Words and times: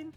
Kerstin. 0.00 0.12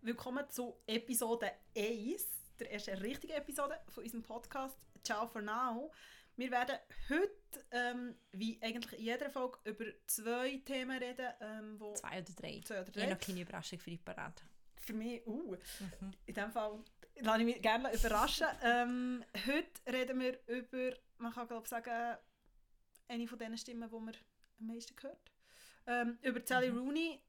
Willkommen 0.00 0.50
zu 0.50 0.76
Episode 0.86 1.52
1, 1.76 2.26
der 2.58 2.72
ersten 2.72 2.96
richtigen 2.98 3.34
Episode 3.34 3.78
von 3.88 4.02
unserem 4.02 4.22
Podcast 4.22 4.76
Ciao 5.04 5.26
for 5.26 5.42
Now. 5.42 5.92
Wir 6.36 6.50
werden 6.50 6.76
heute, 7.08 7.64
ähm, 7.70 8.16
wie 8.32 8.58
eigentlich 8.60 8.98
in 8.98 9.04
jeder 9.04 9.30
Folge, 9.30 9.58
über 9.64 9.84
zwei 10.06 10.60
Themen 10.64 10.98
reden. 10.98 11.28
Ähm, 11.40 11.78
wo 11.78 11.94
zwei 11.94 12.20
oder 12.20 12.32
drei. 12.32 12.60
Zwei 12.64 12.80
oder 12.80 12.90
drei. 12.90 13.00
Ich 13.00 13.06
habe 13.06 13.14
noch 13.14 13.20
keine 13.20 13.40
Überraschung 13.42 13.78
für 13.78 13.90
dich 13.90 14.04
parat. 14.04 14.42
Für 14.80 14.92
mich, 14.92 15.24
uh, 15.26 15.52
mhm. 16.00 16.14
in 16.26 16.34
dem 16.34 16.50
Fall 16.50 16.82
lasse 17.20 17.40
ich 17.40 17.44
mich 17.44 17.62
gerne 17.62 17.94
überraschen. 17.94 18.48
ähm, 18.64 19.24
heute 19.46 19.92
reden 19.92 20.18
wir 20.18 20.38
über, 20.48 20.96
man 21.18 21.32
kann 21.32 21.46
glaube 21.46 21.62
ich 21.62 21.70
sagen, 21.70 22.18
eine 23.06 23.28
von 23.28 23.38
den 23.38 23.56
Stimmen, 23.56 23.88
die 23.88 24.00
man 24.00 24.16
am 24.58 24.66
meisten 24.66 25.00
hört. 25.00 25.30
Ähm, 25.86 26.18
über 26.22 26.40
Sally 26.44 26.72
mhm. 26.72 26.78
Rooney, 26.78 27.20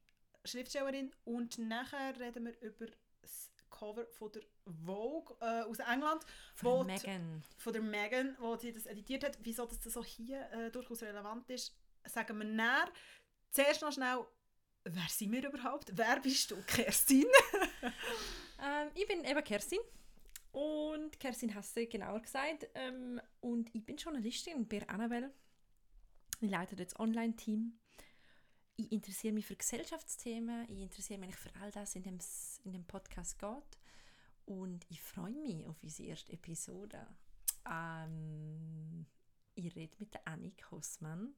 Schriftstellerin, 0.46 1.12
und 1.24 1.58
nachher 1.58 2.18
reden 2.18 2.46
wir 2.46 2.60
über 2.60 2.86
das 3.20 3.50
Cover 3.70 4.06
von 4.06 4.32
der 4.32 4.42
Vogue 4.84 5.36
äh, 5.40 5.62
aus 5.62 5.78
England. 5.78 6.24
Von 6.54 6.86
Megan. 6.86 7.42
Von 7.58 7.72
der 7.72 7.82
Megan, 7.82 8.36
wo 8.38 8.56
sie 8.56 8.72
das 8.72 8.86
editiert 8.86 9.24
hat. 9.24 9.38
Wieso 9.42 9.66
das 9.66 9.82
so 9.82 10.02
hier 10.02 10.50
äh, 10.52 10.70
durchaus 10.70 11.02
relevant 11.02 11.48
ist, 11.50 11.76
sagen 12.04 12.38
wir 12.38 12.44
näher. 12.44 12.90
Zuerst 13.50 13.82
noch 13.82 13.92
schnell, 13.92 14.24
wer 14.84 15.08
sind 15.08 15.32
wir 15.32 15.46
überhaupt? 15.46 15.92
Wer 15.94 16.20
bist 16.20 16.50
du, 16.50 16.56
Kerstin? 16.62 17.26
ähm, 17.82 18.90
ich 18.94 19.06
bin 19.06 19.24
eben 19.24 19.44
Kerstin. 19.44 19.80
Und 20.52 21.20
Kerstin 21.20 21.54
Hasse, 21.54 21.86
genauer 21.86 22.20
gesagt. 22.20 22.68
Ähm, 22.74 23.20
und 23.40 23.74
ich 23.74 23.84
bin 23.84 23.96
Journalistin 23.96 24.66
bei 24.66 24.86
Annabelle. 24.88 25.30
Ich 26.40 26.50
leite 26.50 26.76
das 26.76 26.98
Online-Team 26.98 27.78
ich 28.76 28.92
interessiere 28.92 29.32
mich 29.34 29.46
für 29.46 29.56
Gesellschaftsthemen, 29.56 30.70
ich 30.70 30.80
interessiere 30.80 31.18
mich 31.18 31.34
für 31.34 31.54
all 31.60 31.70
das, 31.70 31.96
in 31.96 32.02
dem 32.02 32.18
in 32.64 32.72
dem 32.72 32.84
Podcast 32.84 33.38
geht. 33.38 33.78
Und 34.44 34.86
ich 34.88 35.02
freue 35.02 35.34
mich 35.34 35.66
auf 35.66 35.82
unsere 35.82 36.08
erste 36.10 36.32
Episode. 36.32 37.06
Ähm, 37.68 39.06
ich 39.54 39.74
rede 39.74 39.96
mit 39.98 40.14
der 40.14 40.26
Annik 40.28 40.70
Hossmann. 40.70 41.34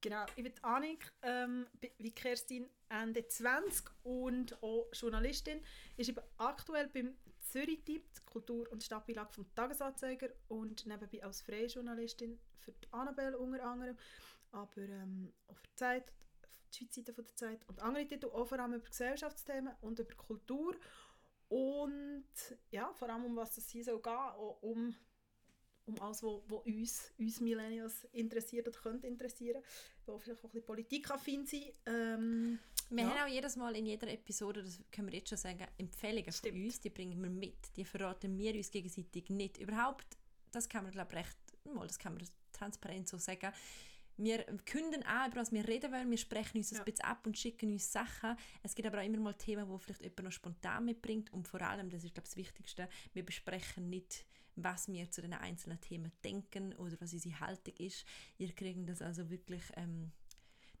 Genau, 0.00 0.24
ich 0.36 0.44
bin 0.44 0.52
Annik, 0.62 1.12
ähm, 1.22 1.66
wie 1.98 2.12
Kerstin, 2.12 2.68
Ende 2.88 3.26
20 3.26 3.90
und 4.04 4.62
auch 4.62 4.86
Journalistin. 4.92 5.60
Ich 5.96 6.14
bin 6.14 6.22
aktuell 6.38 6.88
beim 6.88 7.16
Zürich 7.40 7.82
Tipp, 7.84 8.04
Kultur- 8.24 8.70
und 8.70 8.84
Stadtbeilage 8.84 9.32
vom 9.32 9.54
Tagesanzeiger 9.54 10.28
und 10.48 10.86
nebenbei 10.86 11.22
als 11.24 11.42
freie 11.42 11.66
Journalistin 11.66 12.38
für 12.60 12.72
die 12.72 12.92
Annabelle 12.92 13.36
unter 13.38 13.64
anderem, 13.64 13.96
aber 14.52 14.82
ähm, 14.82 15.32
auch 15.48 15.56
für 15.56 15.68
die 15.68 15.76
Zeit 15.76 16.12
die 16.70 16.78
Schweizseite 16.78 17.12
von 17.12 17.24
der 17.24 17.36
Zeit 17.36 17.68
und 17.68 17.80
andere 17.80 18.06
Titel, 18.06 18.26
auch 18.26 18.46
vor 18.46 18.58
allem 18.58 18.74
über 18.74 18.88
Gesellschaftsthemen 18.88 19.74
und 19.80 19.98
über 19.98 20.14
Kultur 20.14 20.76
und 21.48 22.24
ja, 22.70 22.92
vor 22.94 23.08
allem 23.08 23.24
um 23.24 23.36
was 23.36 23.56
es 23.56 23.68
hier 23.68 23.84
soll 23.84 24.00
gehen, 24.00 24.32
um, 24.60 24.94
um 25.86 26.00
alles, 26.00 26.22
was 26.22 26.64
uns, 26.64 27.12
uns 27.18 27.40
Millennials 27.40 28.04
interessiert 28.12 28.66
oder 28.66 28.78
könnte 28.78 29.06
interessieren, 29.06 29.62
wo 30.06 30.18
vielleicht 30.18 30.40
auch 30.40 30.44
ein 30.44 30.50
bisschen 30.50 30.66
politikaffin 30.66 31.46
sind. 31.46 31.72
Ähm, 31.86 32.58
wir 32.90 33.04
ja. 33.04 33.10
haben 33.10 33.28
auch 33.28 33.32
jedes 33.32 33.56
Mal 33.56 33.76
in 33.76 33.86
jeder 33.86 34.08
Episode, 34.08 34.62
das 34.62 34.80
können 34.90 35.10
wir 35.10 35.18
jetzt 35.18 35.28
schon 35.28 35.38
sagen, 35.38 35.66
Empfehlungen 35.78 36.32
Stimmt. 36.32 36.54
von 36.54 36.64
uns, 36.64 36.80
die 36.80 36.90
bringen 36.90 37.20
wir 37.22 37.30
mit, 37.30 37.76
die 37.76 37.84
verraten 37.84 38.36
wir 38.38 38.54
uns 38.54 38.70
gegenseitig 38.70 39.28
nicht. 39.30 39.58
Überhaupt, 39.58 40.06
das 40.52 40.68
kann 40.68 40.84
man 40.84 40.92
glaube 40.92 41.12
ich 41.12 41.18
recht, 41.18 41.36
mal, 41.74 41.86
das 41.86 41.98
kann 41.98 42.14
man 42.14 42.24
transparent 42.52 43.08
so 43.08 43.18
sagen, 43.18 43.52
wir 44.18 44.44
künden 44.64 45.02
an, 45.02 45.30
über 45.30 45.40
was 45.40 45.52
wir 45.52 45.66
reden 45.66 45.92
wollen, 45.92 46.10
wir 46.10 46.18
sprechen 46.18 46.58
uns 46.58 46.70
ja. 46.70 46.78
ein 46.78 46.84
bisschen 46.84 47.04
ab 47.04 47.26
und 47.26 47.36
schicken 47.36 47.72
uns 47.72 47.92
Sachen. 47.92 48.36
Es 48.62 48.74
gibt 48.74 48.88
aber 48.88 49.00
auch 49.00 49.04
immer 49.04 49.18
mal 49.18 49.34
Themen, 49.34 49.68
die 49.68 49.78
vielleicht 49.78 50.02
jemand 50.02 50.24
noch 50.24 50.32
spontan 50.32 50.86
mitbringt 50.86 51.32
und 51.32 51.48
vor 51.48 51.60
allem, 51.60 51.90
das 51.90 52.04
ist 52.04 52.14
glaube 52.14 52.26
ich 52.26 52.30
das 52.30 52.36
Wichtigste, 52.36 52.88
wir 53.12 53.24
besprechen 53.24 53.90
nicht, 53.90 54.24
was 54.56 54.88
wir 54.88 55.10
zu 55.10 55.20
den 55.20 55.34
einzelnen 55.34 55.78
Themen 55.80 56.10
denken 56.24 56.72
oder 56.74 56.96
was 57.00 57.12
unsere 57.12 57.40
Haltung 57.40 57.74
ist. 57.78 58.06
Ihr 58.38 58.52
kriegt 58.52 58.88
das 58.88 59.02
also 59.02 59.28
wirklich 59.28 59.62
ähm, 59.76 60.12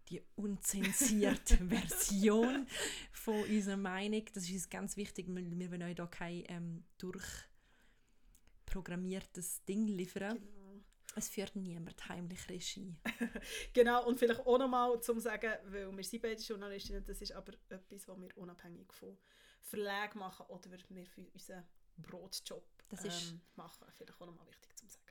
die 0.08 0.22
unzensierte 0.36 1.56
Version 1.68 2.66
von 3.12 3.44
unserer 3.44 3.76
Meinung. 3.76 4.24
Das 4.32 4.44
ist 4.44 4.52
uns 4.52 4.70
ganz 4.70 4.96
wichtig, 4.96 5.26
weil 5.28 5.58
wir 5.58 5.70
wollen 5.70 5.82
euch 5.82 5.94
da 5.94 6.06
kein 6.06 6.44
ähm, 6.48 6.84
durchprogrammiertes 6.96 9.62
Ding 9.64 9.86
liefern. 9.86 10.38
Genau 10.38 10.55
es 11.14 11.28
führt 11.28 11.56
niemand 11.56 12.08
heimlich 12.08 12.48
Regie. 12.48 12.96
genau, 13.72 14.06
und 14.06 14.18
vielleicht 14.18 14.40
auch 14.40 14.58
nochmal 14.58 15.00
zum 15.00 15.20
sagen, 15.20 15.52
weil 15.64 15.90
wir 15.96 16.04
sind 16.04 16.22
beide 16.22 16.42
Journalistinnen, 16.42 17.04
das 17.04 17.22
ist 17.22 17.32
aber 17.32 17.52
etwas, 17.68 18.08
was 18.08 18.20
wir 18.20 18.36
unabhängig 18.36 18.92
von 18.92 19.16
Verlagen 19.62 20.18
machen 20.18 20.46
oder 20.46 20.70
wir 20.70 21.06
für 21.06 21.22
unseren 21.32 21.64
Brotjob 21.96 22.64
das 22.88 23.04
ist 23.04 23.30
ähm, 23.30 23.40
machen. 23.56 23.86
Vielleicht 23.96 24.20
auch 24.20 24.26
nochmal 24.26 24.46
wichtig 24.46 24.76
zu 24.76 24.86
sagen. 24.86 25.04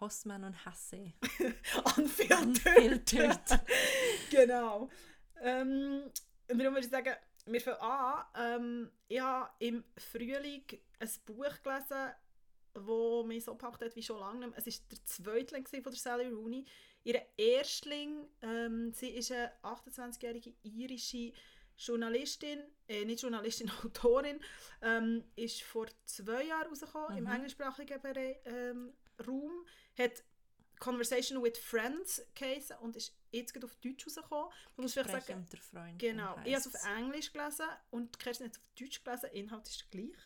Hossmann 0.00 0.44
und 0.44 0.64
Hasse. 0.64 1.12
Unfiltert. 1.96 3.60
genau. 4.30 4.88
Ähm, 5.40 6.10
und 6.48 6.58
darum 6.58 6.74
würde 6.74 6.86
ich 6.86 6.90
sagen, 6.90 7.14
wir 7.46 7.60
fangen 7.60 7.80
an. 7.80 8.24
Ähm, 8.34 8.92
ich 9.08 9.20
habe 9.20 9.50
im 9.58 9.84
Frühling 9.96 10.64
ein 10.98 11.10
Buch 11.26 11.62
gelesen, 11.62 12.12
wo 12.74 13.22
mich 13.22 13.44
so 13.44 13.52
gepackt 13.52 13.82
hat 13.82 13.96
wie 13.96 14.02
schon 14.02 14.20
lange 14.20 14.40
nicht 14.40 14.50
mehr. 14.50 14.58
Es 14.58 14.66
war 14.66 14.88
der 14.90 15.04
Zweitling 15.04 15.66
von 15.66 15.82
der 15.82 15.92
Sally 15.92 16.28
Rooney. 16.28 16.64
Ihr 17.04 17.22
Erstling, 17.36 18.28
ähm, 18.42 18.92
sie 18.92 19.08
ist 19.08 19.32
eine 19.32 19.52
28-jährige 19.62 20.52
irische 20.62 21.32
Journalistin, 21.78 22.60
äh, 22.88 23.04
nicht 23.04 23.22
Journalistin, 23.22 23.70
Autorin, 23.84 24.38
ähm, 24.82 25.24
ist 25.34 25.62
vor 25.62 25.86
zwei 26.04 26.44
Jahren 26.44 26.68
rausgekommen 26.68 27.12
mhm. 27.12 27.26
im 27.26 27.32
englischsprachigen 27.32 28.00
ähm, 28.44 28.92
Raum, 29.26 29.66
hat 29.96 30.22
Conversation 30.78 31.42
with 31.42 31.58
Friends 31.58 32.22
geheißen 32.34 32.76
und 32.78 32.96
ist 32.96 33.14
jetzt 33.30 33.62
auf 33.62 33.76
Deutsch 33.76 34.06
rausgekommen. 34.06 34.50
Man 34.76 34.82
muss 34.82 34.92
vielleicht 34.92 35.26
sagen, 35.26 35.46
Freund 35.46 35.98
genau, 35.98 36.36
ich 36.44 36.54
habe 36.54 36.68
es 36.68 36.74
auf 36.74 36.96
Englisch 36.96 37.32
gelesen 37.32 37.66
und 37.90 38.18
Kerstin 38.18 38.46
hat 38.46 38.54
es 38.54 38.58
auf 38.58 38.68
Deutsch 38.78 39.04
gelesen, 39.04 39.30
Inhalt 39.32 39.68
ist 39.68 39.90
gleich. 39.90 40.16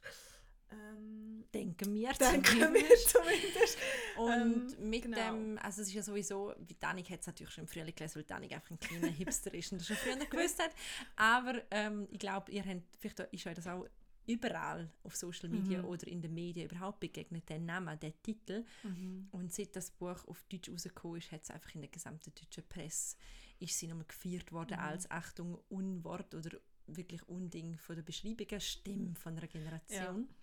Ähm, 0.75 1.45
denken 1.53 1.95
wir 1.95 2.13
denken 2.13 2.45
zumindest. 2.45 3.15
Wir 3.15 3.23
zumindest. 3.23 3.79
Und 4.17 4.79
ähm, 4.79 4.91
mit 4.91 5.03
genau. 5.03 5.17
dem, 5.17 5.59
also 5.59 5.83
es 5.83 5.89
ist 5.89 5.95
ja 5.95 6.03
sowieso, 6.03 6.55
wie 6.59 6.75
Danik 6.75 7.11
hat 7.11 7.21
es 7.21 7.27
natürlich 7.27 7.53
schon 7.53 7.65
im 7.65 7.69
Frühling 7.69 7.95
gelesen, 7.95 8.17
weil 8.17 8.25
Danik 8.25 8.53
einfach 8.53 8.71
ein 8.71 8.81
kleiner 8.81 9.07
Hipster 9.13 9.53
ist 9.55 9.73
und 9.73 9.81
das 9.81 9.87
schon 9.87 9.97
früher 9.97 10.17
gewusst 10.17 10.63
hat. 10.63 10.73
Aber 11.17 11.63
ähm, 11.71 12.09
ich 12.11 12.19
glaube, 12.19 12.51
ihr 12.51 12.65
habt, 12.65 12.83
vielleicht 12.99 13.21
ist 13.21 13.47
euch 13.47 13.55
das 13.55 13.67
auch 13.67 13.87
überall 14.27 14.91
auf 15.03 15.17
Social 15.17 15.49
Media 15.49 15.83
mhm. 15.83 15.89
oder 15.89 16.07
in 16.07 16.23
den 16.23 16.33
Medien 16.33 16.71
überhaupt 16.71 17.01
begegnet, 17.01 17.49
der 17.49 17.59
Name, 17.59 17.97
der 17.97 18.21
Titel. 18.23 18.65
Mhm. 18.83 19.29
Und 19.31 19.53
seit 19.53 19.77
das 19.77 19.91
Buch 19.91 20.27
auf 20.27 20.43
Deutsch 20.51 20.71
rausgekommen 20.71 21.19
ist, 21.19 21.31
hat 21.31 21.43
es 21.43 21.51
einfach 21.51 21.75
in 21.75 21.83
der 21.83 21.91
gesamten 21.91 22.33
deutschen 22.35 22.67
Presse, 22.69 23.17
ist 23.59 23.79
sie 23.79 23.87
nochmal 23.87 24.07
gefeiert 24.07 24.51
worden 24.53 24.79
mhm. 24.79 24.85
als, 24.85 25.11
Achtung, 25.11 25.59
Unwort 25.69 26.35
oder 26.35 26.59
wirklich 26.87 27.27
Unding 27.29 27.79
von 27.79 27.97
der 27.97 28.03
Beschreibung, 28.03 28.61
Stimme 28.61 29.15
von 29.15 29.37
einer 29.37 29.47
Generation. 29.47 30.29
Ja. 30.29 30.35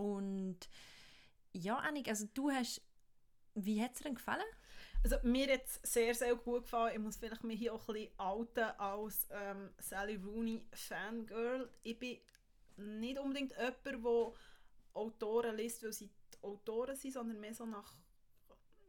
Und 0.00 0.58
ja, 1.52 1.76
Annik, 1.76 2.08
also 2.08 2.26
du 2.32 2.50
hast, 2.50 2.80
wie 3.54 3.82
hat 3.82 3.92
es 3.92 3.98
dir 3.98 4.04
denn 4.04 4.14
gefallen? 4.14 4.46
Also 5.02 5.16
mir 5.22 5.52
hat 5.52 5.64
es 5.66 5.80
sehr, 5.82 6.14
sehr 6.14 6.34
gut 6.36 6.62
gefallen. 6.62 6.92
Ich 6.94 7.00
muss 7.00 7.16
vielleicht 7.16 7.44
mich 7.44 7.58
hier 7.58 7.74
auch 7.74 7.86
ein 7.88 7.94
bisschen 7.94 8.18
outen 8.18 8.64
als 8.78 9.26
ähm, 9.30 9.70
Sally 9.78 10.16
Rooney 10.16 10.64
Fangirl. 10.72 11.70
Ich 11.82 11.98
bin 11.98 12.18
nicht 12.76 13.18
unbedingt 13.18 13.52
jemand, 13.52 14.04
der 14.04 14.32
Autoren 14.94 15.56
liest, 15.56 15.82
weil 15.82 15.92
sie 15.92 16.08
die 16.08 16.42
Autoren 16.42 16.96
sind, 16.96 17.12
sondern 17.12 17.38
mehr 17.40 17.54
so 17.54 17.66
nach 17.66 17.94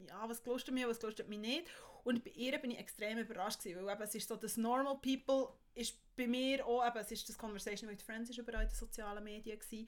ja, 0.08 0.28
was 0.28 0.42
gelustet 0.42 0.74
mich, 0.74 0.88
was 0.88 1.00
gelustet 1.00 1.28
mich 1.28 1.40
nicht. 1.40 1.68
Und 2.04 2.24
bei 2.24 2.32
ihr 2.32 2.58
bin 2.58 2.72
ich 2.72 2.80
extrem 2.80 3.20
überrascht 3.20 3.60
gewesen, 3.60 3.86
weil 3.86 3.94
eben, 3.94 4.02
es 4.02 4.16
ist 4.16 4.28
so, 4.28 4.36
das 4.36 4.58
Normal 4.58 4.98
People 5.02 5.50
ist 5.76 5.96
bei 6.16 6.26
mir 6.26 6.66
auch, 6.66 6.86
eben, 6.86 6.98
es 6.98 7.12
ist 7.12 7.30
das 7.30 7.38
Conversation 7.38 7.90
with 7.90 8.02
Friends 8.02 8.30
ist 8.30 8.40
überall 8.40 8.64
in 8.64 8.70
den 8.70 8.76
sozialen 8.76 9.24
Medien 9.24 9.60
gewesen 9.60 9.88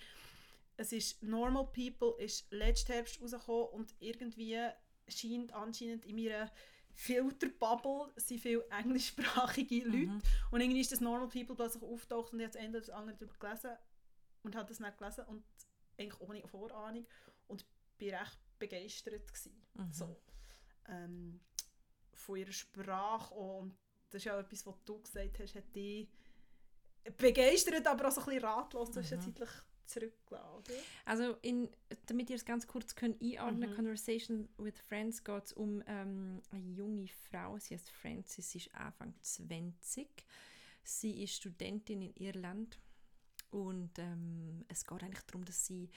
es 0.77 0.91
ist 0.91 1.21
Normal 1.23 1.67
People 1.71 2.15
ist 2.17 2.51
letzten 2.51 2.93
Herbst 2.93 3.21
rausgekommen 3.21 3.69
und 3.69 3.95
irgendwie 3.99 4.59
scheint 5.07 5.53
anscheinend 5.53 6.05
in 6.05 6.15
meiner 6.15 6.51
Filterbubble 6.95 8.13
sind 8.15 8.39
viele 8.39 8.65
englischsprachige 8.69 9.85
Leute 9.85 10.11
mhm. 10.11 10.21
und 10.51 10.61
irgendwie 10.61 10.81
ist 10.81 10.91
das 10.91 11.01
Normal 11.01 11.27
People 11.27 11.55
plötzlich 11.55 11.83
auftaucht 11.83 12.33
und 12.33 12.39
jetzt 12.39 12.55
Ende 12.55 12.79
das 12.79 12.89
andere 12.89 13.17
darüber 13.17 13.33
gelesen 13.39 13.77
und 14.43 14.55
habe 14.55 14.67
das 14.67 14.79
nicht 14.79 14.97
gelesen 14.97 15.25
und 15.25 15.43
eigentlich 15.97 16.21
ohne 16.21 16.47
Vorahnung 16.47 17.05
und 17.47 17.65
bin 17.97 18.13
recht 18.13 18.39
begeistert 18.59 19.27
gewesen. 19.27 19.61
Mhm. 19.73 19.91
So. 19.91 20.21
Ähm, 20.87 21.39
von 22.13 22.37
ihrer 22.37 22.51
Sprache 22.51 23.33
und 23.33 23.77
das 24.09 24.23
ist 24.23 24.31
auch 24.31 24.39
etwas, 24.39 24.65
was 24.65 24.83
du 24.85 25.01
gesagt 25.01 25.39
hast, 25.39 25.55
hat 25.55 25.75
die 25.75 26.09
begeistert, 27.17 27.87
aber 27.87 28.07
auch 28.07 28.11
so 28.11 28.21
ein 28.21 28.25
bisschen 28.25 28.43
ratlos. 28.43 28.91
Das 28.91 28.97
mhm. 28.97 29.01
ist 29.01 29.11
ja 29.11 29.19
zeitlich 29.19 29.49
zurückgelassen. 29.85 30.73
Also 31.05 31.35
in, 31.41 31.69
damit 32.05 32.29
ihr 32.29 32.35
es 32.35 32.45
ganz 32.45 32.67
kurz 32.67 32.95
könnt 32.95 33.21
einordnen, 33.21 33.71
mhm. 33.71 33.75
Conversation 33.75 34.49
with 34.57 34.79
Friends 34.87 35.23
geht 35.23 35.45
es 35.45 35.53
um 35.53 35.83
ähm, 35.87 36.41
eine 36.51 36.69
junge 36.69 37.07
Frau, 37.29 37.57
sie 37.59 37.75
heißt 37.75 37.89
Frances, 37.91 38.51
sie 38.51 38.59
ist 38.59 38.75
Anfang 38.75 39.13
20. 39.21 40.07
Sie 40.83 41.23
ist 41.23 41.35
Studentin 41.35 42.01
in 42.01 42.13
Irland 42.15 42.77
und 43.51 43.97
ähm, 43.99 44.65
es 44.67 44.85
geht 44.85 45.01
eigentlich 45.03 45.23
darum, 45.25 45.45
dass 45.45 45.65
sie 45.65 45.89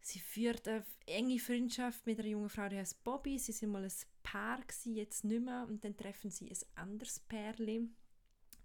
sie 0.00 0.18
führt 0.18 0.66
eine 0.68 0.84
enge 1.06 1.38
Freundschaft 1.38 2.06
mit 2.06 2.18
einer 2.18 2.28
jungen 2.28 2.48
Frau, 2.48 2.68
die 2.68 2.78
heißt 2.78 3.04
Bobby. 3.04 3.38
Sie 3.38 3.52
sind 3.52 3.70
mal 3.70 3.84
ein 3.84 3.92
Paar 4.22 4.60
gewesen, 4.60 4.94
jetzt 4.94 5.24
nicht 5.24 5.44
mehr 5.44 5.66
und 5.68 5.84
dann 5.84 5.96
treffen 5.96 6.30
sie 6.30 6.50
ein 6.50 6.58
anderes 6.86 7.20
Pärchen, 7.20 7.96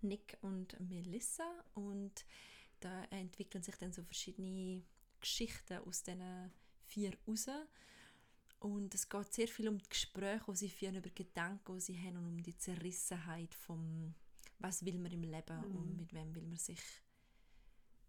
Nick 0.01 0.37
und 0.41 0.79
Melissa 0.79 1.49
und 1.73 2.25
da 2.83 3.03
entwickeln 3.05 3.63
sich 3.63 3.75
dann 3.75 3.93
so 3.93 4.03
verschiedene 4.03 4.83
Geschichten 5.19 5.77
aus 5.79 6.03
diesen 6.03 6.51
vier 6.85 7.13
raus. 7.27 7.47
Und 8.59 8.93
es 8.95 9.09
geht 9.09 9.33
sehr 9.33 9.47
viel 9.47 9.67
um 9.67 9.77
die 9.77 9.89
Gespräche, 9.89 10.51
die 10.51 10.55
sie 10.55 10.69
führen, 10.69 10.95
über 10.95 11.09
Gedanken, 11.09 11.75
die 11.75 11.81
sie 11.81 11.99
haben 11.99 12.17
und 12.17 12.27
um 12.27 12.43
die 12.43 12.57
Zerrissenheit 12.57 13.53
vom 13.53 14.13
was 14.59 14.85
will 14.85 14.97
man 14.97 15.11
im 15.11 15.23
Leben 15.23 15.57
mhm. 15.57 15.75
und 15.75 15.97
mit 15.97 16.13
wem 16.13 16.33
will 16.33 16.45
man 16.45 16.57
sich 16.57 16.79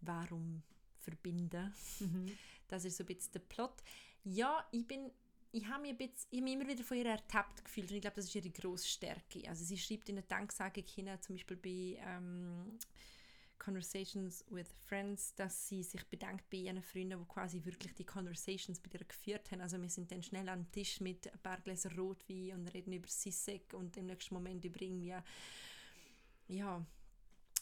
warum 0.01 0.63
verbinden. 0.99 1.73
Mhm. 1.99 2.31
Das 2.67 2.83
ist 2.83 2.97
so 2.97 3.03
ein 3.03 3.07
bisschen 3.07 3.31
der 3.33 3.41
Plot. 3.41 3.83
Ja, 4.23 4.67
ich 4.71 4.87
bin 4.87 5.11
ich 5.51 5.65
habe 5.67 5.83
mich, 5.83 5.91
ein 5.91 5.97
bisschen, 5.97 6.27
ich 6.31 6.39
habe 6.39 6.43
mich 6.43 6.53
immer 6.53 6.67
wieder 6.67 6.83
von 6.83 6.97
ihr 6.97 7.05
ertappt 7.05 7.63
gefühlt 7.63 7.89
und 7.89 7.95
ich 7.95 8.01
glaube, 8.01 8.15
das 8.17 8.25
ist 8.25 8.35
ihre 8.35 8.49
grosse 8.49 8.87
Stärke. 8.87 9.47
Also 9.47 9.63
sie 9.63 9.77
schreibt 9.77 10.09
in 10.09 10.15
der 10.15 10.25
Danksagung 10.25 10.83
hin, 10.83 11.09
zum 11.21 11.35
Beispiel 11.35 11.55
bei 11.55 12.01
ähm, 12.05 12.77
Conversations 13.57 14.43
with 14.49 14.67
Friends, 14.87 15.33
dass 15.35 15.67
sie 15.67 15.83
sich 15.83 16.03
bedankt 16.07 16.49
bei 16.49 16.57
ihren 16.57 16.81
Freunden, 16.81 17.19
die 17.19 17.27
quasi 17.27 17.63
wirklich 17.63 17.93
die 17.93 18.05
Conversations 18.05 18.81
mit 18.83 18.93
ihr 18.93 19.05
geführt 19.05 19.51
haben. 19.51 19.61
Also 19.61 19.81
wir 19.81 19.89
sind 19.89 20.11
dann 20.11 20.23
schnell 20.23 20.47
am 20.49 20.69
Tisch 20.71 20.99
mit 20.99 21.31
ein 21.31 21.39
paar 21.39 21.59
Gläser 21.61 21.95
Rotwein 21.95 22.53
und 22.53 22.67
reden 22.73 22.93
über 22.93 23.07
Sissek 23.07 23.73
und 23.73 23.97
im 23.97 24.07
nächsten 24.07 24.33
Moment 24.33 24.63
über 24.65 24.81
irgendwie, 24.81 25.15
ja, 26.47 26.85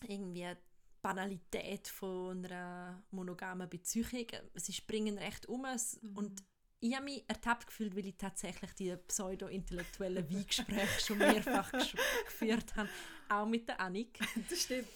irgendwie 0.08 0.56
Banalität 1.02 1.88
von 1.88 2.46
einer 2.46 3.04
monogamen 3.12 3.70
Beziehung. 3.70 4.28
Sie 4.56 4.74
springen 4.74 5.18
recht 5.18 5.46
um 5.48 5.62
mhm. 5.62 6.18
und 6.18 6.44
ich 6.84 6.94
habe 6.96 7.06
mich 7.06 7.24
ertappt 7.30 7.68
gefühlt, 7.68 7.96
weil 7.96 8.08
ich 8.08 8.18
tatsächlich 8.18 8.74
die 8.74 8.96
pseudo-intellektuellen 9.08 10.30
Weingespräche 10.30 11.00
schon 11.00 11.18
mehrfach 11.18 11.72
geführt 12.26 12.76
habe, 12.76 12.90
auch 13.30 13.46
mit 13.46 13.68
der 13.68 13.80
Annik. 13.80 14.20
Das 14.50 14.62
stimmt. 14.62 14.90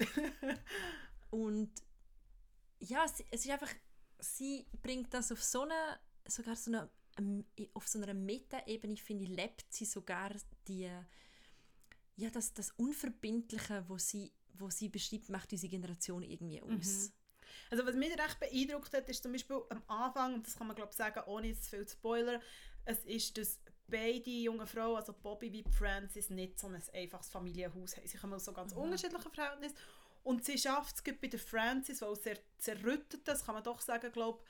Und 1.30 1.72
ja, 2.80 3.04
es, 3.06 3.24
es 3.32 3.46
ist 3.46 3.52
einfach, 3.52 3.74
sie 4.20 4.66
bringt 4.82 5.14
das 5.14 5.32
auf 5.32 5.44
so 5.44 5.62
eine, 5.64 6.00
sogar 6.28 6.56
so 6.56 6.72
eine, 6.72 6.90
ähm, 7.18 7.46
auf 7.74 7.88
so 7.88 8.02
einer 8.02 8.14
Meta-Ebene, 8.14 8.98
finde 8.98 9.24
ich, 9.24 9.30
lebt 9.30 9.66
sie 9.74 9.86
sogar 9.86 10.32
die, 10.68 10.90
ja, 12.16 12.30
das, 12.30 12.54
das 12.54 12.72
Unverbindliche, 12.72 13.84
wo 13.88 13.98
sie, 13.98 14.32
wo 14.54 14.70
sie 14.70 14.90
beschreibt, 14.90 15.30
macht 15.30 15.52
diese 15.52 15.70
Generation 15.70 16.24
irgendwie 16.24 16.62
aus. 16.62 16.70
Mhm. 17.10 17.12
Also 17.70 17.86
was 17.86 17.96
mich 17.96 18.12
recht 18.12 18.40
beeindruckt 18.40 18.94
hat, 18.94 19.10
ist 19.10 19.24
zum 19.24 19.32
Beispiel 19.32 19.62
am 19.70 19.84
Anfang, 19.88 20.36
und 20.36 20.48
das 20.48 20.56
kann 20.56 20.68
man 20.68 20.76
glaube 20.76 20.92
ich 20.92 20.98
sagen, 20.98 21.22
ohne 21.28 21.54
zu 21.60 21.70
viel 21.70 21.88
Spoiler, 21.88 22.42
es 22.86 23.04
ist, 23.06 23.38
dass 23.38 23.60
beide 23.90 24.30
junge 24.30 24.68
Frauen, 24.68 24.98
also 24.98 25.14
Bobby 25.14 25.52
wie 25.52 25.64
Francis, 25.72 26.30
nicht 26.30 26.60
so 26.60 26.68
ein 26.68 26.82
einfaches 26.94 27.30
Familienhaus 27.30 27.96
haben. 27.98 28.08
Sie 28.08 28.18
kommen 28.18 28.34
aus 28.34 28.46
so 28.46 28.54
ganz 28.54 28.74
mhm. 28.74 28.82
unterschiedlichen 28.82 29.32
Verhältnissen. 29.32 29.78
Und 30.24 30.44
sie 30.44 30.58
schafft 30.58 30.96
es 30.96 31.04
bei 31.04 31.28
der 31.28 31.40
Francis, 31.40 32.02
weil 32.02 32.16
sehr 32.16 32.38
zerrüttet, 32.58 33.28
das 33.28 33.46
kann 33.46 33.56
man 33.56 33.64
doch 33.64 33.80
sagen, 33.82 34.12
glaube 34.12 34.44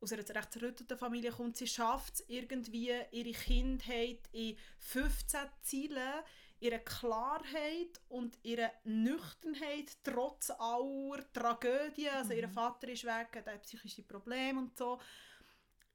aus 0.00 0.12
einer 0.12 0.28
recht 0.28 0.52
zerrütteten 0.52 0.98
Familie 0.98 1.30
kommt, 1.30 1.56
sie 1.56 1.68
schafft 1.68 2.14
es 2.14 2.24
irgendwie, 2.26 2.92
ihre 3.12 3.30
Kindheit 3.30 4.18
in 4.32 4.56
15 4.80 5.40
Zielen 5.62 6.24
ihre 6.62 6.78
Klarheit 6.78 8.00
und 8.08 8.38
ihre 8.44 8.70
Nüchternheit 8.84 9.96
trotz 10.04 10.50
aller 10.50 11.24
Tragödien, 11.32 12.14
also 12.14 12.32
mhm. 12.32 12.38
ihr 12.38 12.48
Vater 12.48 12.88
ist 12.88 13.04
weg, 13.04 13.28
hat 13.34 13.62
psychische 13.62 14.02
Probleme 14.02 14.60
und 14.60 14.78
so, 14.78 15.00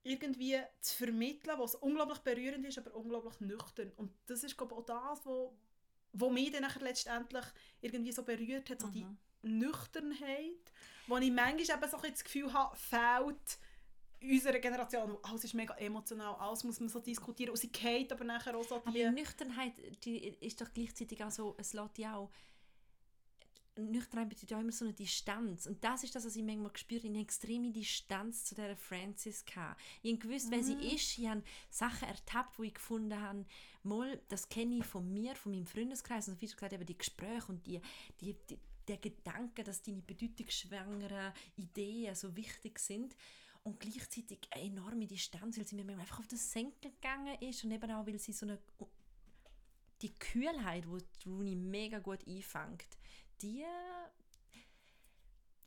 irgendwie 0.02 0.58
zu 0.80 0.96
vermitteln, 0.96 1.58
was 1.58 1.74
unglaublich 1.74 2.18
berührend 2.18 2.64
ist, 2.66 2.78
aber 2.78 2.94
unglaublich 2.94 3.40
nüchtern. 3.40 3.92
Und 3.96 4.12
das 4.26 4.44
ist 4.44 4.56
glaube 4.56 4.74
ich, 4.74 4.78
auch 4.80 4.86
das, 4.86 5.26
wo, 5.26 5.56
wo 6.12 6.30
mich 6.30 6.52
dann 6.52 6.66
letztendlich 6.80 7.44
irgendwie 7.80 8.12
so 8.12 8.22
berührt 8.22 8.70
hat, 8.70 8.80
so 8.80 8.88
mhm. 8.88 8.92
die 8.92 9.06
Nüchternheit, 9.42 10.72
wo 11.06 11.16
ich 11.18 11.30
manchmal 11.30 11.78
eben 11.78 11.90
so 11.90 11.98
das 11.98 12.24
Gefühl 12.24 12.52
habe, 12.52 12.76
fehlt 12.76 13.58
unserer 14.20 14.58
Generation, 14.58 15.16
alles 15.22 15.44
ist 15.44 15.54
mega 15.54 15.74
emotional, 15.74 16.34
alles 16.36 16.64
muss 16.64 16.80
man 16.80 16.88
so 16.88 16.98
diskutieren 16.98 17.50
und 17.50 17.56
sie 17.56 17.70
geht 17.70 18.12
aber 18.12 18.24
nachher 18.24 18.56
auch 18.56 18.64
so 18.64 18.78
die... 18.80 19.04
Aber 19.04 19.12
Nüchternheit 19.12 19.74
die 20.04 20.18
ist 20.28 20.60
doch 20.60 20.72
gleichzeitig 20.72 21.22
auch 21.22 21.30
so, 21.30 21.54
es 21.58 21.72
lässt 21.72 21.98
ja 21.98 22.16
auch 22.16 22.30
Nüchternheit 23.78 24.28
bedeutet 24.28 24.50
ja 24.50 24.60
immer 24.60 24.72
so 24.72 24.84
eine 24.84 24.94
Distanz. 24.94 25.66
Und 25.66 25.82
das 25.82 26.04
ist 26.04 26.14
das, 26.14 26.24
was 26.24 26.36
ich 26.36 26.42
manchmal 26.42 26.72
gespürt 26.72 27.02
habe, 27.04 27.14
eine 27.14 27.22
extreme 27.22 27.70
Distanz 27.70 28.44
zu 28.44 28.54
dieser 28.54 28.76
Francis 28.76 29.44
hatte. 29.54 29.76
Ich 30.02 30.12
habe 30.12 30.20
gewusst, 30.20 30.46
mhm. 30.46 30.50
wer 30.52 30.64
sie 30.64 30.74
mhm. 30.74 30.80
ist. 30.82 31.18
Ich 31.18 31.26
habe 31.26 31.42
Sachen 31.70 32.08
ertappt, 32.08 32.58
wo 32.58 32.62
ich 32.62 32.74
gefunden 32.74 33.20
habe, 33.20 33.44
mal, 33.82 34.20
das 34.28 34.48
kenne 34.48 34.78
ich 34.78 34.84
von 34.84 35.12
mir, 35.12 35.34
von 35.36 35.52
meinem 35.52 35.66
Freundeskreis. 35.66 36.28
Und 36.28 36.40
wie 36.40 36.46
gesagt, 36.46 36.72
eben 36.72 36.86
die 36.86 36.98
Gespräche 36.98 37.46
und 37.48 37.66
die, 37.66 37.80
die, 38.20 38.34
die, 38.48 38.58
der 38.86 38.98
Gedanke, 38.98 39.64
dass 39.64 39.82
deine 39.82 40.02
bedeutungsschwangeren 40.02 41.32
Ideen 41.56 42.14
so 42.14 42.34
wichtig 42.36 42.78
sind 42.78 43.14
und 43.62 43.80
gleichzeitig 43.80 44.38
eine 44.50 44.64
enorme 44.64 45.06
Distanz, 45.06 45.58
weil 45.58 45.66
sie 45.66 45.76
mir 45.76 45.98
einfach 45.98 46.20
auf 46.20 46.26
den 46.26 46.38
Senkel 46.38 46.90
gegangen 46.92 47.36
ist 47.40 47.64
und 47.64 47.70
eben 47.70 47.90
auch, 47.90 48.06
weil 48.06 48.18
sie 48.18 48.32
so 48.32 48.46
eine 48.46 48.58
die 50.02 50.14
Kühlheit, 50.14 50.84
die 51.24 51.28
Rooney 51.28 51.56
mega 51.56 51.98
gut 51.98 52.26
einfängt, 52.26 52.86
die 53.42 53.64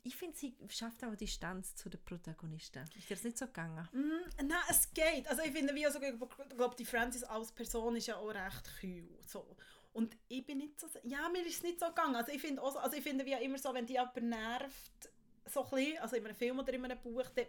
ich 0.04 0.16
finde, 0.16 0.36
sie 0.36 0.56
schafft 0.68 1.04
auch 1.04 1.14
Distanz 1.14 1.76
zu 1.76 1.88
den 1.88 2.02
Protagonisten. 2.04 2.82
Ist 2.96 3.08
dir 3.08 3.14
das 3.14 3.24
nicht 3.24 3.38
so 3.38 3.46
gegangen? 3.46 3.88
Mm, 3.92 4.46
nein, 4.46 4.58
es 4.68 4.92
geht. 4.92 5.28
Also 5.28 5.42
ich 5.42 5.52
finde, 5.52 5.74
wie 5.74 5.86
also, 5.86 6.00
glaube, 6.00 6.74
die 6.76 6.84
Francis 6.84 7.22
als 7.22 7.52
Person 7.52 7.94
ist 7.94 8.08
ja 8.08 8.16
auch 8.16 8.34
recht 8.34 8.68
kühl. 8.80 9.16
So. 9.24 9.56
Und 9.92 10.16
ich 10.28 10.44
bin 10.44 10.58
nicht 10.58 10.80
so... 10.80 10.88
Ja, 11.04 11.28
mir 11.28 11.46
ist 11.46 11.58
es 11.58 11.62
nicht 11.62 11.78
so 11.78 11.86
gegangen. 11.86 12.16
Also 12.16 12.32
ich 12.32 12.40
finde, 12.40 12.62
also 12.62 12.96
ich 12.96 13.02
finde 13.02 13.24
wie 13.24 13.32
immer 13.32 13.58
so, 13.58 13.72
wenn 13.74 13.86
die 13.86 13.92
jemand 13.92 14.22
nervt, 14.22 15.10
so 15.46 15.64
ein 15.70 15.98
also 15.98 16.16
in 16.16 16.24
einem 16.24 16.34
Film 16.34 16.58
oder 16.58 16.72
in 16.72 16.84
einem 16.84 17.00
Buch, 17.00 17.28
dann 17.36 17.46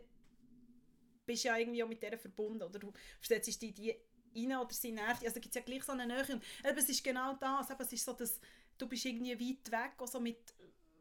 bist 1.25 1.45
ja 1.45 1.57
irgendwie 1.57 1.83
auch 1.83 1.87
mit 1.87 2.03
der 2.03 2.19
verbunden 2.19 2.63
oder 2.63 2.79
du 2.79 2.91
versetzt 3.19 3.61
dich 3.61 3.73
die 3.73 3.95
rein 4.35 4.57
oder 4.57 4.73
sie 4.73 4.91
nervt. 4.91 5.23
Also 5.23 5.39
gibt 5.39 5.55
es 5.55 5.55
ja 5.55 5.61
gleich 5.61 5.83
so 5.83 5.93
eine 5.93 6.05
Nähe. 6.05 6.25
Und 6.33 6.43
eben, 6.65 6.77
es 6.77 6.89
ist 6.89 7.03
genau 7.03 7.33
das. 7.33 7.69
Eben, 7.69 7.81
es 7.81 7.93
ist 7.93 8.05
so, 8.05 8.13
dass 8.13 8.39
du 8.77 8.87
bist 8.87 9.05
irgendwie 9.05 9.39
weit 9.39 9.71
weg, 9.71 9.93
also 9.99 10.19
mit 10.19 10.53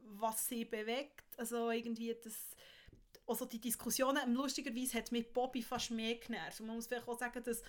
was 0.04 0.48
sie 0.48 0.64
bewegt. 0.64 1.24
Also 1.36 1.70
irgendwie 1.70 2.14
das 2.22 2.34
also 3.26 3.44
die 3.44 3.60
Diskussionen, 3.60 4.34
lustigerweise 4.34 4.98
hat 4.98 5.12
mit 5.12 5.32
Bobby 5.32 5.62
fast 5.62 5.90
mehr 5.90 6.16
genervt. 6.16 6.60
Und 6.60 6.66
man 6.66 6.76
muss 6.76 6.86
vielleicht 6.86 7.08
auch 7.08 7.18
sagen, 7.18 7.42
dass 7.42 7.62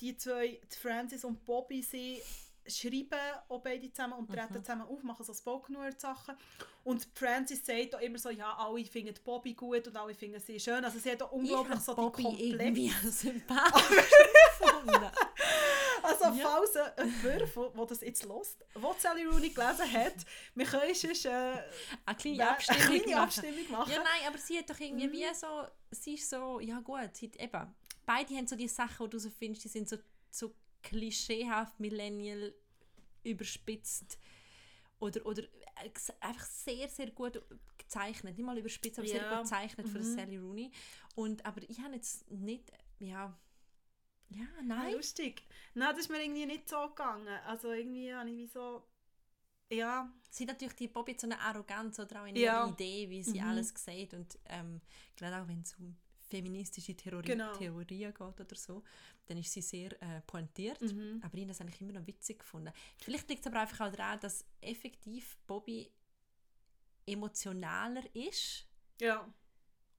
die 0.00 0.16
zwei, 0.16 0.60
die 0.72 0.76
Francis 0.76 1.24
und 1.24 1.44
Bobby, 1.44 1.82
sie 1.82 2.20
schreiben 2.66 3.18
auch 3.48 3.60
beide 3.60 3.90
zusammen 3.90 4.14
und 4.14 4.30
treten 4.30 4.54
mhm. 4.54 4.64
zusammen 4.64 4.82
auf, 4.82 5.02
machen 5.02 5.24
so 5.24 5.32
Spoken 5.32 5.76
Word 5.76 6.00
Sachen. 6.00 6.36
Und 6.84 7.08
Francis 7.14 7.64
sagt 7.64 7.94
auch 7.94 8.00
immer 8.00 8.18
so, 8.18 8.30
ja, 8.30 8.54
alle 8.56 8.84
finden 8.84 9.14
Bobby 9.24 9.54
gut 9.54 9.86
und 9.88 9.96
alle 9.96 10.14
finden 10.14 10.40
sie 10.40 10.60
schön. 10.60 10.84
Also 10.84 10.98
sie 10.98 11.12
hat 11.12 11.22
auch 11.22 11.32
unglaublich 11.32 11.80
so 11.80 11.94
Bobby 11.94 12.24
die 12.36 12.50
irgendwie 12.50 12.88
sympathisch 13.10 14.10
gefunden. 14.60 15.06
Also 16.28 16.40
ja. 16.40 16.48
falls 16.48 16.74
jemand, 17.22 17.76
der 17.76 17.86
das 17.86 18.00
jetzt 18.00 18.24
lost, 18.24 18.64
der 18.74 18.94
Sally 18.98 19.24
Rooney 19.24 19.50
gelesen 19.50 19.92
hat, 19.92 20.14
wir 20.54 20.66
können 20.66 20.94
sonst 20.94 21.24
äh, 21.26 21.30
eine 22.06 22.16
kleine 22.16 22.50
Abstimmung, 22.50 22.82
eine 22.82 23.00
kleine 23.00 23.20
Abstimmung 23.20 23.70
machen. 23.70 23.92
Ja, 23.92 23.98
nein, 23.98 24.26
aber 24.26 24.38
sie 24.38 24.58
hat 24.58 24.70
doch 24.70 24.78
irgendwie 24.78 25.08
mhm. 25.08 25.12
wie 25.12 25.34
so, 25.34 25.66
sie 25.90 26.14
ist 26.14 26.28
so, 26.28 26.60
ja 26.60 26.80
gut, 26.80 27.14
sie, 27.14 27.30
eben, 27.38 27.74
beide 28.06 28.34
haben 28.34 28.46
so 28.46 28.56
die 28.56 28.68
Sachen, 28.68 29.06
die 29.06 29.10
du 29.10 29.18
so 29.18 29.30
findest, 29.30 29.64
die 29.64 29.68
sind 29.68 29.88
so, 29.88 29.96
so 30.30 30.54
klischeehaft 30.82 31.78
Millennial 31.80 32.54
überspitzt 33.24 34.18
oder, 35.00 35.24
oder 35.26 35.42
äh, 35.42 35.90
einfach 36.20 36.46
sehr, 36.46 36.88
sehr 36.88 37.10
gut 37.10 37.40
gezeichnet. 37.76 38.36
Nicht 38.36 38.46
mal 38.46 38.58
überspitzt, 38.58 38.98
aber 38.98 39.08
ja. 39.08 39.18
sehr 39.18 39.28
gut 39.28 39.42
gezeichnet 39.42 39.86
mhm. 39.86 39.90
von 39.90 40.02
Sally 40.02 40.36
Rooney. 40.38 40.70
Und, 41.14 41.44
aber 41.44 41.62
ich 41.68 41.78
habe 41.80 41.94
jetzt 41.94 42.30
nicht, 42.30 42.72
ja, 42.98 43.36
ja, 44.30 44.46
nein. 44.62 44.86
Ah, 44.86 44.96
lustig. 44.96 45.42
Nein, 45.74 45.90
das 45.90 46.00
ist 46.00 46.10
mir 46.10 46.22
irgendwie 46.22 46.46
nicht 46.46 46.68
so 46.68 46.88
gegangen. 46.88 47.28
Also 47.46 47.72
irgendwie 47.72 48.12
habe 48.12 48.28
ich 48.30 48.36
wie 48.36 48.46
so, 48.46 48.84
ja. 49.70 50.10
Sie 50.30 50.44
hat 50.44 50.52
natürlich 50.52 50.76
die 50.76 50.88
Bobby 50.88 51.16
so 51.18 51.26
eine 51.26 51.38
Arroganz 51.40 51.98
oder 51.98 52.22
auch 52.22 52.26
eine 52.26 52.38
ja. 52.38 52.68
Idee, 52.68 53.08
wie 53.08 53.22
sie 53.22 53.40
mhm. 53.40 53.48
alles 53.48 53.72
sieht 53.76 54.14
und 54.14 54.38
ähm, 54.46 54.80
gerade 55.16 55.42
auch 55.42 55.48
wenn 55.48 55.62
es 55.62 55.74
um 55.76 55.96
feministische 56.28 56.94
Theorie, 56.94 57.26
genau. 57.26 57.52
Theorien 57.54 58.12
geht 58.12 58.20
oder 58.40 58.54
so, 58.54 58.82
dann 59.26 59.38
ist 59.38 59.52
sie 59.52 59.62
sehr 59.62 59.92
äh, 60.02 60.20
pointiert. 60.26 60.80
Mhm. 60.82 61.20
Aber 61.24 61.34
ich 61.34 61.40
habe 61.40 61.48
das 61.48 61.60
eigentlich 61.60 61.80
immer 61.80 61.92
noch 61.92 62.06
witzig 62.06 62.40
gefunden. 62.40 62.72
Vielleicht 62.98 63.28
liegt 63.28 63.40
es 63.40 63.46
aber 63.50 63.60
einfach 63.60 63.86
auch 63.86 63.92
daran, 63.92 64.20
dass 64.20 64.44
effektiv 64.60 65.38
Bobby 65.46 65.90
emotionaler 67.06 68.04
ist. 68.14 68.66
Ja. 69.00 69.26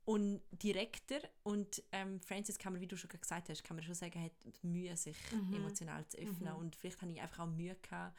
Und 0.10 0.42
direkter. 0.52 1.20
Und 1.44 1.84
ähm, 1.92 2.20
Francis 2.22 2.58
kann 2.58 2.74
man, 2.74 2.82
wie 2.82 2.88
du 2.88 2.98
schon 2.98 3.10
gesagt 3.12 3.48
hast, 3.50 3.64
kann 3.64 3.76
man 3.78 3.84
schon 3.84 3.94
sagen, 3.94 4.24
hat 4.24 4.64
Mühe, 4.64 4.96
sich 4.98 5.16
mhm. 5.32 5.54
emotional 5.54 6.04
zu 6.08 6.18
öffnen. 6.18 6.52
Mhm. 6.52 6.56
Und 6.60 6.76
vielleicht 6.76 7.00
habe 7.02 7.12
ich 7.12 7.22
einfach 7.22 7.44
auch 7.44 7.48
Mühe 7.48 7.76
gehabt, 7.76 8.18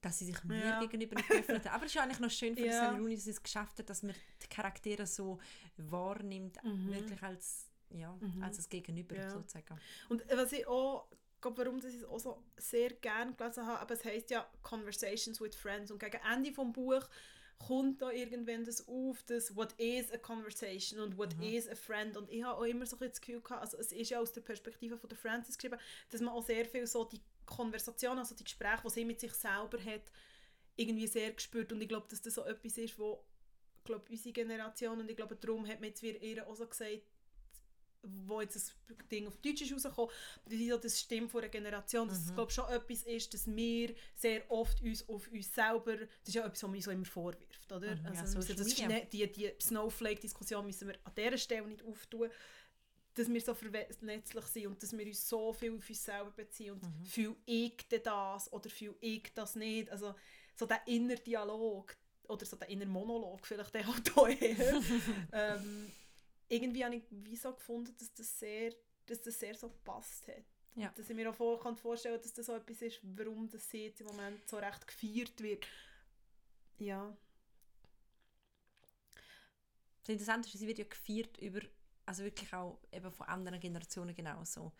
dass 0.00 0.18
sie 0.18 0.24
sich 0.26 0.42
mir 0.44 0.58
Ja. 0.64 0.80
gegenüber 0.80 1.14
nicht 1.16 1.28
geöffnet 1.28 1.64
hat. 1.66 1.74
Aber 1.74 1.84
es 1.84 1.90
ist 1.90 1.94
ja 1.96 2.02
eigentlich 2.04 2.20
noch 2.20 2.30
schön 2.30 2.56
für 2.56 2.64
Ja. 2.66 2.90
Rooney, 2.92 3.14
dass 3.16 3.24
sie 3.24 3.30
es 3.32 3.42
geschafft 3.42 3.78
hat, 3.80 3.90
dass 3.90 4.02
man 4.02 4.14
die 4.42 4.46
Charaktere 4.48 5.06
so 5.06 5.38
wahrnimmt, 5.76 6.56
Mhm. 6.64 6.90
wirklich 6.90 7.22
als, 7.22 7.68
ja, 7.90 8.16
Mhm. 8.20 8.42
als 8.42 8.56
das 8.56 8.68
Gegenüber 8.70 9.14
Ja. 9.14 9.30
sozusagen. 9.30 9.78
Und 10.08 10.24
was 10.34 10.52
ich 10.52 10.66
auch, 10.66 11.06
glaub, 11.42 11.58
warum 11.58 11.80
das 11.80 11.90
ich 11.92 11.98
es 12.00 12.04
auch 12.04 12.18
so 12.18 12.42
sehr 12.56 12.90
gerne 12.94 13.34
gelesen 13.34 13.66
habe, 13.66 13.78
aber 13.80 13.92
es 13.94 14.04
heisst 14.06 14.30
ja 14.30 14.48
Conversations 14.62 15.38
with 15.40 15.54
Friends 15.54 15.90
und 15.90 15.98
gegen 15.98 16.20
Ende 16.32 16.52
vom 16.52 16.72
Buch 16.72 17.06
kommt 17.58 18.02
da 18.02 18.10
irgendwann 18.10 18.64
das 18.64 18.86
auf, 18.88 19.22
das 19.24 19.54
What 19.54 19.72
is 19.78 20.10
a 20.12 20.18
conversation 20.18 21.00
und 21.00 21.16
What 21.16 21.36
Mhm. 21.36 21.42
is 21.44 21.68
a 21.68 21.74
friend 21.74 22.16
und 22.16 22.30
ich 22.30 22.42
habe 22.42 22.58
auch 22.58 22.64
immer 22.64 22.86
so 22.86 22.96
ein 22.98 23.08
das 23.08 23.20
Gefühl 23.20 23.40
gehabt, 23.40 23.62
also 23.62 23.78
es 23.78 23.92
ist 23.92 24.10
ja 24.10 24.18
aus 24.20 24.32
der 24.32 24.40
Perspektive 24.40 24.98
von 24.98 25.08
der 25.08 25.18
Francis 25.18 25.56
geschrieben, 25.56 25.78
dass 26.10 26.20
man 26.20 26.34
auch 26.34 26.42
sehr 26.44 26.64
viel 26.64 26.86
so 26.86 27.04
die 27.04 27.20
Konversation, 27.46 28.18
also 28.18 28.34
die 28.34 28.44
Gespräche, 28.44 28.82
die 28.84 28.90
sie 28.90 29.04
mit 29.04 29.20
sich 29.20 29.32
selber 29.32 29.78
hat, 29.84 30.02
irgendwie 30.76 31.06
sehr 31.06 31.32
gespürt 31.32 31.72
und 31.72 31.80
ich 31.80 31.88
glaube, 31.88 32.06
dass 32.08 32.22
das 32.22 32.34
so 32.34 32.44
etwas 32.44 32.78
ist, 32.78 32.98
wo 32.98 33.24
glaube 33.84 34.04
unsere 34.10 34.32
Generation 34.32 35.00
und 35.00 35.10
ich 35.10 35.16
glaube 35.16 35.36
darum 35.36 35.66
hat 35.66 35.80
man 35.80 35.88
jetzt 35.90 36.02
ihr 36.02 36.46
auch 36.46 36.54
so 36.54 36.66
gesagt, 36.66 37.02
wo 38.02 38.40
jetzt 38.40 38.56
das 38.56 38.74
Ding 39.10 39.26
auf 39.28 39.36
Deutsch 39.38 39.62
ist 39.62 39.72
rausgekommen, 39.72 40.10
das 40.44 40.54
ist 40.54 40.60
ja 40.60 40.76
das 40.76 41.00
Stimme 41.00 41.28
von 41.28 41.40
einer 41.40 41.50
Generation, 41.50 42.08
dass 42.08 42.18
es 42.18 42.30
Mhm. 42.30 42.34
glaube 42.34 42.50
schon 42.52 42.68
etwas 42.68 43.02
ist, 43.04 43.32
dass 43.32 43.46
wir 43.46 43.94
sehr 44.14 44.50
oft 44.50 44.80
uns 44.82 45.08
auf 45.08 45.28
uns 45.30 45.54
selber, 45.54 45.96
das 45.96 46.08
ist 46.28 46.34
ja 46.34 46.44
etwas, 46.44 46.62
was 46.62 46.70
man 46.70 46.80
so 46.80 46.90
immer 46.90 47.04
vorwirft, 47.04 47.70
oder? 47.72 47.94
Mhm, 47.96 48.04
ja, 48.04 48.10
also 48.20 48.40
Social 48.40 48.56
das. 48.56 48.74
Schne- 48.74 49.06
die, 49.10 49.30
die 49.30 49.52
Snowflake-Diskussion 49.60 50.66
müssen 50.66 50.88
wir 50.88 50.96
an 51.04 51.12
dieser 51.16 51.38
Stelle 51.38 51.66
nicht 51.68 51.82
auftun, 51.84 52.28
dass 53.14 53.28
wir 53.28 53.40
so 53.40 53.54
vernetzlich 53.54 54.44
sind 54.46 54.66
und 54.68 54.82
dass 54.82 54.96
wir 54.96 55.06
uns 55.06 55.28
so 55.28 55.52
viel 55.52 55.76
auf 55.76 55.88
uns 55.88 56.02
selber 56.04 56.30
beziehen 56.30 56.72
und 56.72 56.82
Mhm. 56.82 57.04
fühle 57.06 57.36
ich 57.46 57.76
das 58.02 58.52
oder 58.52 58.70
fühle 58.70 58.96
ich 59.00 59.32
das 59.34 59.54
nicht, 59.54 59.90
also 59.90 60.14
so 60.56 60.66
der 60.66 60.80
innere 60.86 61.20
Dialog 61.20 61.94
oder 62.28 62.46
so 62.46 62.56
der 62.56 62.68
innere 62.70 62.88
Monolog 62.88 63.46
vielleicht 63.46 63.74
der 63.74 63.86
halt 63.86 64.16
auch 64.16 64.28
eher. 64.40 64.80
ähm, 65.32 65.92
irgendwie 66.52 66.84
habe 66.84 66.96
ich 66.96 67.02
wie 67.10 67.36
so 67.36 67.52
gefunden, 67.52 67.94
dass 67.98 68.12
das 68.12 68.38
sehr, 68.38 68.74
dass 69.06 69.22
das 69.22 69.40
sehr 69.40 69.54
so 69.54 69.70
gepasst 69.70 70.28
hat. 70.28 70.44
Ja. 70.74 70.92
Dass 70.96 71.08
ich 71.08 71.16
mir 71.16 71.30
auch 71.30 71.34
vor, 71.34 71.58
kann 71.60 71.76
vorstellen 71.76 72.20
dass 72.20 72.32
das 72.32 72.46
so 72.46 72.54
etwas 72.54 72.82
ist, 72.82 73.00
warum 73.02 73.48
das 73.48 73.72
jetzt 73.72 74.00
im 74.00 74.06
Moment 74.06 74.46
so 74.48 74.58
recht 74.58 74.86
gefeiert 74.86 75.40
wird. 75.42 75.66
Ja. 76.78 77.16
Das 80.00 80.08
Interessante 80.08 80.48
ist, 80.48 80.58
sie 80.58 80.66
wird 80.66 80.78
ja 80.78 80.84
gefeiert 80.84 81.38
über, 81.38 81.60
also 82.06 82.24
wirklich 82.24 82.52
auch 82.52 82.78
eben 82.90 83.10
von 83.12 83.26
anderen 83.28 83.60
Generationen 83.60 84.14
genauso. 84.14 84.72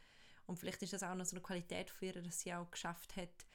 Und 0.47 0.59
vielleicht 0.59 0.83
ist 0.83 0.93
das 0.93 1.03
auch 1.03 1.15
noch 1.15 1.25
so 1.25 1.37
eine 1.37 1.43
Qualität 1.43 1.91
von 1.91 2.09
ihr, 2.09 2.21
dass 2.21 2.41
sie 2.41 2.53
auch 2.53 2.71
geschafft 2.71 3.17
hat, 3.17 3.47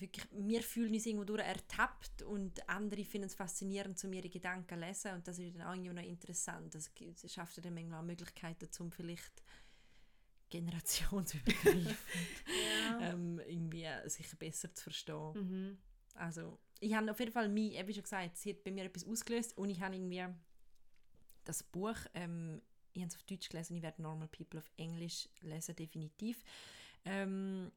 wirklich, 0.00 0.26
wir 0.32 0.62
fühlen 0.62 0.94
uns 0.94 1.06
irgendwo 1.06 1.24
durch 1.24 1.42
ertappt 1.42 2.22
und 2.22 2.68
andere 2.68 3.04
finden 3.04 3.26
es 3.26 3.34
faszinierend, 3.34 4.02
um 4.04 4.12
ihre 4.12 4.28
Gedanken 4.28 4.68
zu 4.68 4.86
lesen 4.86 5.12
und 5.14 5.28
das 5.28 5.38
ist 5.38 5.54
dann 5.54 5.62
auch 5.62 5.74
irgendwie 5.74 5.94
noch 5.94 6.02
interessant. 6.02 6.74
Das 6.74 6.90
schafft 7.32 7.64
dann 7.64 7.74
manchmal 7.74 8.00
auch 8.00 8.04
Möglichkeiten, 8.04 8.68
um 8.80 8.90
vielleicht 8.90 9.42
generationsübergreifend 10.50 11.86
ja. 12.90 13.00
ähm, 13.00 13.40
irgendwie 13.46 13.86
sich 14.06 14.26
besser 14.38 14.72
zu 14.74 14.84
verstehen. 14.84 15.32
Mhm. 15.34 15.78
Also, 16.14 16.58
ich 16.80 16.94
habe 16.94 17.10
auf 17.10 17.18
jeden 17.18 17.32
Fall 17.32 17.48
mich, 17.48 17.74
wie 17.86 17.94
schon 17.94 18.02
gesagt, 18.02 18.36
sie 18.36 18.50
hat 18.50 18.62
bei 18.62 18.70
mir 18.70 18.84
etwas 18.84 19.04
ausgelöst 19.04 19.56
und 19.56 19.70
ich 19.70 19.80
habe 19.80 19.96
irgendwie 19.96 20.24
das 21.44 21.62
Buch, 21.62 21.96
ähm, 22.14 22.62
ich 22.92 23.02
habe 23.02 23.08
es 23.08 23.16
auf 23.16 23.22
Deutsch 23.24 23.48
gelesen, 23.48 23.76
ich 23.76 23.82
werde 23.82 24.02
Normal 24.02 24.28
People 24.28 24.60
auf 24.60 24.70
Englisch 24.76 25.28
lesen, 25.40 25.74
definitiv. 25.74 26.42
Ähm, 27.04 27.72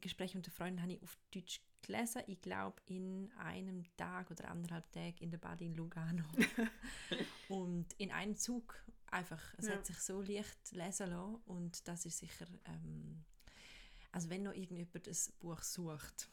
Gespräche 0.00 0.36
mit 0.36 0.46
der 0.46 0.52
Freundin 0.52 0.82
habe 0.82 0.92
ich 0.92 1.02
auf 1.02 1.16
Deutsch 1.32 1.60
gelesen, 1.82 2.22
ich 2.26 2.40
glaube 2.40 2.80
in 2.86 3.30
einem 3.38 3.84
Tag 3.96 4.30
oder 4.30 4.48
anderthalb 4.48 4.90
Tagen 4.92 5.16
in 5.20 5.30
der 5.30 5.38
Bade 5.38 5.64
in 5.64 5.74
Lugano. 5.74 6.24
und 7.48 7.86
in 7.98 8.10
einem 8.10 8.36
Zug 8.36 8.74
einfach, 9.10 9.42
es 9.58 9.66
Ja. 9.68 9.74
hat 9.74 9.86
sich 9.86 9.98
so 9.98 10.20
leicht 10.22 10.72
lesen 10.72 11.10
lassen 11.10 11.36
und 11.46 11.86
das 11.86 12.06
ist 12.06 12.18
sicher, 12.18 12.46
ähm, 12.64 13.24
also 14.12 14.30
wenn 14.30 14.42
noch 14.42 14.54
irgendjemand 14.54 15.06
das 15.06 15.30
Buch 15.32 15.62
sucht, 15.62 16.28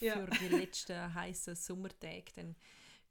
Ja. 0.00 0.14
für 0.18 0.26
die 0.38 0.48
letzten 0.48 1.14
heißen 1.14 1.54
Sommertage, 1.54 2.32
dann 2.34 2.56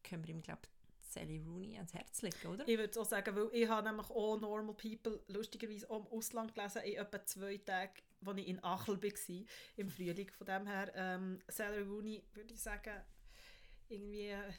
können 0.04 0.24
wir 0.28 0.34
ihm, 0.36 0.42
glaube 0.42 0.64
Sally 1.02 1.40
Rooney 1.40 1.76
ans 1.78 1.94
Herz 1.94 2.22
legen, 2.22 2.48
oder? 2.48 2.68
Ich 2.68 2.78
würde 2.78 3.00
auch 3.00 3.06
sagen, 3.06 3.36
weil 3.36 3.50
ich 3.54 3.68
habe 3.68 3.88
nämlich 3.88 4.10
auch 4.12 4.40
Normal 4.40 4.76
People 4.76 5.24
lustigerweise 5.28 5.90
auch 5.90 6.06
im 6.06 6.08
Ausland 6.18 6.54
gelesen, 6.54 6.84
in 6.84 6.98
etwa 6.98 7.26
zwei 7.26 7.58
Tagen, 7.58 7.94
als 8.26 8.38
ich 8.38 8.48
in 8.48 8.64
Achel 8.64 9.02
war, 9.02 9.46
im 9.78 9.90
Frühling. 9.90 10.30
Von 10.32 10.48
dem 10.48 10.68
her, 10.68 10.92
ähm, 10.96 11.40
Sally 11.48 11.82
Rooney, 11.82 12.24
würde 12.34 12.54
ich 12.54 12.62
sagen, 12.62 13.02
irgendwie, 13.88 14.28
äh, 14.28 14.52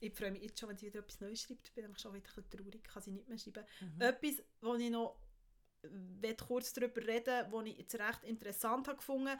ich 0.00 0.14
freue 0.14 0.30
mich 0.30 0.42
jetzt 0.42 0.60
schon, 0.60 0.68
wenn 0.68 0.76
sie 0.76 0.86
wieder 0.86 1.00
etwas 1.00 1.20
Neues 1.20 1.42
schreibt, 1.42 1.74
bin 1.74 1.84
nämlich 1.84 2.00
schon 2.00 2.14
wieder 2.14 2.28
ein 2.28 2.34
bisschen 2.34 2.50
traurig, 2.50 2.84
kann 2.84 3.02
sie 3.02 3.10
nicht 3.12 3.28
mehr 3.28 3.38
schreiben. 3.38 3.64
Mhm. 3.80 4.00
Etwas, 4.00 4.44
wo 4.60 4.74
ich 4.74 4.90
noch 4.90 5.20
will 5.82 6.36
kurz 6.36 6.72
darüber 6.72 7.06
reden 7.06 7.52
was 7.52 7.66
ich 7.66 7.78
jetzt 7.78 7.94
recht 7.94 8.24
interessant 8.24 8.88
habe 8.88 8.96
gefunden 8.96 9.38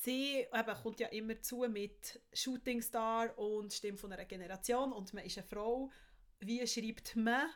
Sie 0.00 0.46
eben, 0.52 0.82
kommt 0.82 1.00
ja 1.00 1.08
immer 1.08 1.40
zu 1.42 1.66
mit 1.68 2.22
Shooting 2.32 2.80
Star 2.80 3.36
und 3.36 3.72
Stimme 3.72 3.98
von 3.98 4.12
einer 4.12 4.26
Generation 4.26 4.92
und 4.92 5.12
man 5.12 5.24
ist 5.24 5.38
eine 5.38 5.46
Frau. 5.46 5.90
Wie 6.38 6.64
schreibt 6.68 7.16
man? 7.16 7.50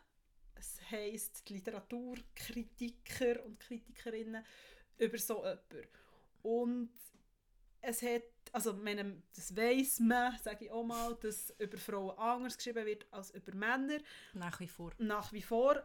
Es 0.54 0.80
heisst 0.90 1.48
die 1.48 1.54
Literaturkritiker 1.54 3.44
und 3.44 3.60
Kritikerinnen 3.60 4.44
über 4.98 5.18
so 5.18 5.38
jemanden. 5.38 5.88
Und 6.42 6.90
es 7.80 8.02
hat, 8.02 8.22
also 8.52 8.72
meine, 8.74 9.22
das 9.34 9.56
weiss 9.56 9.98
man, 10.00 10.38
sage 10.42 10.66
ich 10.66 10.70
auch 10.70 10.84
mal, 10.84 11.16
dass 11.20 11.52
über 11.58 11.78
Frauen 11.78 12.16
anders 12.18 12.56
geschrieben 12.56 12.86
wird 12.86 13.06
als 13.10 13.30
über 13.32 13.54
Männer 13.54 13.98
Nach 14.34 14.58
wie 14.60 14.68
vor. 14.68 14.92
nach 14.98 15.32
wie 15.32 15.42
vor. 15.42 15.82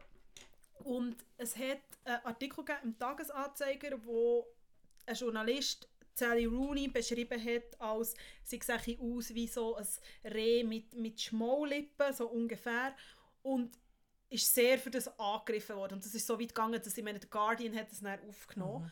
Und 0.83 1.17
es 1.37 1.57
hat 1.57 1.81
einen 2.03 2.23
Artikel 2.25 2.63
gegeben 2.63 2.79
im 2.83 2.99
Tagesanzeiger, 2.99 3.97
wo 4.05 4.45
ein 5.05 5.15
Journalist 5.15 5.89
Sally 6.13 6.45
Rooney 6.45 6.87
beschrieben 6.87 7.43
hat, 7.43 7.79
als 7.79 8.15
sie 8.43 8.59
sehe 8.63 8.99
aus 8.99 9.33
wie 9.33 9.47
so 9.47 9.75
ein 9.75 9.87
Reh 10.23 10.63
mit, 10.63 10.93
mit 10.95 11.21
Schmaulippen, 11.21 12.13
so 12.13 12.27
ungefähr. 12.27 12.95
Und 13.43 13.77
ist 14.29 14.53
sehr 14.53 14.77
für 14.77 14.91
das 14.91 15.07
angegriffen 15.19 15.75
worden. 15.75 15.95
Und 15.95 16.05
das 16.05 16.13
ist 16.13 16.27
so 16.27 16.39
weit 16.39 16.49
gegangen, 16.49 16.81
dass 16.81 16.97
ich 16.97 17.03
meine, 17.03 17.19
der 17.19 17.29
Guardian 17.29 17.75
hat 17.75 17.91
das 17.91 18.01
dann 18.01 18.19
aufgenommen. 18.27 18.85
Mhm. 18.85 18.91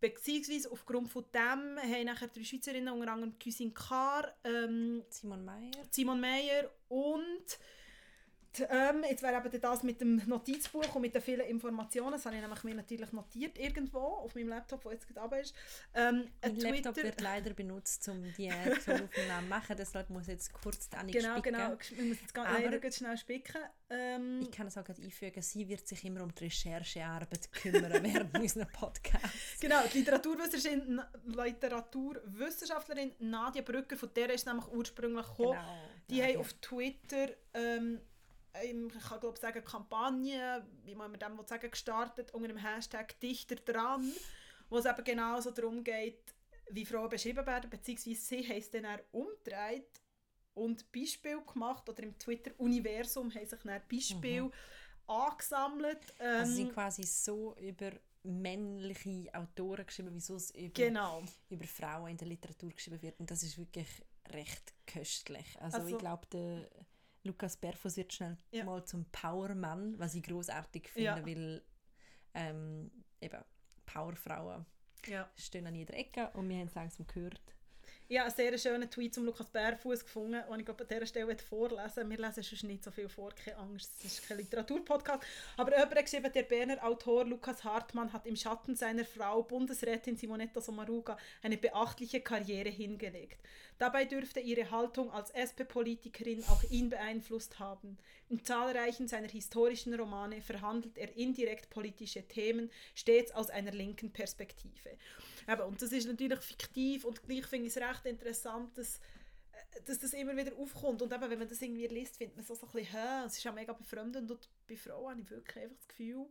Beziehungsweise 0.00 0.70
aufgrund 0.72 1.10
von 1.10 1.24
dem 1.34 1.78
haben 1.78 2.04
nachher 2.06 2.28
drei 2.28 2.42
Schweizerinnen, 2.42 2.94
unter 2.94 3.12
anderem 3.12 3.38
Cuisine 3.38 3.72
Carr, 3.72 4.34
ähm, 4.44 5.02
Simon 5.10 5.44
Meyer. 5.44 5.70
Simon 5.90 6.20
Meyer 6.20 6.70
und 6.88 7.58
ähm, 8.58 9.04
jetzt 9.08 9.22
wäre 9.22 9.36
eben 9.46 9.60
das 9.60 9.82
mit 9.82 10.00
dem 10.00 10.16
Notizbuch 10.26 10.94
und 10.94 11.02
mit 11.02 11.14
den 11.14 11.22
vielen 11.22 11.46
Informationen, 11.46 12.12
das 12.12 12.26
habe 12.26 12.34
ich 12.36 12.40
nämlich 12.42 12.64
mir 12.64 12.74
natürlich 12.74 13.12
notiert 13.12 13.58
irgendwo 13.58 13.98
auf 13.98 14.34
meinem 14.34 14.48
Laptop, 14.48 14.82
der 14.82 14.92
jetzt 14.92 15.06
gerade 15.06 15.38
ist. 15.38 15.54
Ähm, 15.94 16.26
ein 16.40 16.56
Mein 16.56 16.74
Laptop 16.74 16.96
wird 16.96 17.20
leider 17.20 17.54
benutzt, 17.54 18.08
um 18.08 18.22
die 18.36 18.50
Aufnahmen 18.50 19.08
zu 19.14 19.48
machen, 19.48 19.76
deshalb 19.78 20.10
muss 20.10 20.22
ich 20.22 20.28
jetzt 20.28 20.52
kurz 20.52 20.88
die 20.88 20.96
Annik 20.96 21.14
Genau, 21.16 21.38
spicken. 21.38 21.54
genau. 21.56 21.76
Wir 21.90 22.04
müssen 22.04 22.20
jetzt 22.22 22.34
ganz 22.34 22.50
leider 22.64 22.92
schnell 22.92 23.16
spicken. 23.18 23.58
Ähm, 23.90 24.40
Ich 24.42 24.50
kann 24.50 24.66
es 24.66 24.76
auch 24.78 24.84
gerade 24.84 25.02
einfügen, 25.02 25.42
sie 25.42 25.68
wird 25.68 25.86
sich 25.86 26.04
immer 26.04 26.22
um 26.22 26.34
die 26.34 26.44
Recherchearbeit 26.44 27.52
kümmern 27.52 27.92
während 28.02 28.34
unserer 28.38 28.64
Podcasts. 28.66 29.60
Genau, 29.60 29.80
die 29.92 29.98
Literaturwissenschaftlerin, 29.98 31.00
Literaturwissenschaftlerin 31.24 33.12
Nadia 33.20 33.62
Brücker, 33.62 33.96
von 33.96 34.10
der 34.14 34.30
ist 34.30 34.46
nämlich 34.46 34.66
ursprünglich 34.68 35.26
gekommen. 35.26 35.58
Genau. 35.58 35.88
Die 36.08 36.18
Nadia. 36.20 36.34
haben 36.34 36.40
auf 36.40 36.52
Twitter, 36.54 37.28
ähm, 37.54 38.00
ich 38.62 39.02
kann 39.08 39.20
glaube 39.20 39.38
sagen, 39.38 39.64
Kampagne, 39.64 40.66
wie 40.84 40.94
man 40.94 41.12
dem 41.12 41.38
will 41.38 41.46
sagen, 41.46 41.70
gestartet 41.70 42.32
unter 42.34 42.48
dem 42.48 42.56
Hashtag 42.56 43.18
Dichter 43.20 43.56
dran, 43.56 44.12
wo 44.68 44.78
es 44.78 44.86
eben 44.86 45.04
genau 45.04 45.40
so 45.40 45.50
darum 45.50 45.82
geht, 45.84 46.34
wie 46.70 46.84
Frauen 46.86 47.08
beschrieben 47.08 47.44
werden, 47.46 47.68
beziehungsweise 47.70 48.20
sie 48.20 48.48
haben 48.48 48.58
es 48.58 48.70
dann 48.70 49.00
umgedreht 49.12 50.00
und 50.54 50.90
Beispiele 50.92 51.42
gemacht, 51.42 51.88
oder 51.88 52.02
im 52.02 52.16
Twitter-Universum 52.18 53.32
haben 53.34 53.46
sich 53.46 53.60
dann 53.60 53.82
Beispiele 53.90 54.42
Mhm. 54.42 54.52
angesammelt. 55.06 56.14
Ähm, 56.20 56.26
Also 56.40 56.50
sie 56.52 56.56
sind 56.62 56.72
quasi 56.72 57.02
so 57.04 57.54
über 57.56 57.92
männliche 58.22 59.30
Autoren 59.34 59.86
geschrieben, 59.86 60.12
wie 60.14 60.32
es 60.34 60.50
über, 60.50 60.68
genau. 60.74 61.22
über 61.48 61.64
Frauen 61.66 62.10
in 62.10 62.16
der 62.16 62.28
Literatur 62.28 62.70
geschrieben 62.70 63.00
wird. 63.02 63.18
Und 63.18 63.30
das 63.30 63.42
ist 63.42 63.56
wirklich 63.58 63.88
recht 64.28 64.74
köstlich. 64.86 65.56
Also, 65.60 65.78
Also- 65.78 65.88
ich 65.88 65.98
glaube, 65.98 66.26
der 66.26 66.68
Lukas 67.24 67.56
Berfos 67.56 67.96
wird 67.96 68.12
schnell 68.12 68.36
Ja. 68.50 68.64
mal 68.64 68.84
zum 68.84 69.04
Powermann, 69.12 69.98
was 69.98 70.14
ich 70.14 70.22
großartig 70.22 70.88
finde, 70.88 71.04
Ja. 71.04 71.26
weil 71.26 71.62
ähm, 72.34 72.90
eben 73.20 73.42
Powerfrauen 73.86 74.64
Ja. 75.06 75.28
stehen 75.36 75.66
an 75.66 75.74
jeder 75.74 75.94
Ecke 75.94 76.30
und 76.34 76.48
wir 76.48 76.58
haben 76.58 76.68
es 76.68 76.74
langsam 76.74 77.06
gehört. 77.06 77.40
Ich 78.12 78.18
habe 78.18 78.26
einen 78.26 78.34
sehr 78.34 78.58
schönen 78.58 78.90
Tweet 78.90 79.14
zum 79.14 79.24
Lukas 79.24 79.46
Bärfuß 79.50 80.02
gefunden, 80.02 80.42
den 80.50 80.58
ich 80.58 80.64
glaube, 80.64 80.82
an 80.82 80.88
dieser 80.88 81.06
Stelle 81.06 81.36
vorlesen 81.38 82.10
Wir 82.10 82.18
lesen 82.18 82.42
sonst 82.42 82.64
nicht 82.64 82.82
so 82.82 82.90
viel 82.90 83.08
vor, 83.08 83.30
keine 83.30 83.58
Angst, 83.58 83.92
es 84.00 84.04
ist 84.18 84.26
kein 84.26 84.38
Literaturpodcast. 84.38 85.22
Aber 85.56 85.70
jemand 85.70 85.94
hat 85.94 86.04
geschrieben, 86.04 86.32
der 86.34 86.42
Berner 86.42 86.84
Autor 86.84 87.24
Lukas 87.24 87.62
Hartmann 87.62 88.12
hat 88.12 88.26
im 88.26 88.34
Schatten 88.34 88.74
seiner 88.74 89.04
Frau, 89.04 89.44
Bundesrätin 89.44 90.16
Simonetta 90.16 90.60
Sommaruga, 90.60 91.16
eine 91.40 91.56
beachtliche 91.56 92.20
Karriere 92.20 92.70
hingelegt. 92.70 93.38
Dabei 93.78 94.06
dürfte 94.06 94.40
ihre 94.40 94.72
Haltung 94.72 95.12
als 95.12 95.30
SP-Politikerin 95.30 96.42
auch 96.48 96.64
ihn 96.64 96.90
beeinflusst 96.90 97.60
haben. 97.60 97.96
In 98.28 98.44
zahlreichen 98.44 99.06
seiner 99.06 99.28
historischen 99.28 99.94
Romane 99.94 100.42
verhandelt 100.42 100.98
er 100.98 101.16
indirekt 101.16 101.70
politische 101.70 102.26
Themen, 102.26 102.72
stets 102.96 103.30
aus 103.32 103.50
einer 103.50 103.70
linken 103.70 104.12
Perspektive. 104.12 104.98
Eben, 105.48 105.62
und 105.62 105.80
das 105.80 105.92
ist 105.92 106.06
natürlich 106.06 106.40
fiktiv 106.40 107.04
und 107.04 107.22
gleich 107.22 107.46
finde 107.46 107.68
ich 107.68 107.76
es 107.76 107.82
recht 107.82 107.99
interessant, 108.06 108.76
dass, 108.76 108.98
äh, 109.52 109.82
dass 109.84 109.98
das 109.98 110.12
immer 110.12 110.36
wieder 110.36 110.56
aufkommt. 110.56 111.02
Und 111.02 111.12
eben, 111.12 111.30
wenn 111.30 111.38
man 111.38 111.48
das 111.48 111.60
irgendwie 111.60 111.86
liest, 111.86 112.16
findet 112.16 112.36
man 112.36 112.42
es 112.42 112.48
so 112.48 112.54
ein 112.66 112.72
bisschen, 112.72 112.92
hä, 112.92 113.26
es 113.26 113.36
ist 113.36 113.44
ja 113.44 113.52
mega 113.52 113.72
befremdend 113.72 114.30
und 114.30 114.48
bei 114.66 114.76
Frauen 114.76 115.10
habe 115.10 115.20
ich 115.20 115.30
wirklich 115.30 115.64
einfach 115.64 115.76
das 115.76 115.88
Gefühl, 115.88 116.26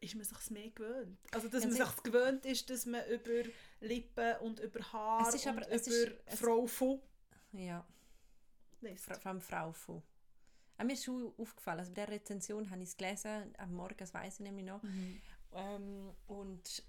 ist 0.00 0.14
man 0.14 0.24
sich 0.24 0.50
mehr 0.50 0.70
gewöhnt. 0.70 1.18
Also, 1.32 1.48
dass 1.48 1.64
man 1.64 1.72
sich 1.74 2.02
gewöhnt 2.02 2.46
ist, 2.46 2.70
dass 2.70 2.86
man 2.86 3.06
über 3.08 3.42
Lippen 3.80 4.36
und 4.40 4.60
über 4.60 4.80
Haar 4.92 5.28
es 5.28 5.46
aber, 5.46 5.58
und 5.58 5.66
über 5.66 5.74
ist, 5.74 6.38
Frau 6.38 6.66
von 6.66 7.00
ja. 7.52 7.86
liest. 8.80 9.04
Vor 9.04 9.26
allem 9.26 9.40
Frau 9.40 9.72
von. 9.72 10.02
Auch 10.78 10.84
mir 10.84 10.94
ist 10.94 11.04
schon 11.04 11.32
aufgefallen, 11.36 11.80
also 11.80 11.92
bei 11.92 12.06
der 12.06 12.14
Rezension 12.14 12.70
habe 12.70 12.82
ich 12.82 12.88
es 12.88 12.96
gelesen, 12.96 13.54
am 13.58 13.74
Morgen, 13.74 13.96
das 13.98 14.14
weiß 14.14 14.34
ich 14.34 14.40
nämlich 14.40 14.64
noch. 14.64 14.82
Mhm. 14.82 15.20
Ähm, 15.52 16.10
und 16.26 16.82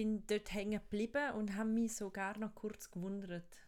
bin 0.00 0.26
dort 0.28 0.54
hängen 0.54 0.80
geblieben 0.80 1.34
und 1.34 1.56
habe 1.56 1.68
mich 1.68 1.94
sogar 1.94 2.38
noch 2.38 2.54
kurz 2.54 2.90
gewundert, 2.90 3.58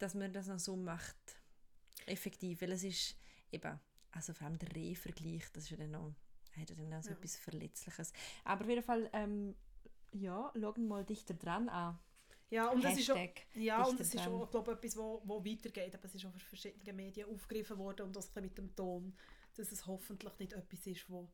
dass 0.00 0.14
man 0.16 0.32
das 0.32 0.48
noch 0.48 0.58
so 0.58 0.74
macht. 0.74 1.16
Effektiv, 2.06 2.62
weil 2.62 2.72
es 2.72 2.82
ist 2.82 3.16
eben, 3.52 3.78
also 4.10 4.32
vor 4.32 4.48
allem 4.48 4.58
der 4.58 4.74
Reh-Vergleich, 4.74 5.44
das 5.52 5.64
ist 5.64 5.70
ja 5.70 5.76
dann 5.76 5.92
noch, 5.92 6.12
hat 6.58 6.68
ja 6.70 6.74
dann 6.74 6.92
auch 6.94 7.02
so 7.04 7.10
ja. 7.10 7.16
etwas 7.16 7.36
Verletzliches. 7.36 8.12
Aber 8.42 8.64
auf 8.64 8.68
jeden 8.70 8.82
Fall, 8.82 9.08
ähm, 9.12 9.54
ja, 10.10 10.52
schauen 10.60 10.88
mal 10.88 11.04
dichter 11.04 11.34
dran 11.34 11.68
an. 11.68 11.96
Ja, 12.48 12.68
und 12.70 12.82
das 12.82 12.98
ist 12.98 13.12
auch, 13.12 13.18
ja, 13.54 13.84
und 13.84 14.00
das 14.00 14.12
ist 14.12 14.26
auch, 14.26 14.50
glaube 14.50 14.72
etwas, 14.72 14.96
wo, 14.96 15.22
wo 15.24 15.44
weitergeht. 15.44 15.94
Aber 15.94 16.06
es 16.06 16.14
ist 16.16 16.26
auch 16.26 16.32
von 16.32 16.40
verschiedenen 16.40 16.96
Medien 16.96 17.28
aufgegriffen 17.28 17.78
worden 17.78 18.06
und 18.06 18.16
das 18.16 18.34
mit 18.34 18.58
dem 18.58 18.74
Ton, 18.74 19.14
dass 19.54 19.70
es 19.70 19.86
hoffentlich 19.86 20.36
nicht 20.40 20.54
etwas 20.54 20.84
ist, 20.88 21.08
wo 21.08 21.30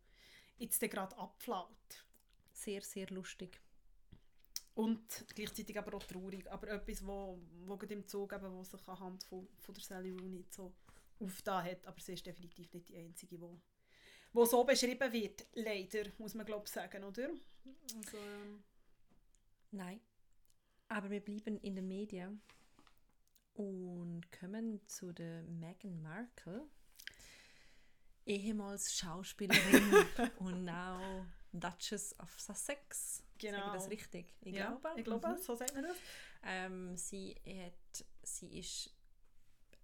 jetzt 0.59 0.81
gerade 0.81 1.17
abflaut. 1.17 2.05
Sehr, 2.53 2.83
sehr 2.83 3.07
lustig. 3.07 3.59
Und 4.77 5.25
gleichzeitig 5.35 5.79
aber 5.79 5.97
auch 5.97 6.03
traurig. 6.03 6.51
Aber 6.51 6.69
etwas, 6.69 7.05
wo, 7.07 7.39
wo 7.65 7.75
im 7.77 8.07
Zug 8.07 8.35
eben, 8.35 8.53
wo 8.53 8.63
sich 8.63 8.87
anhand 8.87 9.25
von, 9.25 9.49
von 9.59 9.75
der 9.75 9.83
Sally 9.83 10.11
Rooney 10.13 10.45
so 10.51 10.75
aufgetan 11.19 11.65
hat. 11.65 11.87
Aber 11.87 11.99
sie 11.99 12.13
ist 12.13 12.27
definitiv 12.27 12.71
nicht 12.75 12.91
die 12.91 12.99
einzige, 12.99 13.41
wo, 13.41 13.59
wo 14.35 14.45
so 14.45 14.63
beschrieben 14.65 15.11
wird. 15.11 15.47
Leider, 15.55 16.05
muss 16.19 16.35
man 16.35 16.45
glaube 16.45 16.69
sagen, 16.69 17.05
oder? 17.05 17.31
Also, 17.97 18.19
ähm. 18.19 18.63
Nein. 19.71 20.01
Aber 20.89 21.09
wir 21.09 21.21
bleiben 21.21 21.59
in 21.61 21.75
den 21.75 21.89
Medien 21.89 22.43
und 23.55 24.31
kommen 24.31 24.87
zu 24.87 25.11
der 25.11 25.43
Meghan 25.45 26.03
Markle, 26.03 26.69
ehemals 28.27 28.93
Schauspielerin 28.93 30.05
und 30.39 30.65
now 30.67 31.25
Duchess 31.61 32.19
of 32.21 32.31
Sussex. 32.39 33.23
Genau. 33.39 33.59
Sage 33.59 33.67
ich 33.67 33.83
das 33.83 33.91
richtig? 33.91 34.35
Ich 34.41 34.55
ja, 34.55 34.71
glaube. 34.71 34.99
Ich 34.99 35.05
glaube, 35.05 35.29
mhm. 35.29 35.39
so 35.39 35.55
sagt 35.55 35.75
man 35.75 35.85
das. 35.85 35.97
Ähm, 36.43 36.97
sie, 36.97 37.35
hat, 37.45 38.05
sie 38.23 38.59
ist 38.59 38.91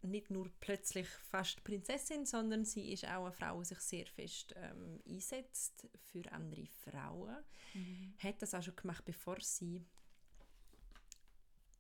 nicht 0.03 0.31
nur 0.31 0.51
plötzlich 0.61 1.09
fast 1.09 1.63
Prinzessin, 1.65 2.27
sondern 2.27 2.65
sie 2.65 2.93
ist 2.93 3.05
auch 3.05 3.25
eine 3.27 3.33
Frau, 3.33 3.61
die 3.61 3.67
sich 3.67 3.81
sehr 3.81 4.07
fest 4.07 4.55
ähm, 4.57 5.01
einsetzt 5.09 5.89
für 6.11 6.31
andere 6.33 6.67
Frauen. 6.67 7.37
Mhm. 7.75 8.15
Hat 8.19 8.43
das 8.43 8.55
auch 8.55 8.63
schon 8.63 8.77
gemacht, 8.77 9.05
bevor 9.05 9.37
sie 9.41 9.85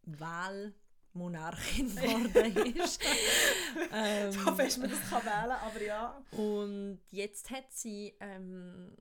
Wahlmonarchin 0.04 1.94
geworden 1.96 2.76
ist. 2.76 3.00
ähm, 3.92 4.32
so 4.32 4.54
fest 4.54 4.78
man 4.78 4.90
das 4.90 5.10
kann 5.10 5.24
wählen, 5.24 5.50
aber 5.50 5.82
ja. 5.82 6.24
Und 6.32 7.00
jetzt 7.10 7.50
hat 7.50 7.72
sie 7.72 8.14
ähm, 8.20 8.96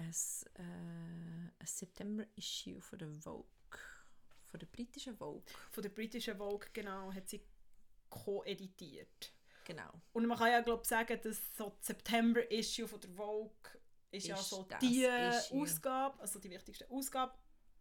ein, 0.00 0.14
äh, 0.54 1.50
ein 1.58 1.66
September-Issue 1.66 2.80
von 2.80 2.98
der 2.98 3.08
Vogue, 3.08 3.78
von 4.44 4.60
der 4.60 4.66
britischen 4.66 5.16
Vogue. 5.16 5.44
Von 5.70 5.82
der 5.82 5.90
britischen 5.90 6.36
Vogue, 6.36 6.68
genau, 6.72 7.12
hat 7.12 7.28
sie 7.28 7.42
co-editiert. 8.08 9.32
Genau. 9.64 9.90
Und 10.12 10.26
man 10.26 10.36
kann 10.36 10.50
ja, 10.50 10.60
glaube 10.60 10.84
sagen, 10.84 11.18
dass 11.22 11.38
so 11.56 11.70
das 11.78 11.86
September-Issue 11.86 12.88
von 12.88 13.00
der 13.00 13.10
Vogue 13.10 13.70
ist, 14.10 14.24
ist 14.24 14.28
ja 14.28 14.36
so 14.36 14.66
die 14.80 15.04
Issue. 15.04 15.62
Ausgabe, 15.62 16.20
also 16.20 16.38
die 16.40 16.50
wichtigste 16.50 16.90
Ausgabe 16.90 17.34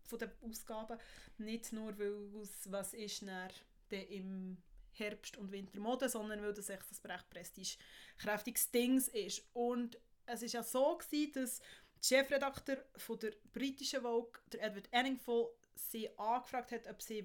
von 0.04 0.20
den 0.20 0.32
Ausgaben. 0.42 1.00
Nicht 1.38 1.72
nur, 1.74 1.98
weil 1.98 2.42
es 2.42 2.72
was 2.72 2.94
ist 2.94 3.24
dann 3.24 3.50
im 3.90 4.58
Herbst- 4.92 5.38
und 5.38 5.52
Wintermode, 5.52 6.10
sondern 6.10 6.42
weil 6.42 6.54
das 6.54 6.70
echt 6.70 6.84
ein 6.84 7.12
recht 7.12 7.30
prestigekräftiges 7.30 8.70
Ding 8.70 8.98
ist. 8.98 9.44
Und 9.54 9.98
es 10.26 10.42
war 10.42 10.50
ja 10.50 10.64
so, 10.64 10.98
gewesen, 10.98 11.32
dass 11.34 11.62
Chefredakteur 12.02 12.78
von 12.98 13.20
der 13.20 13.34
britischen 13.54 14.02
Vogue, 14.02 14.40
der 14.52 14.64
Edward 14.64 14.90
Anningful, 14.92 15.50
sie 15.76 16.10
angefragt 16.18 16.72
hat, 16.72 16.88
ob 16.88 17.02
sie 17.02 17.24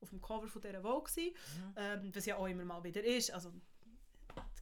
auf 0.00 0.10
dem 0.10 0.20
Cover 0.20 0.48
von 0.48 0.60
dieser 0.62 0.80
Vogue 0.80 1.08
sein 1.08 1.26
mhm. 1.26 1.74
ähm, 1.76 2.12
was 2.14 2.26
ja 2.26 2.36
auch 2.36 2.46
immer 2.46 2.64
mal 2.64 2.82
wieder 2.82 3.02
ist. 3.04 3.30
Also 3.30 3.52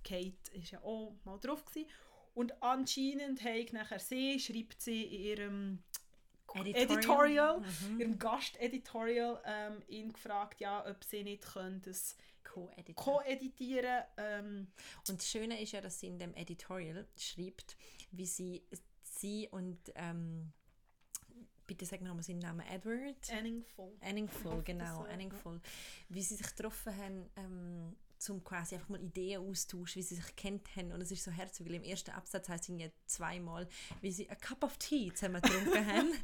Kate 0.05 0.37
war 0.55 0.63
ja 0.63 0.83
auch 0.83 1.15
mal 1.25 1.39
drauf. 1.39 1.65
Gewesen. 1.65 1.89
Und 2.35 2.63
anscheinend 2.63 3.43
hat 3.43 3.73
nachher 3.73 3.99
sie, 3.99 4.39
schreibt 4.39 4.81
sie 4.81 5.03
in 5.03 5.23
ihrem 5.23 5.83
Editorial, 6.55 6.83
Editorial 6.83 7.61
mhm. 7.61 8.01
ihrem 8.01 8.19
Gast-Editorial, 8.19 9.43
ähm, 9.45 9.83
ihn 9.89 10.13
gefragt, 10.13 10.61
ja, 10.61 10.85
ob 10.89 11.05
sie 11.05 11.23
nicht 11.23 11.45
können 11.45 11.81
das 11.83 12.17
co-editieren. 12.43 12.95
Co 12.97 14.23
ähm. 14.23 14.67
Und 15.09 15.19
das 15.19 15.29
Schöne 15.29 15.61
ist 15.61 15.73
ja, 15.73 15.81
dass 15.81 16.01
sie 16.01 16.09
in 16.09 16.19
dem 16.19 16.35
Editorial 16.35 17.07
schreibt, 17.17 17.77
wie 18.11 18.27
sie 18.27 18.63
sie 19.21 19.49
und 19.51 19.79
ähm, 19.95 20.53
bitte 21.67 21.87
sag 21.87 22.01
nochmal 22.03 22.25
seinen 22.25 22.41
Namen, 22.41 22.67
Edward? 22.67 23.31
Anningful. 23.31 23.93
Anningful, 24.01 24.63
genau, 24.65 25.03
Anningful. 25.05 25.61
Wie 26.09 26.23
sie 26.23 26.35
sich 26.35 26.55
getroffen 26.55 26.97
haben, 26.97 27.31
ähm, 27.37 27.97
zum 28.19 28.45
quasi 28.45 28.75
einfach 28.75 28.91
mal 28.91 29.03
Ideen 29.03 29.41
austauschen, 29.49 30.01
wie 30.01 30.03
sie 30.03 30.17
sich 30.17 30.37
kennt 30.37 30.77
haben. 30.77 30.93
Und 30.93 31.01
es 31.01 31.11
ist 31.11 31.25
so 31.25 31.31
herzig, 31.31 31.67
weil 31.67 31.75
im 31.75 31.85
ersten 31.85 32.11
Absatz 32.11 32.49
heißt 32.49 32.69
es 32.69 32.93
zweimal, 33.07 33.69
wie 34.01 34.13
sie 34.13 34.29
a 34.29 34.35
cup 34.35 34.63
of 34.63 34.77
tea 34.79 35.13
zusammen 35.15 35.41
getrunken 35.41 35.87
haben. 35.87 36.13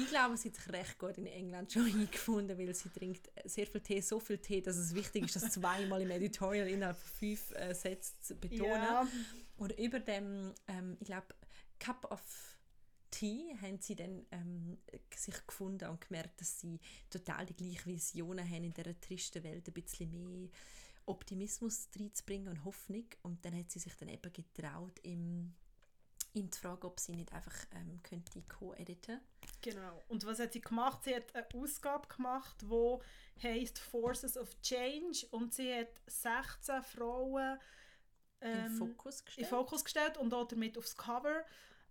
Ich 0.00 0.06
glaube, 0.06 0.36
sie 0.36 0.48
hat 0.48 0.54
sich 0.54 0.72
recht 0.72 0.96
gut 0.96 1.18
in 1.18 1.26
England 1.26 1.72
schon 1.72 1.84
eingefunden, 1.92 2.56
weil 2.56 2.72
sie 2.72 2.88
trinkt 2.88 3.30
sehr 3.44 3.66
viel 3.66 3.80
Tee, 3.80 4.00
so 4.00 4.20
viel 4.20 4.38
Tee, 4.38 4.60
dass 4.60 4.76
es 4.76 4.94
wichtig 4.94 5.24
ist, 5.24 5.34
das 5.34 5.50
zweimal 5.50 6.00
im 6.00 6.10
Editorial 6.12 6.68
innerhalb 6.68 6.96
von 6.96 7.10
fünf 7.18 7.52
äh, 7.56 7.74
Sätzen 7.74 8.14
zu 8.20 8.36
betonen. 8.36 8.70
Ja. 8.70 9.08
Oder 9.56 9.76
über 9.76 9.98
dem, 9.98 10.54
ähm, 10.68 10.96
ich 11.00 11.06
glaube, 11.06 11.26
Cup 11.78 12.10
of 12.10 12.58
Tea 13.10 13.56
haben 13.60 13.80
sie 13.80 13.96
dann 13.96 14.26
ähm, 14.30 14.78
sich 15.14 15.46
gefunden 15.46 15.88
und 15.88 16.00
gemerkt, 16.00 16.40
dass 16.40 16.60
sie 16.60 16.78
total 17.10 17.46
die 17.46 17.56
gleichen 17.56 17.92
Visionen 17.92 18.48
haben 18.48 18.64
in 18.64 18.74
dieser 18.74 19.00
tristen 19.00 19.42
Welt, 19.44 19.66
ein 19.66 19.74
bisschen 19.74 20.10
mehr 20.10 20.48
Optimismus 21.06 21.88
reinzubringen 21.98 22.48
und 22.48 22.64
Hoffnung. 22.64 23.06
Und 23.22 23.44
dann 23.44 23.58
hat 23.58 23.70
sie 23.70 23.78
sich 23.78 23.94
dann 23.96 24.10
eben 24.10 24.32
getraut, 24.32 24.92
ihm, 25.02 25.54
ihm 26.34 26.52
zu 26.52 26.60
fragen, 26.60 26.86
ob 26.86 27.00
sie 27.00 27.12
nicht 27.12 27.32
einfach 27.32 27.56
ähm, 27.74 28.02
könnte 28.02 28.42
co-editen 28.42 29.20
Genau. 29.60 30.02
Und 30.08 30.24
was 30.24 30.38
hat 30.38 30.52
sie 30.52 30.60
gemacht? 30.60 31.02
Sie 31.04 31.14
hat 31.14 31.34
eine 31.34 31.46
Ausgabe 31.54 32.06
gemacht, 32.08 32.56
die 32.62 33.42
heißt 33.42 33.78
Forces 33.78 34.36
of 34.36 34.48
Change 34.60 35.26
und 35.30 35.52
sie 35.52 35.74
hat 35.74 36.00
16 36.06 36.82
Frauen 36.82 37.58
ähm, 38.40 38.66
in 38.66 38.70
Fokus 38.70 39.24
gestellt. 39.24 39.46
in 39.46 39.50
Fokus 39.50 39.84
gestellt 39.84 40.18
und 40.18 40.32
auch 40.34 40.46
damit 40.46 40.76
aufs 40.78 40.96
Cover 40.96 41.44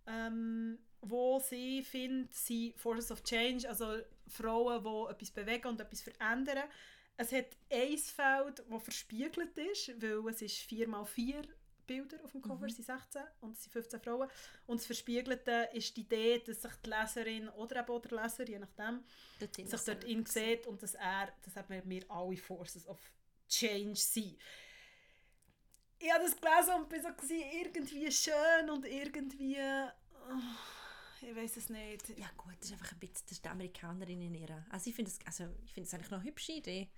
ähm, 0.08 0.78
wo 1.00 1.38
sie 1.38 1.82
findet, 1.82 2.34
sie 2.34 2.74
Forces 2.76 3.10
of 3.10 3.22
Change, 3.22 3.68
also 3.68 3.98
Frauen, 4.26 4.82
die 4.82 5.12
etwas 5.12 5.30
bewegen 5.30 5.68
und 5.68 5.80
etwas 5.80 6.00
verändern. 6.00 6.64
Es 7.16 7.32
hat 7.32 7.46
ein 7.70 7.98
Feld, 7.98 8.64
das 8.68 8.82
verspiegelt 8.82 9.56
ist, 9.58 10.00
weil 10.00 10.28
es 10.28 10.42
ist 10.42 10.56
4x4 10.70 11.46
Bilder 11.86 12.22
auf 12.22 12.32
dem 12.32 12.42
Cover, 12.42 12.66
mhm. 12.66 12.70
sind 12.70 12.86
16 12.86 13.22
und 13.40 13.52
es 13.52 13.62
sind 13.62 13.72
15 13.72 14.00
Frauen. 14.00 14.28
Und 14.66 14.80
das 14.80 14.86
Verspiegelte 14.86 15.68
ist 15.72 15.96
die 15.96 16.02
Idee, 16.02 16.42
dass 16.44 16.62
sich 16.62 16.72
die 16.84 16.90
Leserin 16.90 17.48
oder 17.50 17.80
eben 17.80 17.88
auch 17.88 18.00
der 18.00 18.22
Leser, 18.22 18.46
je 18.46 18.58
nachdem, 18.58 19.04
sich 19.38 19.80
dort 19.80 20.04
in 20.04 20.26
sieht 20.26 20.66
und 20.66 20.82
dass 20.82 20.94
er, 20.94 21.32
dass 21.42 21.54
wir 21.68 22.10
alle 22.10 22.36
Forces 22.36 22.86
of 22.86 22.98
Change 23.48 23.96
sind 23.96 24.36
ich 25.98 26.12
habe 26.12 26.24
das 26.24 26.36
gelesen 26.40 26.74
und 26.80 26.88
bin 26.88 27.02
so 27.02 27.08
gewesen, 27.08 27.42
irgendwie 27.52 28.12
schön 28.12 28.70
und 28.70 28.84
irgendwie 28.84 29.58
oh, 29.58 31.26
ich 31.26 31.34
weiß 31.34 31.56
es 31.56 31.68
nicht. 31.68 32.08
Ja 32.16 32.28
gut, 32.36 32.54
das 32.60 32.68
ist 32.68 32.72
einfach 32.72 32.92
ein 32.92 32.98
bisschen 32.98 33.22
das 33.24 33.32
ist 33.32 33.44
die 33.44 33.48
Amerikanerin 33.48 34.22
in 34.22 34.34
ihr. 34.34 34.64
Also 34.70 34.90
ich 34.90 34.96
finde 34.96 35.10
es 35.10 35.18
also, 35.26 35.52
ich 35.64 35.72
find 35.72 35.92
eigentlich 35.92 36.10
noch 36.10 36.18
eine 36.18 36.28
hübsche 36.28 36.52
Idee. 36.52 36.88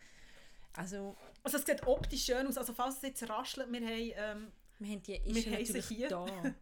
Also, 0.74 1.16
also 1.42 1.58
es 1.58 1.64
sieht 1.64 1.86
optisch 1.86 2.24
schön 2.24 2.46
aus. 2.46 2.58
Also 2.58 2.74
falls 2.74 2.96
es 2.96 3.02
jetzt 3.02 3.28
raschelt, 3.28 3.70
wir 3.72 3.80
haben... 3.80 4.12
Ähm, 4.16 4.52
wir 4.78 4.92
haben 4.92 5.02
die 5.02 5.16
ist 5.16 5.46
wir 5.46 5.58
natürlich 5.58 5.86
hier. 5.88 6.08
da. 6.08 6.26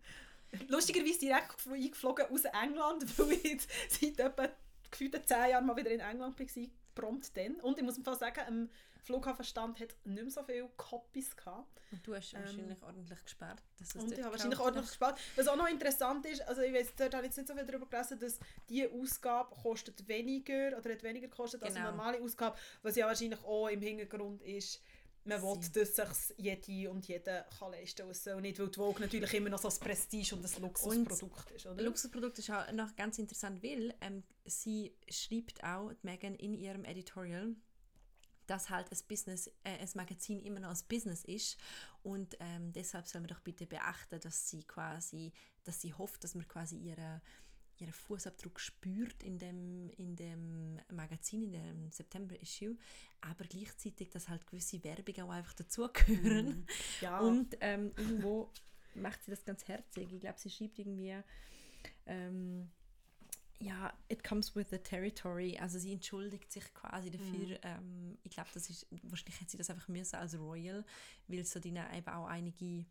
Lustigerweise 0.68 1.20
direkt 1.20 1.66
eingeflogen 1.68 2.27
aus 2.27 2.44
England, 2.44 3.18
weil 3.18 3.33
ich 3.33 3.44
jetzt 3.44 3.70
seit 3.88 4.18
etwa 4.18 4.48
gefühlten 4.90 5.24
zehn 5.24 5.51
Jahren 5.51 5.66
mal 5.66 5.77
wieder 5.77 5.90
in 5.90 6.01
England 6.01 6.38
war, 6.38 6.46
prompt 6.99 7.37
dann. 7.37 7.55
Und 7.61 7.79
ich 7.79 7.85
muss 7.85 7.99
mal 8.05 8.15
sagen, 8.17 8.41
am 8.47 8.69
Flughafenstand 9.05 9.81
hat 9.81 9.95
nicht 10.05 10.23
mehr 10.23 10.31
so 10.31 10.43
viele 10.43 10.69
Copies 10.77 11.35
gehabt. 11.37 11.81
Und 11.91 12.07
du 12.07 12.15
hast 12.15 12.35
Ähm, 12.35 12.41
wahrscheinlich 12.43 12.83
ordentlich 12.83 13.23
gespart. 13.25 13.63
Dass 13.79 13.95
Und 13.95 14.13
ich 14.13 14.19
habe 14.23 14.33
wahrscheinlich 14.33 14.61
ordentlich 14.61 14.87
gespart. 14.87 15.19
Was 15.37 15.49
auch 15.49 15.57
noch 15.57 15.69
interessant 15.69 16.27
ist, 16.27 16.43
also 16.43 16.61
ich 16.61 16.75
weiß, 16.75 16.93
dort 16.97 17.15
habe 17.15 17.25
ich 17.25 17.29
jetzt 17.31 17.39
nicht 17.39 17.49
so 17.49 17.55
viel 17.55 17.65
darüber 17.65 17.87
gelesen, 17.87 18.19
dass 18.19 18.39
diese 18.69 18.91
Ausgabe 18.93 19.55
kostet 19.63 20.07
weniger 20.09 20.77
oder 20.77 20.93
hat 20.93 21.03
weniger 21.03 21.29
gekostet 21.29 21.63
als 21.63 21.75
Genau. 21.75 21.89
eine 21.89 21.97
normale 21.97 22.21
Ausgabe, 22.23 22.59
was 22.83 22.97
ja 22.97 23.07
wahrscheinlich 23.07 23.43
auch 23.45 23.69
im 23.69 23.81
Hintergrund 23.81 24.43
ist, 24.43 24.83
man 25.29 25.43
will, 25.43 25.59
dass 25.75 25.95
sich 26.29 26.37
jede 26.38 26.91
und 26.91 27.07
jeder 27.07 27.43
kann 27.59 27.73
leisten 27.73 27.99
kann. 27.99 28.09
Also 28.09 28.41
nicht, 28.41 28.59
weil 28.59 28.69
die 28.69 28.75
Vogue 28.77 29.01
natürlich 29.01 29.35
immer 29.35 29.51
noch 29.51 29.59
so 29.59 29.69
ein 29.69 29.75
Prestige 29.79 30.35
und 30.35 30.45
ein 30.45 30.62
Luxusprodukt 30.62 31.51
ist, 31.51 31.67
oder? 31.67 31.79
Ein 31.79 31.85
Luxusprodukt 31.85 32.38
ist 32.38 32.51
auch 32.51 32.73
noch 32.73 32.97
ganz 32.97 33.19
interessant, 33.19 33.62
weil 33.62 33.95
ähm, 34.01 34.23
sie 34.45 34.93
schreibt 35.09 35.62
auch, 35.62 35.93
Megan, 36.03 36.35
in 36.35 36.55
ihrem 36.55 36.85
Editorial, 36.85 37.55
dass 38.47 38.71
halt 38.71 38.91
ein, 38.91 38.99
Business, 39.07 39.49
äh, 39.62 39.79
ein 39.79 39.88
Magazin 39.95 40.41
immer 40.41 40.61
noch 40.61 40.71
ein 40.71 40.79
Business 40.88 41.25
ist 41.25 41.59
und 42.03 42.37
ähm, 42.41 42.73
deshalb 42.73 43.07
soll 43.07 43.21
man 43.21 43.29
doch 43.29 43.41
bitte 43.41 43.67
beachten, 43.67 44.19
dass 44.21 44.49
sie 44.49 44.64
quasi, 44.64 45.33
dass 45.64 45.81
sie 45.83 45.93
hofft, 45.93 46.25
dass 46.25 46.35
man 46.35 46.49
quasi 46.49 46.77
ihre 46.77 47.21
ihren 47.81 47.93
Fußabdruck 47.93 48.61
spürt 48.61 49.23
in 49.23 49.38
dem, 49.38 49.91
in 49.97 50.17
dem 50.17 50.81
Magazin, 50.91 51.43
in 51.43 51.53
dem 51.53 51.91
September-Issue, 51.91 52.77
aber 53.21 53.45
gleichzeitig, 53.45 54.11
dass 54.11 54.29
halt 54.29 54.47
gewisse 54.47 54.83
Werbung 54.85 55.25
auch 55.25 55.31
einfach 55.31 55.55
dazugehören. 55.55 56.67
ja. 57.01 57.21
Und 57.21 57.57
ähm, 57.61 57.93
irgendwo 57.97 58.51
macht 58.95 59.23
sie 59.25 59.31
das 59.31 59.45
ganz 59.45 59.67
herzig. 59.69 60.12
Ich 60.12 60.21
glaube, 60.21 60.38
sie 60.38 60.51
schreibt 60.51 60.79
irgendwie, 60.79 61.14
ähm, 62.07 62.71
ja, 63.61 63.93
it 64.09 64.23
comes 64.23 64.55
with 64.55 64.67
the 64.71 64.79
territory. 64.79 65.59
Also 65.59 65.79
sie 65.79 65.93
entschuldigt 65.93 66.51
sich 66.53 66.73
quasi 66.75 67.11
dafür. 67.11 67.59
Ähm, 67.62 68.19
ich 68.23 68.31
glaube, 68.31 68.51
das 68.55 68.71
ist, 68.71 68.87
wahrscheinlich 69.03 69.41
hätte 69.41 69.51
sie 69.51 69.57
das 69.59 69.71
einfach 69.71 69.88
müssen 69.88 70.17
als 70.17 70.38
Royal, 70.38 70.85
weil 71.27 71.45
so 71.45 71.59
denen 71.59 71.85
eben 71.93 72.09
auch 72.09 72.27
einige 72.27 72.87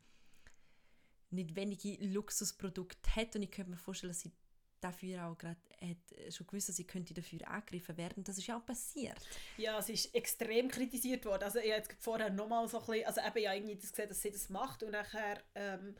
nicht 1.29 1.55
wenige 1.55 1.97
Luxusprodukte 2.05 3.15
hat 3.15 3.35
und 3.35 3.43
ich 3.43 3.51
könnte 3.51 3.71
mir 3.71 3.77
vorstellen, 3.77 4.11
dass 4.11 4.21
sie 4.21 4.31
dafür 4.81 5.27
auch 5.27 5.37
gerade 5.37 5.57
hat 5.81 6.33
schon 6.33 6.47
gewusst, 6.47 6.69
dass 6.69 6.75
sie 6.75 6.85
könnte 6.85 7.13
dafür 7.13 7.47
angegriffen 7.47 7.97
werden. 7.97 8.23
Das 8.23 8.37
ist 8.37 8.47
ja 8.47 8.57
auch 8.57 8.65
passiert. 8.65 9.17
Ja, 9.57 9.77
es 9.77 9.89
ist 9.89 10.13
extrem 10.15 10.69
kritisiert 10.69 11.25
worden. 11.25 11.43
Also 11.43 11.59
ich 11.59 11.71
habe 11.71 11.81
jetzt 11.81 11.95
vorher 11.99 12.29
nochmal 12.29 12.67
so 12.67 12.79
ein 12.79 12.85
bisschen, 12.85 13.05
also 13.05 13.21
eben 13.21 13.43
ja 13.43 13.53
irgendwie 13.53 13.75
das 13.75 13.91
gesehen, 13.91 14.09
dass 14.09 14.21
sie 14.21 14.31
das 14.31 14.49
macht 14.49 14.83
und 14.83 14.91
nachher 14.91 15.41
ähm, 15.55 15.95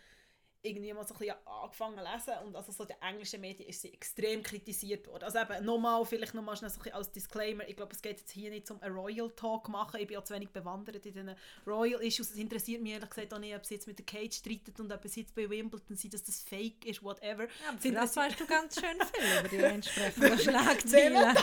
irgendwie 0.67 0.93
mal 0.93 1.06
so 1.08 1.13
ein 1.13 1.17
bisschen 1.19 1.36
angefangen 1.45 1.97
zu 1.97 2.03
lesen 2.03 2.45
und 2.47 2.56
also 2.56 2.71
so 2.71 2.86
den 2.86 2.95
englischen 3.01 3.41
Medien 3.41 3.69
ist 3.69 3.82
sie 3.82 3.93
extrem 3.93 4.43
kritisiert 4.43 5.08
worden. 5.08 5.23
Also 5.23 5.39
eben 5.39 5.65
nochmal, 5.65 6.06
vielleicht 6.06 6.34
nochmal 6.34 6.56
schnell 6.58 6.69
so 6.69 6.77
ein 6.80 6.84
bisschen 6.84 6.95
als 6.97 7.12
Disclaimer, 7.12 7.67
ich 7.67 7.75
glaube 7.75 7.93
es 7.93 8.01
geht 8.01 8.19
jetzt 8.19 8.32
hier 8.32 8.49
nicht 8.49 8.69
um 8.71 8.82
einen 8.82 8.95
Royal 8.95 9.30
Talk 9.32 9.69
machen, 9.69 9.99
ich 9.99 10.08
bin 10.08 10.15
ja 10.15 10.23
zu 10.23 10.34
wenig 10.34 10.49
bewandert 10.49 10.95
in 10.97 11.01
diesen 11.01 11.36
Royal 11.65 12.01
Issues, 12.01 12.32
es 12.32 12.38
interessiert 12.38 12.82
mich 12.82 12.93
ehrlich 12.93 13.10
gesagt 13.10 13.34
auch 13.34 13.39
nicht, 13.39 13.56
ob 13.56 13.65
sie 13.65 13.75
jetzt 13.75 13.88
mit 13.88 13.97
der 13.99 14.06
Kate 14.06 14.34
streitet 14.36 14.80
und 14.80 14.91
ob 14.91 15.03
es 15.06 15.15
jetzt 15.15 15.34
bei 15.36 15.49
Wimbledon 15.49 15.95
sind, 15.95 16.13
dass 16.13 16.23
das 16.23 16.41
fake 16.43 16.86
ist, 16.86 17.03
whatever. 17.03 17.43
Es 17.45 17.49
Das 17.77 17.86
interessiert- 17.86 18.15
weißt 18.25 18.39
du 18.39 18.45
ganz 18.47 18.80
schön 18.80 18.97
viel 19.13 19.39
über 19.39 19.47
die 19.49 19.56
entsprechenden 19.75 20.21
Wenn 20.32 20.39
Schlagzeilen. 20.39 21.13
man, 21.13 21.36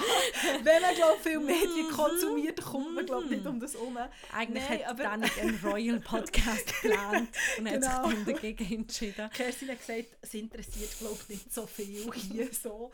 wenn 0.63 0.83
man 0.83 0.95
glaub, 0.95 1.21
viel 1.21 1.41
Medien 1.41 1.89
konsumiert, 1.91 2.61
kommt 2.63 2.95
man 2.95 3.07
glaub, 3.07 3.25
nicht 3.31 3.47
um 3.47 3.59
das 3.61 3.75
herum. 3.75 3.97
Eigentlich 4.33 4.65
Nein, 4.69 4.79
hat 4.81 4.89
aber- 4.91 5.03
Danik 5.05 5.39
einen 5.41 5.61
Royal 5.65 6.01
Podcast 6.01 6.83
geplant 6.83 7.29
und 7.59 7.71
hat 7.71 7.75
Genau. 7.75 8.09
sich 8.09 8.15
dann 8.15 8.25
dagegen 8.25 8.73
entschieden. 8.75 9.14
Kerstin 9.33 9.69
hat 9.71 9.79
gesagt, 9.79 10.17
es 10.21 10.35
interessiert 10.35 10.91
glaub, 10.99 11.29
nicht 11.29 11.53
so 11.53 11.67
viel 11.67 12.13
hier 12.15 12.53
so. 12.53 12.91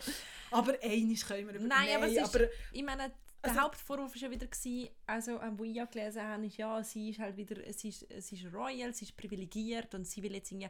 Aber 0.51 0.75
einiges 0.83 1.27
können 1.27 1.49
wir 1.49 1.55
über 1.55 1.67
Nein, 1.67 1.97
aber 1.97 2.07
es 2.07 2.13
ist, 2.15 2.35
aber 2.35 2.47
ich 2.73 2.83
meine, 2.83 3.11
der 3.43 3.51
Also- 3.51 3.61
Hauptvorwurf 3.63 4.15
war 4.15 4.21
ja 4.23 4.31
wieder, 4.31 4.47
gewesen, 4.47 4.89
also, 5.07 5.41
ähm, 5.41 5.59
wo 5.59 5.65
ich 5.65 5.75
ja 5.77 5.85
gelesen 5.87 6.23
habe, 6.23 6.47
ist, 6.47 6.57
ja, 6.59 6.83
sie 6.85 7.11
ist 7.11 7.19
halt 7.21 7.37
wieder, 7.37 7.57
sie 7.73 7.89
ist, 7.89 8.07
sie 8.19 8.37
ist 8.37 8.53
royal, 8.53 8.93
sie 8.95 9.07
ist 9.07 9.17
privilegiert 9.17 9.95
und 9.95 10.07
sie 10.07 10.23
will 10.23 10.35
jetzt 10.35 10.51
irgendwie, 10.53 10.69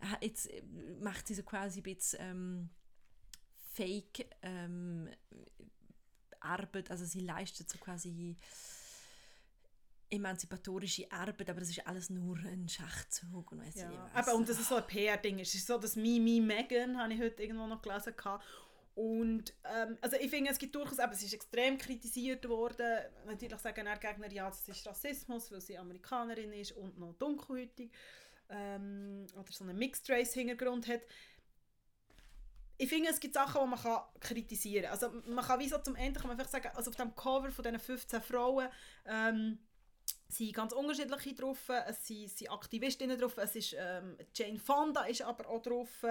äh, 0.00 0.26
jetzt 0.26 0.50
äh, 0.50 0.62
macht 1.00 1.26
sie 1.26 1.34
so 1.34 1.42
quasi 1.42 1.80
ein 1.80 1.82
bisschen 1.84 2.18
ähm, 2.20 2.70
Fake 3.74 4.26
ähm, 4.42 5.08
Arbeit, 6.40 6.90
also 6.90 7.04
sie 7.04 7.20
leistet 7.20 7.70
so 7.70 7.78
quasi 7.78 8.36
emanzipatorische 10.12 11.10
Arbeit, 11.10 11.48
aber 11.48 11.60
das 11.60 11.70
ist 11.70 11.86
alles 11.86 12.10
nur 12.10 12.36
ein 12.38 12.68
Schachzug 12.68 13.50
und 13.52 13.60
weiss 13.60 13.76
ich 13.76 13.82
ja, 13.82 14.10
was. 14.14 14.28
eben, 14.28 14.36
und 14.36 14.48
das 14.48 14.60
ist 14.60 14.68
so 14.68 14.76
ein 14.76 14.86
PR-Ding. 14.86 15.40
Es 15.40 15.54
ist 15.54 15.66
so 15.66 15.78
das 15.78 15.96
Mimi 15.96 16.40
Megan, 16.40 16.98
habe 16.98 17.12
ich 17.14 17.20
heute 17.20 17.42
irgendwo 17.42 17.66
noch 17.66 17.80
gelesen. 17.80 18.14
gehabt. 18.16 18.44
Und 18.94 19.54
ähm, 19.64 19.96
also 20.02 20.16
ich 20.16 20.28
finde, 20.28 20.50
es 20.50 20.58
gibt 20.58 20.74
durchaus, 20.74 20.98
eben, 20.98 21.12
es 21.12 21.22
ist 21.22 21.32
extrem 21.32 21.78
kritisiert 21.78 22.46
worden. 22.46 22.98
Natürlich 23.26 23.58
sagen 23.58 23.88
auch 23.88 23.98
Gegner, 23.98 24.30
ja, 24.30 24.50
das 24.50 24.68
ist 24.68 24.86
Rassismus, 24.86 25.50
weil 25.50 25.62
sie 25.62 25.78
Amerikanerin 25.78 26.52
ist 26.52 26.72
und 26.72 26.98
noch 26.98 27.14
dunkelhäutig 27.14 27.90
ähm, 28.50 29.26
oder 29.34 29.50
so 29.50 29.64
einen 29.64 29.78
Mixed-Race-Hintergrund 29.78 30.88
hat. 30.88 31.00
Ich 32.76 32.88
finde, 32.88 33.10
es 33.10 33.20
gibt 33.20 33.32
Sachen, 33.32 33.62
die 33.62 33.68
man 33.68 33.78
kann 33.78 34.02
kritisieren 34.20 34.84
kann. 34.84 34.92
Also 34.92 35.10
man 35.26 35.44
kann 35.44 35.60
wie 35.60 35.68
so 35.68 35.78
zum 35.78 35.96
Ende 35.96 36.20
kann 36.20 36.28
man 36.28 36.38
einfach 36.38 36.50
sagen, 36.50 36.70
also 36.74 36.90
auf 36.90 36.96
dem 36.96 37.14
Cover 37.14 37.50
von 37.50 37.62
diesen 37.62 37.78
15 37.78 38.20
Frauen 38.20 38.68
ähm, 39.06 39.58
sind 40.32 40.54
ganz 40.54 40.72
unterschiedliche 40.72 41.34
drauf. 41.34 41.68
Es 41.86 42.06
sind, 42.06 42.30
sind 42.30 42.50
Aktivistinnen 42.50 43.18
drauf. 43.18 43.36
Es 43.38 43.54
ist 43.54 43.76
ähm, 43.78 44.16
Jane 44.34 44.58
Fonda 44.58 45.04
ist 45.04 45.22
aber 45.22 45.48
auch 45.48 45.62
drauf. 45.62 46.04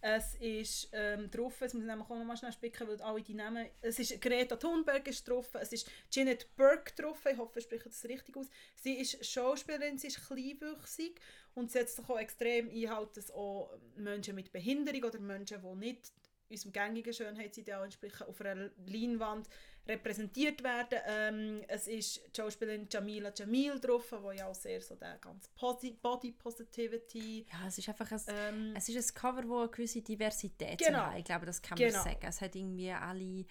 Es 0.00 0.34
ist 0.36 0.90
ähm, 0.92 1.30
drauf, 1.30 1.60
jetzt 1.60 1.74
muss 1.74 1.84
ich 1.84 1.90
auch 1.90 2.08
noch 2.08 2.24
mal 2.24 2.36
schnell 2.36 2.52
spicken, 2.52 2.86
weil 2.86 3.00
alle 3.00 3.22
die 3.22 3.34
Namen... 3.34 3.66
Es 3.80 3.98
ist 3.98 4.20
Greta 4.20 4.56
Thunberg 4.56 5.08
ist 5.08 5.26
drauf. 5.26 5.48
Es 5.54 5.72
ist 5.72 5.90
Janet 6.10 6.54
Burke 6.56 6.92
drauf. 6.94 7.24
Ich 7.30 7.38
hoffe, 7.38 7.58
ich 7.58 7.64
spreche 7.64 7.88
das 7.88 8.04
richtig 8.04 8.36
aus. 8.36 8.46
Sie 8.76 8.94
ist 8.94 9.24
Schauspielerin, 9.24 9.98
sie 9.98 10.08
ist 10.08 10.26
kleinwüchsig 10.26 11.20
und 11.54 11.70
setzt 11.70 11.96
sich 11.96 12.08
auch 12.08 12.18
extrem 12.18 12.68
ein, 12.68 12.90
halt, 12.90 13.16
dass 13.16 13.30
auch 13.30 13.70
Menschen 13.96 14.34
mit 14.34 14.52
Behinderung 14.52 15.04
oder 15.04 15.18
Menschen, 15.18 15.60
die 15.62 15.76
nicht 15.76 16.12
unserem 16.52 16.72
gängigen 16.72 17.12
Schönheitsideal 17.12 17.84
entsprechen, 17.84 18.26
auf 18.28 18.40
einer 18.40 18.70
Leinwand 18.86 19.48
repräsentiert 19.86 20.62
werden. 20.62 20.98
Ähm, 21.06 21.62
es 21.66 21.88
ist 21.88 22.20
die 22.36 22.40
Schauspielerin 22.40 22.86
Jamila 22.90 23.32
Jamil 23.34 23.80
drauf, 23.80 24.12
die 24.32 24.36
ja 24.38 24.46
auch 24.46 24.54
sehr 24.54 24.80
so 24.80 24.94
der 24.94 25.18
ganz 25.18 25.48
Posi 25.48 25.90
Body 26.00 26.30
Positivity 26.32 27.44
ja, 27.50 27.66
es 27.66 27.78
ist 27.78 27.88
einfach 27.88 28.10
ein, 28.12 28.20
ähm, 28.28 28.74
Es 28.76 28.88
ist 28.88 29.10
ein 29.10 29.14
Cover, 29.20 29.42
das 29.42 29.50
eine 29.50 29.68
gewisse 29.70 30.02
Diversität 30.02 30.78
Genau. 30.78 30.98
hat. 31.00 31.18
Ich 31.18 31.24
glaube, 31.24 31.46
das 31.46 31.60
kann 31.60 31.76
Genau. 31.76 31.94
man 31.94 32.04
sagen. 32.04 32.26
Es 32.26 32.40
hat 32.40 32.54
irgendwie 32.54 32.92
alle, 32.92 33.44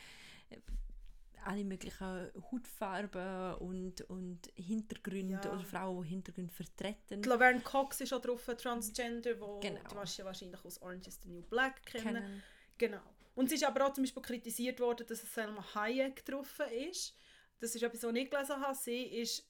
alle 1.43 1.63
möglichen 1.65 2.31
Hautfarben 2.51 3.55
und, 3.55 4.01
und 4.09 4.39
Hintergründe 4.55 5.41
Ja. 5.43 5.51
oder 5.53 5.63
Frauen, 5.63 6.03
die 6.03 6.09
Hintergründe 6.11 6.53
vertreten. 6.53 7.21
die 7.21 7.27
Laverne 7.29 7.61
Cox 7.61 7.99
ist 8.01 8.13
auch 8.13 8.21
drauf, 8.21 8.45
Transgender, 8.57 9.39
wo 9.39 9.59
Genau. 9.59 9.81
du 9.89 9.95
wahrscheinlich 9.95 10.63
aus 10.63 10.81
Orange 10.81 11.07
is 11.07 11.19
the 11.23 11.29
New 11.29 11.41
Black 11.41 11.83
kennen. 11.85 12.03
kennen. 12.15 12.43
Genau. 12.81 13.01
Und 13.35 13.45
es 13.45 13.53
ist 13.53 13.63
aber 13.63 13.85
auch 13.85 13.93
zum 13.93 14.03
Beispiel 14.03 14.23
kritisiert 14.23 14.79
worden, 14.79 15.05
dass 15.07 15.21
es 15.23 15.33
Selma 15.33 15.63
Hayek 15.75 16.25
drauf 16.25 16.59
ist. 16.89 17.15
Das 17.59 17.75
ist 17.75 17.83
etwas, 17.83 18.01
was 18.01 18.09
ich 18.09 18.13
nicht 18.13 18.31
gelesen 18.31 18.59
habe. 18.59 18.75
Sie 18.75 19.03
ist, 19.03 19.47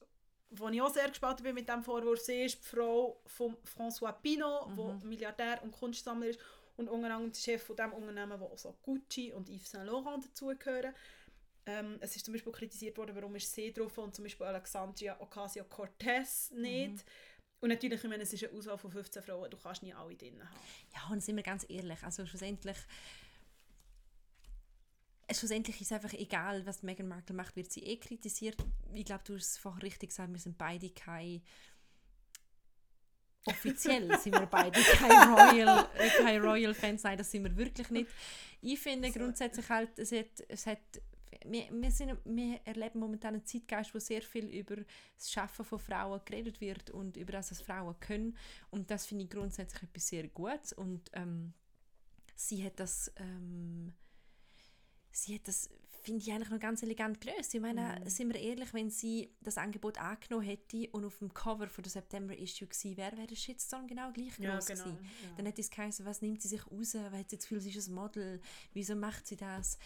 wo 0.50 0.68
ich 0.68 0.82
auch 0.82 0.92
sehr 0.92 1.08
gespannt 1.08 1.42
bin 1.42 1.54
mit 1.54 1.66
diesem 1.66 1.82
Vorwurf, 1.82 2.20
sie 2.20 2.44
ist 2.44 2.58
die 2.62 2.68
Frau 2.68 3.20
von 3.26 3.56
François 3.64 4.12
Pinault, 4.12 4.68
Mhm. 4.68 4.76
der 4.76 5.08
Milliardär 5.08 5.62
und 5.62 5.72
Kunstsammler 5.72 6.26
ist 6.28 6.38
und 6.76 6.88
unter 6.90 7.06
anderem 7.10 7.32
der 7.32 7.40
Chef 7.40 7.62
von 7.62 7.74
dem 7.76 7.92
Unternehmen, 7.94 8.38
wo 8.38 8.48
also 8.48 8.76
Gucci 8.82 9.32
und 9.32 9.48
Yves 9.48 9.70
Saint 9.70 9.86
Laurent 9.86 10.26
dazugehören. 10.26 10.94
Ähm, 11.64 11.96
es 12.00 12.14
ist 12.16 12.26
zum 12.26 12.34
Beispiel 12.34 12.52
kritisiert 12.52 12.98
worden, 12.98 13.16
warum 13.16 13.34
ist 13.36 13.50
sie 13.52 13.72
drauf 13.72 13.96
und 13.96 14.14
zum 14.14 14.24
Beispiel 14.24 14.46
Alexandria 14.46 15.18
Ocasio-Cortez 15.20 16.50
nicht. 16.50 17.04
Und 17.60 17.68
natürlich, 17.68 18.02
ich 18.02 18.10
meine, 18.10 18.24
es 18.24 18.32
ist 18.32 18.42
eine 18.44 18.58
Auswahl 18.58 18.76
von 18.76 18.90
15 18.90 19.22
Frauen, 19.22 19.48
du 19.48 19.56
kannst 19.56 19.82
nie 19.84 19.94
alle 19.94 20.16
drin 20.16 20.42
haben. 20.42 20.56
Ja, 20.92 21.12
und 21.12 21.22
sind 21.22 21.36
wir 21.36 21.44
ganz 21.44 21.64
ehrlich, 21.68 22.02
also 22.02 22.26
schlussendlich 22.26 22.76
schlussendlich 25.30 25.80
ist 25.80 25.90
es 25.90 25.92
einfach 25.92 26.12
egal, 26.14 26.66
was 26.66 26.82
Meghan 26.82 27.08
Markle 27.08 27.34
macht, 27.34 27.56
wird 27.56 27.70
sie 27.70 27.84
eh 27.84 27.96
kritisiert. 27.96 28.56
Ich 28.94 29.04
glaube, 29.04 29.22
du 29.24 29.34
hast 29.34 29.52
es 29.52 29.58
vorhin 29.58 29.82
richtig 29.82 30.10
gesagt, 30.10 30.32
wir 30.32 30.38
sind 30.38 30.58
beide 30.58 30.90
keine 30.90 31.42
offiziell 33.44 34.18
sind 34.20 34.38
wir 34.38 34.46
beide 34.46 34.80
keine 34.80 35.34
Royal, 35.34 35.88
äh, 35.96 36.08
keine 36.22 36.40
Royal 36.40 36.74
Fans, 36.74 37.02
nein, 37.02 37.18
das 37.18 37.30
sind 37.30 37.44
wir 37.44 37.56
wirklich 37.56 37.90
nicht. 37.90 38.10
Ich 38.60 38.78
finde 38.78 39.10
So. 39.10 39.18
grundsätzlich 39.18 39.68
halt, 39.68 39.98
es 39.98 40.12
hat, 40.12 40.30
es 40.48 40.66
hat 40.66 40.78
wir, 41.44 41.68
wir, 41.72 41.90
sind, 41.90 42.18
wir 42.24 42.60
erleben 42.64 43.00
momentan 43.00 43.34
einen 43.34 43.44
Zeitgeist, 43.44 43.94
wo 43.94 43.98
sehr 43.98 44.22
viel 44.22 44.46
über 44.46 44.76
das 45.16 45.30
Schaffen 45.30 45.64
von 45.64 45.78
Frauen 45.78 46.20
geredet 46.24 46.60
wird 46.60 46.90
und 46.90 47.16
über 47.16 47.32
das, 47.32 47.50
was 47.50 47.60
Frauen 47.60 47.98
können. 48.00 48.36
Und 48.70 48.90
das 48.90 49.06
finde 49.06 49.24
ich 49.24 49.30
grundsätzlich 49.30 49.82
etwas 49.82 50.08
sehr 50.08 50.28
Gutes. 50.28 50.72
Und 50.72 51.10
ähm, 51.14 51.52
sie 52.34 52.64
hat 52.64 52.78
das, 52.78 53.12
ähm, 53.16 53.92
sie 55.12 55.34
hat 55.36 55.46
das, 55.48 55.68
finde 56.02 56.20
ich 56.20 56.32
eigentlich 56.32 56.50
noch 56.50 56.58
ganz 56.58 56.82
elegant 56.82 57.20
gelöst. 57.20 57.54
Ich 57.54 57.60
meine, 57.60 58.00
Mhm. 58.00 58.08
sind 58.08 58.32
wir 58.34 58.40
ehrlich, 58.40 58.74
wenn 58.74 58.90
sie 58.90 59.30
das 59.40 59.56
Angebot 59.56 59.98
angenommen 59.98 60.44
hätte 60.44 60.88
und 60.90 61.04
auf 61.04 61.18
dem 61.18 61.32
Cover 61.32 61.68
von 61.68 61.82
der 61.84 61.92
September-Issue 61.92 62.66
gewesen 62.66 62.96
wäre, 62.96 63.16
wäre 63.16 63.26
der 63.28 63.36
Shitstorm 63.36 63.86
genau 63.86 64.10
gleich 64.12 64.36
Ja, 64.38 64.54
groß 64.54 64.66
genau. 64.66 64.82
gewesen. 64.84 64.98
Ja. 65.22 65.28
Dann 65.36 65.46
hätte 65.46 65.60
es 65.60 65.70
geheißen, 65.70 66.04
was 66.04 66.20
nimmt 66.22 66.42
sie 66.42 66.48
sich 66.48 66.66
raus, 66.66 66.94
weil 66.94 67.18
hat 67.20 67.30
sie 67.30 67.36
das 67.36 67.44
Gefühl, 67.46 67.60
sie 67.60 67.70
ist 67.70 67.86
ein 67.88 67.94
Model, 67.94 68.40
wieso 68.72 68.96
macht 68.96 69.26
sie 69.28 69.36
das? 69.36 69.78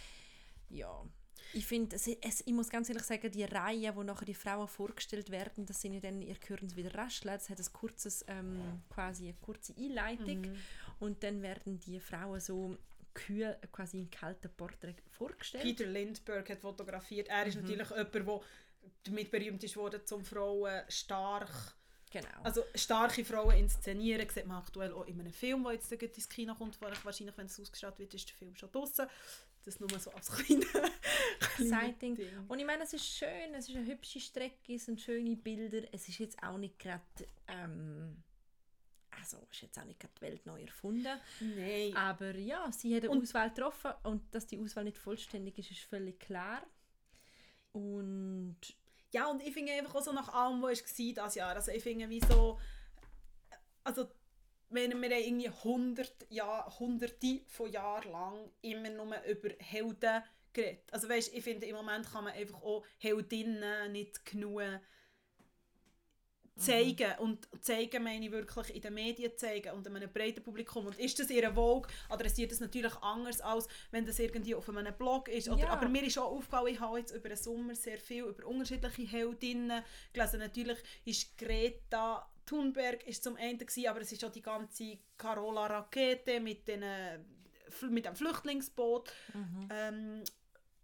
Ja, 0.70 1.04
ich 1.52 1.66
finde, 1.66 1.94
ich 1.96 2.52
muss 2.52 2.70
ganz 2.70 2.88
ehrlich 2.88 3.04
sagen, 3.04 3.30
die 3.30 3.44
Reihe, 3.44 3.94
wo 3.94 4.02
nachher 4.02 4.24
die 4.24 4.34
Frauen 4.34 4.66
vorgestellt 4.68 5.30
werden, 5.30 5.64
das 5.66 5.80
sind 5.80 5.92
ja 5.92 6.00
dann, 6.00 6.20
ihr 6.22 6.36
es 6.62 6.76
wieder 6.76 6.94
rascheln, 6.94 7.34
das 7.34 7.48
hat 7.50 7.60
ein 7.60 7.72
kurzes, 7.72 8.24
ähm, 8.26 8.80
quasi 8.88 9.24
eine 9.24 9.34
kurze 9.34 9.74
Einleitung 9.76 10.40
Mhm. 10.40 10.56
und 10.98 11.22
dann 11.22 11.42
werden 11.42 11.78
die 11.78 12.00
Frauen 12.00 12.40
so 12.40 12.76
kühl, 13.16 13.56
quasi 13.72 13.98
im 13.98 14.10
kalten 14.10 14.50
Porträt 14.56 14.96
vorgestellt. 15.10 15.64
Peter 15.64 15.86
Lindbergh 15.86 16.48
hat 16.52 16.60
fotografiert. 16.60 17.28
Er 17.28 17.42
Mhm. 17.42 17.48
ist 17.48 17.54
natürlich 17.62 17.90
jemand, 17.90 18.14
der 18.14 18.40
damit 19.04 19.30
berühmt 19.30 19.64
ist 19.64 19.76
worden, 19.76 20.00
zum 20.04 20.24
Frauen 20.24 20.82
stark, 20.88 21.50
Genau. 22.12 22.28
also 22.44 22.62
starke 22.74 23.24
Frauen 23.24 23.56
inszenieren. 23.56 24.28
Sieht 24.28 24.46
man 24.46 24.58
aktuell 24.58 24.92
auch 24.92 25.06
in 25.06 25.18
einem 25.20 25.32
Film, 25.32 25.64
der 25.64 25.72
jetzt 25.74 25.90
ins 25.92 26.28
Kino 26.28 26.54
kommt. 26.54 26.80
Wahrscheinlich, 26.80 27.36
wenn 27.36 27.46
es 27.46 27.58
ausgestrahlt 27.60 27.98
wird, 27.98 28.14
ist 28.14 28.28
der 28.28 28.36
Film 28.36 28.54
schon 28.56 28.70
draußen. 28.70 29.06
Das 29.64 29.80
nur 29.80 29.88
so 29.98 30.12
als 30.12 30.28
kleine, 30.46 30.64
kleine 31.40 31.68
Sighting. 31.68 32.16
Und 32.46 32.58
ich 32.60 32.64
meine, 32.66 32.84
es 32.84 32.92
ist 32.92 33.04
schön, 33.04 33.52
es 33.54 33.68
ist 33.68 33.74
eine 33.76 33.84
hübsche 33.86 34.20
Strecke, 34.20 34.74
es 34.74 34.84
sind 34.84 35.00
schöne 35.00 35.34
Bilder. 35.36 35.82
Es 35.92 36.08
ist 36.08 36.18
jetzt 36.18 36.40
auch 36.42 36.56
nicht 36.56 36.78
gerade, 36.78 37.02
ähm, 37.48 38.22
also 39.34 39.46
ist 39.50 39.62
jetzt 39.62 39.78
auch 39.78 39.84
nicht 39.84 40.02
die 40.02 40.20
Welt 40.22 40.46
neu 40.46 40.62
erfunden. 40.62 41.18
Nein. 41.40 41.96
Aber 41.96 42.34
ja, 42.36 42.70
sie 42.72 42.94
hat 42.94 43.02
eine 43.04 43.10
Und- 43.12 43.22
Auswahl 43.22 43.50
getroffen 43.50 43.92
und 44.04 44.34
dass 44.34 44.46
die 44.46 44.58
Auswahl 44.60 44.84
nicht 44.84 44.98
vollständig 44.98 45.58
ist, 45.58 45.70
ist 45.70 45.80
völlig 45.80 46.20
klar. 46.20 46.62
Und 47.72 48.56
Ja, 49.12 49.26
und 49.30 49.42
ich 49.42 49.52
finde 49.54 49.72
einfach 49.72 49.94
auch 49.94 50.02
so 50.02 50.12
nach 50.12 50.28
allem, 50.34 50.60
was 50.62 50.80
war 50.82 50.86
dieses 50.98 51.34
Jahr, 51.36 51.54
also 51.54 51.70
ich 51.70 51.82
finde 51.82 52.08
wie 52.08 52.20
so, 52.20 52.58
also 53.84 54.08
wenn 54.68 54.90
wir 55.00 55.10
haben 55.10 55.22
irgendwie 55.24 55.48
100 55.48 56.30
Jahr, 56.30 56.78
hunderte 56.78 57.40
von 57.46 57.70
Jahren 57.70 58.10
lang 58.10 58.50
immer 58.62 58.90
nur 58.90 59.22
über 59.24 59.50
Helden 59.58 60.22
geredet. 60.52 60.92
Also 60.92 61.08
weißt, 61.08 61.32
ich 61.34 61.44
finde, 61.44 61.66
im 61.66 61.76
Moment 61.76 62.10
kann 62.10 62.24
man 62.24 62.32
einfach 62.32 62.60
auch 62.62 62.84
Heldinnen 62.98 63.92
nicht 63.92 64.24
genug 64.26 64.62
zeigen 66.56 67.12
und 67.18 67.46
zeigen 67.60 68.02
meine 68.02 68.24
ich 68.26 68.32
wirklich 68.32 68.74
in 68.74 68.80
den 68.80 68.94
Medien 68.94 69.32
zeigen 69.36 69.72
und 69.72 69.86
einem 69.86 70.10
breiten 70.10 70.42
Publikum. 70.42 70.86
Und 70.86 70.98
ist 70.98 71.18
das 71.18 71.30
ihre 71.30 71.52
Vogue? 71.52 71.88
Adressiert 72.08 72.50
das 72.50 72.60
natürlich 72.60 72.94
anders 72.96 73.40
als 73.40 73.68
wenn 73.90 74.06
das 74.06 74.18
irgendwie 74.18 74.54
auf 74.54 74.68
einem 74.68 74.94
Blog 74.94 75.28
ist? 75.28 75.48
Oder, 75.48 75.64
Ja. 75.64 75.68
aber 75.70 75.88
mir 75.88 76.02
ist 76.04 76.18
auch 76.18 76.30
aufgefallen 76.32 76.74
ich 76.74 76.80
habe 76.80 76.98
jetzt 76.98 77.14
über 77.14 77.28
den 77.28 77.36
Sommer 77.38 77.74
sehr 77.74 77.98
viel 77.98 78.24
über 78.24 78.46
unterschiedliche 78.46 79.02
Heldinnen 79.06 79.82
gelesen. 80.12 80.40
Natürlich 80.40 80.78
ist 81.04 81.36
Greta 81.38 82.28
Thunberg 82.46 83.06
ist 83.06 83.24
zum 83.24 83.36
einen 83.36 83.58
gewesen, 83.58 83.88
aber 83.88 84.00
es 84.00 84.12
ist 84.12 84.24
auch 84.24 84.30
die 84.32 84.42
ganze 84.42 84.98
Carola 85.18 85.66
Rakete 85.66 86.40
mit 86.40 86.66
den 86.68 86.82
äh, 86.82 87.18
mit 87.90 88.04
dem 88.06 88.14
Flüchtlingsboot 88.14 89.12
ähm, 89.70 90.22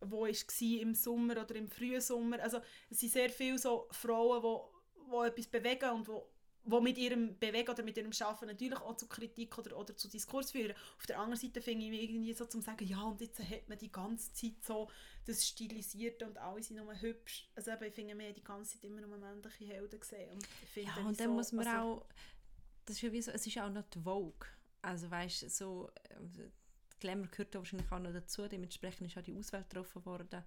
wo 0.04 0.24
gsi 0.24 0.78
im 0.80 0.94
Sommer 0.94 1.40
oder 1.40 1.54
im 1.54 1.68
frühen 1.68 2.00
Sommer. 2.00 2.42
Also 2.42 2.58
es 2.90 2.98
sind 2.98 3.12
sehr 3.12 3.30
viele 3.30 3.56
so 3.58 3.87
Frauen, 3.92 4.42
wo, 4.42 4.71
wo 5.08 5.22
etwas 5.22 5.46
bewegen 5.46 5.90
und 5.90 6.08
wo, 6.08 6.28
wo 6.64 6.80
mit 6.80 6.98
ihrem 6.98 7.38
Bewegen 7.38 7.70
oder 7.70 7.82
mit 7.82 7.96
ihrem 7.96 8.12
Schaffen 8.12 8.46
natürlich 8.48 8.78
auch 8.78 8.96
zu 8.96 9.08
Kritik 9.08 9.58
oder, 9.58 9.76
oder 9.76 9.96
zu 9.96 10.08
Diskurs 10.08 10.52
führen. 10.52 10.74
Auf 10.96 11.06
der 11.06 11.18
anderen 11.18 11.40
Seite 11.40 11.60
finde 11.60 11.86
ich 11.86 12.02
irgendwie 12.02 12.32
so 12.34 12.46
zum 12.46 12.60
sagen, 12.60 12.86
ja 12.86 13.02
und 13.02 13.20
jetzt 13.20 13.40
hat 13.40 13.68
man 13.68 13.78
die 13.78 13.90
ganze 13.90 14.32
Zeit 14.32 14.62
so 14.62 14.88
das 15.26 15.46
Stilisierte 15.46 16.26
und 16.26 16.38
alle 16.38 16.62
sind 16.62 16.76
nur 16.76 17.00
hübsch. 17.00 17.48
Also 17.54 17.70
eben, 17.72 17.84
ich 17.84 17.94
finde, 17.94 18.14
haben 18.14 18.34
die 18.34 18.44
ganze 18.44 18.72
Zeit 18.72 18.84
immer 18.84 19.00
nur 19.00 19.16
männliche 19.18 19.64
Helden 19.66 20.00
gesehen. 20.00 20.32
Und 20.32 20.48
ich 20.74 20.84
ja, 20.84 20.96
und 20.96 21.18
dann 21.18 21.28
so, 21.28 21.34
muss 21.34 21.52
man 21.52 21.66
also, 21.66 21.80
auch, 21.80 22.06
das 22.84 22.96
ist 22.96 23.02
ja 23.02 23.12
wie 23.12 23.22
so, 23.22 23.30
es 23.30 23.46
ist 23.46 23.58
auch 23.58 23.70
noch 23.70 23.84
die 23.90 24.00
Vogue. 24.00 24.48
Also 24.82 25.10
weißt 25.10 25.42
du, 25.42 25.48
so, 25.50 25.90
äh, 26.10 26.48
Glamour 26.98 27.28
gehört 27.28 27.54
da 27.54 27.58
wahrscheinlich 27.58 27.90
auch 27.90 27.98
noch 27.98 28.12
dazu, 28.12 28.46
dementsprechend 28.46 29.08
ist 29.08 29.18
auch 29.18 29.22
die 29.22 29.34
Auswahl 29.34 29.62
getroffen 29.62 30.04
worden. 30.06 30.42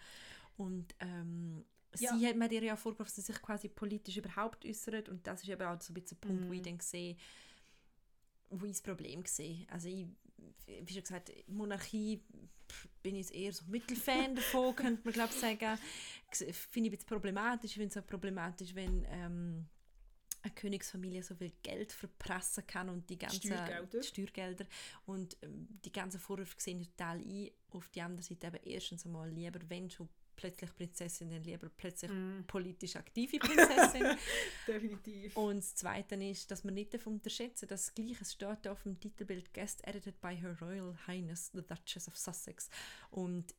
Und 0.57 0.95
ähm, 0.99 1.65
Ja. 2.01 2.15
sie 2.17 2.27
hat 2.27 2.35
mir 2.35 2.51
ja 2.63 2.75
vorgeworfen, 2.75 3.07
dass 3.15 3.15
sie 3.25 3.33
sich 3.33 3.41
quasi 3.41 3.69
politisch 3.69 4.17
überhaupt 4.17 4.65
äußert 4.65 5.09
und 5.09 5.25
das 5.25 5.41
ist 5.43 5.49
eben 5.49 5.61
auch 5.63 5.81
so 5.81 5.91
ein 5.91 5.95
bisschen 5.95 6.17
der 6.21 6.27
Punkt, 6.27 6.47
wo 6.47 6.53
ich 6.53 6.59
Mhm. 6.59 6.63
dann 6.63 6.79
sehe, 6.79 7.15
wo 8.49 8.65
ich 8.65 8.71
das 8.73 8.81
Problem 8.81 9.23
sehe. 9.25 9.65
Also 9.69 9.87
ich, 9.89 10.05
wie 10.67 10.93
schon 10.93 11.03
gesagt, 11.03 11.31
Monarchie 11.47 12.21
bin 13.01 13.15
ich 13.15 13.33
eher 13.33 13.53
so 13.53 13.65
Mittelfan 13.65 14.35
davon, 14.35 14.75
könnte 14.75 15.01
man 15.03 15.13
glaube 15.13 15.33
ich 15.33 15.39
sagen. 15.39 15.77
Finde 16.31 16.49
ich 16.49 16.77
ein 16.77 16.91
bisschen 16.91 17.07
problematisch. 17.07 17.71
Ich 17.71 17.77
finde 17.77 17.89
es 17.89 18.03
auch 18.03 18.07
problematisch, 18.07 18.73
wenn 18.75 19.05
ähm, 19.09 19.67
eine 20.41 20.53
Königsfamilie 20.53 21.23
so 21.23 21.33
viel 21.35 21.53
Geld 21.63 21.91
verprassen 21.91 22.65
kann 22.67 22.89
und 22.89 23.09
die 23.09 23.17
ganzen 23.17 23.41
Steuergelder. 23.47 24.03
Steuergelder 24.03 24.65
und 25.05 25.37
ähm, 25.41 25.67
die 25.83 25.91
ganzen 25.91 26.19
Vorwürfe 26.19 26.55
sehen 26.59 26.83
total 26.83 27.19
ein. 27.19 27.49
Auf 27.69 27.89
die 27.89 28.01
andere 28.01 28.21
Seite 28.23 28.47
eben 28.47 28.59
erstens 28.63 29.05
einmal 29.05 29.29
lieber, 29.31 29.59
wenn 29.69 29.89
schon 29.89 30.07
plötzlich 30.35 30.75
Prinzessin, 30.75 31.29
dann 31.29 31.43
lieber 31.43 31.69
plötzlich 31.69 32.11
Mm, 32.11 32.41
politisch 32.47 32.95
aktive 32.95 33.39
Prinzessin. 33.39 34.17
definitiv. 34.67 35.35
Und 35.37 35.57
das 35.57 35.75
Zweite 35.75 36.15
ist, 36.15 36.49
dass 36.51 36.63
man 36.63 36.73
nicht 36.73 36.93
darf 36.93 37.07
unterschätzen 37.07 37.67
das 37.67 37.93
Gleiche 37.93 38.21
es 38.21 38.33
steht 38.33 38.67
auf 38.67 38.83
dem 38.83 38.99
Titelbild 38.99 39.53
«Guest 39.53 39.85
edited 39.87 40.19
by 40.21 40.35
Her 40.35 40.57
Royal 40.61 40.95
Highness, 41.07 41.51
the 41.53 41.61
Duchess 41.61 42.07
of 42.07 42.17
Sussex». 42.17 42.69
Und 43.11 43.53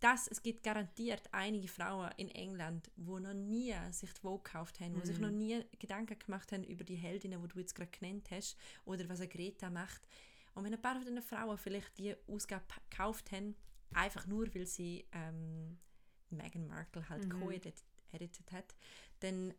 das, 0.00 0.28
es 0.28 0.42
gibt 0.42 0.62
garantiert 0.62 1.22
einige 1.32 1.66
Frauen 1.66 2.10
in 2.18 2.28
England, 2.28 2.88
die 2.96 3.10
noch 3.20 3.34
nie 3.34 3.74
sich 3.90 4.12
die 4.12 4.20
Vogue 4.20 4.42
gekauft 4.44 4.78
haben, 4.78 4.94
die 4.94 5.04
sich 5.06 5.16
Mhm. 5.18 5.22
noch 5.24 5.30
nie 5.32 5.64
Gedanken 5.80 6.16
gemacht 6.18 6.52
haben 6.52 6.62
über 6.62 6.84
die 6.84 6.94
Heldinnen, 6.94 7.42
die 7.42 7.48
du 7.48 7.58
jetzt 7.58 7.74
gerade 7.74 7.90
genannt 7.90 8.28
hast, 8.30 8.56
oder 8.84 9.08
was 9.08 9.18
eine 9.20 9.28
Greta 9.28 9.70
macht. 9.70 10.06
Und 10.54 10.64
wenn 10.64 10.72
ein 10.72 10.80
paar 10.80 10.94
von 10.94 11.04
diesen 11.04 11.20
Frauen 11.22 11.58
vielleicht 11.58 11.98
die 11.98 12.14
Ausgabe 12.28 12.64
gekauft 12.90 13.32
haben, 13.32 13.56
einfach 13.92 14.26
nur, 14.26 14.54
weil 14.54 14.66
sie 14.66 15.04
ähm, 15.12 15.78
Meghan 16.30 16.66
Markle 16.66 17.08
halt 17.08 17.24
Mhm. 17.26 17.40
co-edited 17.40 18.52
hat, 18.52 18.74
dann 19.20 19.54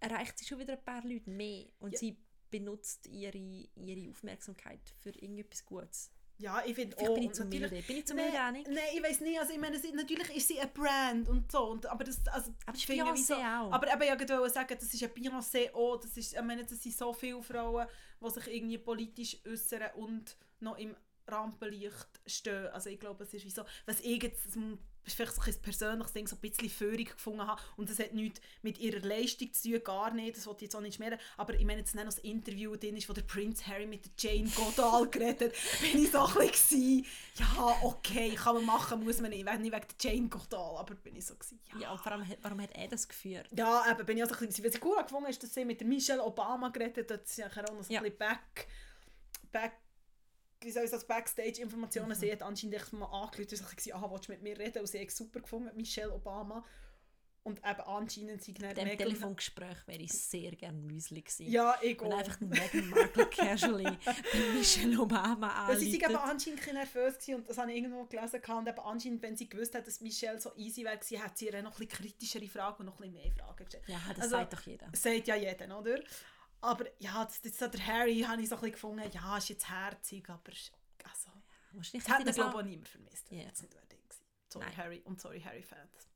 erreicht 0.00 0.38
sie 0.38 0.44
schon 0.46 0.58
wieder 0.58 0.74
ein 0.74 0.84
paar 0.84 1.04
Leute 1.04 1.30
mehr 1.30 1.66
und 1.78 1.92
Ja. 1.92 1.98
sie 1.98 2.16
benutzt 2.50 3.06
ihre, 3.06 3.38
ihre 3.38 4.10
Aufmerksamkeit 4.10 4.80
für 5.00 5.10
irgendetwas 5.10 5.64
Gutes. 5.64 6.10
Ja, 6.38 6.60
ich 6.66 6.74
finde 6.74 6.98
auch. 6.98 7.14
bin 7.14 7.22
ich 7.24 7.32
zu 7.32 7.44
milde. 7.44 7.68
Bin 7.82 7.96
ich 7.98 8.06
zu 8.06 8.14
Nein, 8.14 8.24
milde, 8.24 8.40
Annik? 8.40 8.66
Nein, 8.68 8.84
ich 8.94 9.02
weiß 9.02 9.20
nicht. 9.20 9.38
Also 9.38 9.52
ich 9.52 9.60
meine, 9.60 9.78
sie, 9.78 9.92
natürlich 9.92 10.28
ist 10.36 10.48
sie 10.48 10.58
eine 10.58 10.70
Brand 10.72 11.28
und 11.28 11.52
so. 11.52 11.70
Und, 11.70 11.86
aber 11.86 12.02
das, 12.02 12.26
also, 12.26 12.50
Aber 12.66 12.76
ich 12.76 12.84
das 12.84 12.96
finde, 12.96 13.14
wie 13.14 13.22
so, 13.22 13.34
auch. 13.34 13.72
aber 13.72 13.92
eben, 13.92 14.02
ich 14.02 14.28
wollte 14.28 14.50
sagen, 14.50 14.76
das 14.78 14.92
ist 14.92 15.02
ein 15.04 15.10
Beyoncé 15.10 15.72
auch. 15.72 15.98
Das, 16.00 16.16
ist, 16.16 16.34
ich 16.34 16.42
meine, 16.42 16.64
das 16.64 16.82
sind 16.82 16.96
so 16.96 17.12
viele 17.12 17.40
Frauen, 17.42 17.86
die 18.20 18.30
sich 18.30 18.46
irgendwie 18.48 18.78
politisch 18.78 19.36
äußern 19.46 19.92
und 19.94 20.36
noch 20.58 20.76
im 20.78 20.96
Rampenlicht 21.28 22.20
stehen. 22.26 22.66
Also 22.68 22.90
ich 22.90 22.98
glaube, 22.98 23.22
es 23.22 23.32
ist 23.34 23.44
wie 23.44 23.50
so, 23.50 23.62
was 23.86 24.00
ich 24.00 24.20
jetzt, 24.22 24.58
ist 25.04 25.16
vielleicht 25.16 25.34
so 25.34 25.42
ein 25.42 25.54
persönliches 25.62 26.12
Ding, 26.12 26.26
so 26.26 26.36
ein 26.36 26.40
bisschen 26.40 26.70
Führung 26.70 27.04
gefunden 27.04 27.46
habe 27.46 27.60
und 27.76 27.90
das 27.90 27.98
hat 27.98 28.12
nichts 28.14 28.40
mit 28.62 28.78
ihrer 28.78 29.00
Leistung 29.00 29.52
zu 29.52 29.70
tun, 29.70 29.84
gar 29.84 30.12
nicht, 30.14 30.36
das 30.36 30.46
wollte 30.46 30.58
ich 30.64 30.68
jetzt 30.68 30.76
auch 30.76 30.80
nicht 30.80 30.94
schmeren, 30.96 31.18
aber 31.36 31.54
ich 31.54 31.64
meine 31.64 31.80
jetzt 31.80 31.94
nicht 31.94 32.04
noch 32.04 32.12
das 32.14 32.22
Interview 32.22 32.76
drin 32.76 32.96
ist, 32.96 33.08
wo 33.08 33.12
der 33.12 33.22
Prince 33.22 33.66
Harry 33.66 33.86
mit 33.86 34.04
der 34.04 34.12
Jane 34.16 34.48
Goodall 34.50 35.08
geredet 35.08 35.54
hat, 35.54 35.80
bin 35.92 36.02
ich 36.04 36.10
so 36.10 36.24
ein 36.24 36.48
bisschen, 36.48 37.06
ja, 37.36 37.76
okay, 37.82 38.34
kann 38.34 38.54
man 38.56 38.64
machen, 38.66 39.02
muss 39.04 39.20
man 39.20 39.30
nicht, 39.30 39.44
nicht 39.44 39.60
wegen 39.60 39.70
der 39.70 40.12
Jane 40.12 40.28
Goodall, 40.28 40.76
aber 40.78 40.94
bin 40.94 41.16
ich 41.16 41.26
so 41.26 41.34
gewesen, 41.34 41.60
ja. 41.74 41.80
Ja, 41.80 41.92
und 41.92 42.00
vor 42.00 42.12
allem, 42.12 42.26
warum 42.42 42.60
hat 42.60 42.70
er 42.74 42.88
das 42.88 43.08
geführt? 43.08 43.48
Ja, 43.56 43.84
eben, 43.90 44.06
bin 44.06 44.16
ich 44.18 44.24
auch 44.24 44.28
so 44.28 44.34
ein 44.36 44.46
bisschen, 44.46 44.64
was 44.64 44.74
ich 44.74 44.84
cool 44.84 45.02
gefunden 45.02 45.28
ist, 45.30 45.42
dass 45.42 45.54
sie 45.54 45.64
mit 45.64 45.80
der 45.80 45.86
Michelle 45.88 46.22
Obama 46.24 46.68
geredet 46.68 47.10
hat, 47.10 47.22
das 47.22 47.30
ist 47.30 47.38
nachher 47.38 47.68
auch 47.68 47.74
noch 47.74 47.82
so 47.82 47.92
Ja. 47.92 48.00
ein 48.00 48.04
bisschen 48.04 48.18
back, 48.18 48.68
back, 49.50 49.72
wie 50.64 50.70
soll 50.70 50.84
ich 50.84 50.90
das, 50.90 51.06
Backstage-Informationen, 51.06 52.08
Mhm. 52.10 52.14
sie 52.14 52.32
hat 52.32 52.42
anscheinend 52.42 52.76
echt 52.76 52.92
mal 52.92 53.06
angerufen 53.06 53.40
und 53.64 53.76
gesagt, 53.76 53.94
ah, 53.94 54.10
willst 54.10 54.28
du 54.28 54.32
mit 54.32 54.42
mir 54.42 54.58
reden? 54.58 54.78
Und 54.80 54.86
sie 54.88 55.00
hat 55.00 55.10
super 55.10 55.40
gefunden, 55.40 55.70
Michelle 55.76 56.12
Obama. 56.12 56.64
Und 57.44 57.58
eben 57.58 57.80
anscheinend 57.80 58.40
sind 58.44 58.62
dann 58.62 58.70
Meghan- 58.76 58.98
Telefongespräch 58.98 59.76
wäre 59.86 60.00
ich 60.00 60.12
sehr 60.12 60.52
gerne 60.52 60.78
Müsli 60.78 61.22
gewesen. 61.22 61.50
Ja, 61.50 61.74
ich 61.82 62.00
Und 62.00 62.12
auch. 62.12 62.18
einfach 62.18 62.38
Meghan 62.38 62.88
Markle 62.90 63.26
casually 63.26 63.98
Michelle 64.54 64.96
Obama 65.00 65.48
Weil 65.68 65.76
sie 65.76 65.90
sind 65.90 66.04
eben 66.04 66.14
anruft. 66.14 66.30
anscheinend 66.30 66.68
ein 66.68 66.74
nervös 66.74 67.14
gewesen 67.14 67.34
und 67.34 67.48
das 67.50 67.58
habe 67.58 67.72
ich 67.72 67.78
irgendwo 67.78 68.04
gelesen 68.04 68.40
und 68.48 68.68
eben 68.68 68.78
anscheinend, 68.78 69.22
wenn 69.22 69.36
sie 69.36 69.48
gewusst 69.48 69.74
hat, 69.74 69.84
dass 69.88 70.00
Michelle 70.00 70.40
so 70.40 70.52
easy 70.56 70.84
wäre 70.84 70.96
gewesen, 70.96 71.20
hat 71.20 71.36
sie 71.36 71.46
ihr 71.46 71.62
noch 71.64 71.72
ein 71.80 71.86
bisschen 71.88 71.88
kritischere 72.06 72.46
Fragen 72.46 72.76
und 72.78 72.86
noch 72.86 73.00
ein 73.00 73.10
bisschen 73.12 73.24
mehr 73.24 73.32
Fragen 73.32 73.56
gestellt. 73.64 73.84
Ja, 73.88 74.00
das 74.10 74.18
Also, 74.18 74.36
sagt 74.36 74.52
doch 74.52 74.60
jeder. 74.62 74.86
sagt 74.92 75.26
ja 75.26 75.34
jeder, 75.34 75.78
oder? 75.80 76.00
Aber 76.62 76.86
ja, 77.00 77.24
das, 77.24 77.40
das, 77.42 77.70
der 77.70 77.86
Harry 77.86 78.20
habe 78.20 78.40
ich 78.40 78.48
so 78.48 78.54
ein 78.54 78.60
bisschen 78.60 78.72
gefunden, 78.72 79.10
ja, 79.12 79.36
ist 79.36 79.48
jetzt 79.48 79.68
herzig, 79.68 80.28
aber 80.30 80.52
also, 81.04 81.30
Wahrscheinlich 81.72 82.04
das 82.04 82.14
hat 82.14 82.26
das 82.26 82.36
glaube 82.36 82.60
ich, 82.60 82.66
niemand 82.66 82.88
vermisst. 82.88 83.30
Ja. 83.30 83.42
Jetzt 83.42 83.62
nicht 83.62 83.74
unbedingt. 83.74 84.14
Sorry, 84.48 84.66
Nein. 84.66 84.76
Harry 84.76 85.02
und 85.04 85.20
sorry, 85.20 85.40
Harry-Fans. 85.40 86.08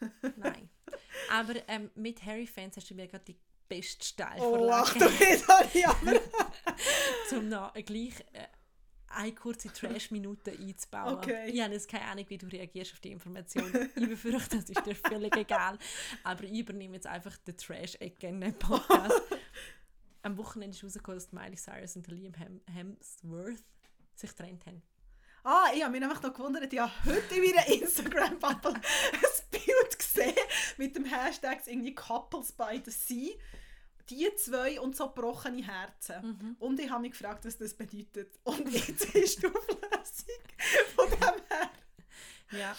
Nein. 0.36 0.70
Aber 1.30 1.54
ähm, 1.68 1.90
mit 1.94 2.24
Harry-Fans 2.24 2.78
hast 2.78 2.88
du 2.90 2.94
mir 2.94 3.08
gerade 3.08 3.24
die 3.24 3.38
beste 3.68 4.24
Oh, 4.38 4.64
lach 4.64 4.90
Steilvorlage 4.90 4.98
doch 4.98 5.20
nicht, 5.20 5.48
Harry, 5.48 5.84
aber... 5.84 6.20
zum 7.28 7.48
noch 7.48 7.74
gleich 7.74 8.20
äh, 8.32 8.46
eine 9.10 9.34
kurze 9.34 9.72
Trash-Minute 9.72 10.52
einzubauen. 10.52 11.14
Okay. 11.14 11.50
Ich 11.50 11.60
habe 11.60 11.72
jetzt 11.72 11.88
keine 11.88 12.04
Ahnung, 12.04 12.24
wie 12.28 12.38
du 12.38 12.46
reagierst 12.46 12.92
auf 12.92 13.00
die 13.00 13.12
Information. 13.12 13.72
Ich 13.94 14.08
befürchte, 14.08 14.56
das 14.56 14.70
ist 14.70 14.86
dir 14.86 14.94
völlig 14.94 15.36
egal. 15.36 15.78
Aber 16.24 16.44
ich 16.44 16.58
übernehme 16.58 16.94
jetzt 16.94 17.06
einfach 17.06 17.36
den 17.38 17.56
Trash-Ecke 17.56 18.28
in 18.28 18.40
den 18.40 18.54
Podcast. 18.58 19.22
Am 20.22 20.36
Wochenende 20.36 20.76
ist 20.76 20.84
rausgekommen, 20.84 21.18
dass 21.18 21.32
Miley 21.32 21.56
Cyrus 21.56 21.96
und 21.96 22.06
Liam 22.08 22.34
Hem 22.34 22.60
Hemsworth 22.66 23.62
sich 24.14 24.30
getrennt 24.30 24.66
haben. 24.66 24.82
Ah, 25.44 25.70
ich 25.74 25.82
habe 25.82 25.92
mich 25.92 26.00
nämlich 26.00 26.20
noch 26.20 26.32
gewundert, 26.32 26.72
ich 26.72 26.78
habe 26.78 26.92
heute 27.06 27.34
in 27.36 27.42
meiner 27.42 27.66
Instagram-Bubble 27.68 28.74
ein 28.74 29.48
Bild 29.50 29.98
gesehen 29.98 30.34
mit 30.76 30.96
dem 30.96 31.04
Hashtag 31.04 31.60
irgendwie 31.66 31.94
Couples 31.94 32.52
by 32.52 32.82
the 32.84 32.90
Sea. 32.90 33.38
Die 34.10 34.28
zwei 34.36 34.80
und 34.80 34.96
so 34.96 35.08
gebrochene 35.08 35.64
Herzen. 35.64 36.26
Mhm. 36.26 36.56
Und 36.58 36.80
ich 36.80 36.90
habe 36.90 37.02
mich 37.02 37.12
gefragt, 37.12 37.44
was 37.44 37.58
das 37.58 37.74
bedeutet. 37.74 38.38
Und 38.44 38.68
jetzt 38.70 39.04
ist 39.14 39.42
die 39.42 39.46
Auflösung 39.46 40.38
von 40.94 41.10
dem 41.10 41.20
her. 41.20 41.70
Ja. 42.52 42.76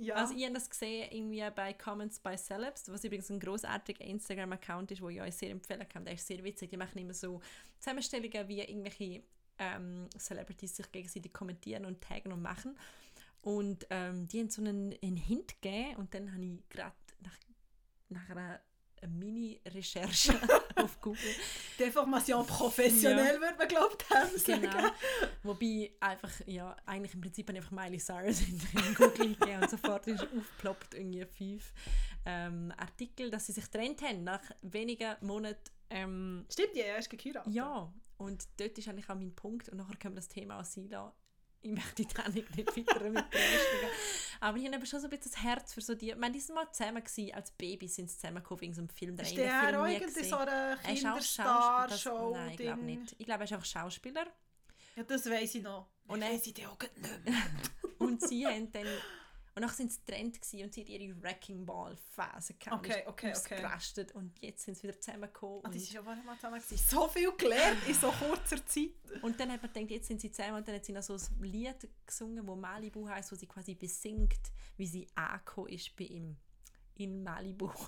Ja. 0.00 0.14
Also 0.14 0.34
ich 0.34 0.44
habe 0.44 0.54
das 0.54 0.70
gesehen 0.70 1.10
irgendwie 1.12 1.44
bei 1.54 1.74
Comments 1.74 2.18
by 2.20 2.34
Celebs, 2.34 2.90
was 2.90 3.04
übrigens 3.04 3.30
ein 3.30 3.38
großartiger 3.38 4.02
Instagram-Account 4.02 4.92
ist, 4.92 5.02
wo 5.02 5.10
ich 5.10 5.20
euch 5.20 5.34
sehr 5.34 5.50
empfehlen 5.50 5.86
kann. 5.86 6.06
Der 6.06 6.14
ist 6.14 6.26
sehr 6.26 6.42
witzig. 6.42 6.70
Die 6.70 6.78
machen 6.78 6.98
immer 6.98 7.12
so 7.12 7.42
Zusammenstellungen, 7.78 8.48
wie 8.48 8.60
irgendwelche 8.60 9.22
ähm, 9.58 10.08
Celebrities 10.18 10.76
sich 10.76 10.90
gegenseitig 10.90 11.34
kommentieren 11.34 11.84
und 11.84 12.00
taggen 12.00 12.32
und 12.32 12.40
machen. 12.40 12.78
Und 13.42 13.86
ähm, 13.90 14.26
die 14.26 14.40
haben 14.40 14.48
so 14.48 14.62
einen, 14.62 14.94
einen 15.02 15.16
Hint 15.18 15.60
gegeben 15.60 15.96
und 15.96 16.14
dann 16.14 16.32
habe 16.32 16.44
ich 16.44 16.68
gerade 16.70 16.94
nach, 17.20 17.36
nach 18.08 18.30
einer 18.30 18.60
Mini-Recherche 19.08 20.34
auf 20.76 21.00
Google 21.00 21.34
Deformation 21.78 22.46
professionell, 22.46 23.40
würde 23.40 23.56
man 23.58 23.68
glaubt 23.68 24.08
haben. 24.10 24.30
Genau. 24.44 24.70
sagen. 24.70 24.90
Wobei 25.42 25.92
einfach, 26.00 26.32
ja, 26.46 26.76
eigentlich 26.86 27.14
im 27.14 27.20
Prinzip 27.20 27.48
einfach 27.50 27.70
Miley 27.70 27.98
Cyrus 27.98 28.40
in, 28.40 28.58
Google 28.94 29.34
gegeben 29.34 29.62
und 29.62 29.70
sofort 29.70 30.06
ist 30.06 30.22
aufgeploppt 30.22 30.94
irgendwie 30.94 31.24
fünf 31.24 31.72
ähm, 32.26 32.72
Artikel, 32.76 33.30
dass 33.30 33.46
sie 33.46 33.52
sich 33.52 33.64
getrennt 33.64 34.02
haben 34.02 34.24
nach 34.24 34.42
wenigen 34.62 35.16
Monaten. 35.20 35.70
Ähm, 35.88 36.46
Stimmt, 36.50 36.74
die 36.74 36.80
erst 36.80 37.10
geheiratet. 37.10 37.52
ja, 37.52 37.92
und 38.20 38.46
dort 38.58 38.76
ist 38.76 38.86
eigentlich 38.86 39.08
auch 39.08 39.14
mein 39.14 39.34
Punkt. 39.34 39.70
Und 39.70 39.78
nachher 39.78 39.96
können 39.96 40.14
wir 40.14 40.20
das 40.20 40.28
Thema 40.28 40.58
Asila. 40.58 41.14
Ich 41.62 41.70
möchte 41.70 41.94
die 41.96 42.06
Trennung 42.06 42.32
nicht 42.34 42.76
weiter 42.76 43.10
mit 43.10 43.30
belästigen. 43.30 43.90
Aber 44.40 44.56
ich 44.56 44.72
habe 44.72 44.86
schon 44.86 45.00
so 45.00 45.06
ein 45.06 45.10
bisschen 45.10 45.32
das 45.32 45.42
Herz 45.42 45.74
für 45.74 45.82
so 45.82 45.94
die... 45.94 46.10
Ich 46.10 46.16
meine, 46.16 46.32
die 46.32 46.40
sind 46.40 46.54
mal 46.54 46.70
zusammen 46.72 47.04
gewesen, 47.04 47.34
als 47.34 47.50
Babys 47.50 47.96
sind 47.96 48.08
sie 48.08 48.16
zusammengekommen 48.16 48.60
wegen 48.62 48.72
so 48.74 48.80
einem 48.80 48.88
Film. 48.88 49.16
den 49.16 49.26
Ist 49.26 49.36
der 49.36 49.60
Film 49.60 49.84
irgendwie 49.84 50.24
so 50.24 50.36
eine 50.36 50.50
Er 50.82 50.92
ist 50.92 51.02
Kinderstar-Show? 51.02 52.30
Nein, 52.34 52.50
ich 52.52 52.56
glaube 52.56 52.82
nicht. 52.82 53.14
Ich 53.18 53.26
glaube, 53.26 53.40
er 53.40 53.44
ist 53.44 53.52
einfach 53.52 53.66
Schauspieler. 53.66 54.26
Ja, 54.96 55.02
das 55.04 55.26
weiß 55.28 55.54
ich 55.56 55.62
noch. 55.62 55.88
Und 56.06 56.22
er- 56.22 56.30
weiss 56.32 56.46
ich 56.46 56.54
die 56.54 56.66
auch 56.66 56.78
nicht 56.80 57.24
mehr. 57.24 57.34
Und 57.98 58.26
sie 58.26 58.46
haben 58.46 58.72
dann... 58.72 58.86
Und 59.54 59.62
dann 59.62 59.70
sind 59.70 59.92
sie 59.92 59.98
getrennt 60.04 60.36
und 60.36 60.44
sie 60.72 60.80
hat 60.82 60.88
ihre 60.88 61.22
Wrecking 61.22 61.66
Ball 61.66 61.96
Phase 62.10 62.54
gehabt. 62.54 62.86
Okay, 62.86 63.02
okay, 63.06 63.32
okay. 63.36 64.06
Und 64.14 64.40
jetzt 64.40 64.64
sind 64.64 64.76
sie 64.76 64.84
wieder 64.84 65.00
zusammengekommen. 65.00 65.60
Ah, 65.64 65.68
das 65.68 65.76
und, 65.76 65.82
ist 65.82 65.92
ja 65.92 66.02
mal 66.02 66.16
zusammen. 66.36 66.60
gewesen. 66.60 66.84
So 66.88 67.08
viel 67.08 67.32
gelernt 67.32 67.78
in 67.86 67.94
so 67.94 68.10
kurzer 68.10 68.64
Zeit. 68.64 68.90
und 69.22 69.38
dann 69.40 69.50
hat 69.50 69.62
man 69.62 69.72
gedacht, 69.72 69.90
jetzt 69.90 70.08
sind 70.08 70.20
sie 70.20 70.30
zusammen 70.30 70.58
und 70.58 70.68
dann 70.68 70.76
hat 70.76 70.84
sie 70.84 70.92
noch 70.92 71.02
so 71.02 71.14
ein 71.14 71.42
Lied 71.42 71.88
gesungen, 72.06 72.46
wo 72.46 72.54
Malibu 72.54 73.08
heißt, 73.08 73.32
wo 73.32 73.36
sie 73.36 73.46
quasi 73.46 73.74
besingt, 73.74 74.52
wie 74.76 74.86
sie 74.86 75.08
angekommen 75.14 75.68
ist 75.68 75.94
bei 75.96 76.04
ihm 76.04 76.36
in 77.00 77.22
Malibu. 77.22 77.70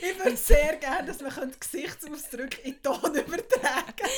Ich 0.00 0.18
würde 0.18 0.36
sehr 0.36 0.76
gerne, 0.76 1.06
dass 1.06 1.20
man 1.20 1.52
Gesichtsausdrücke 1.58 2.62
in 2.62 2.82
Ton 2.82 3.14
übertragen 3.14 4.08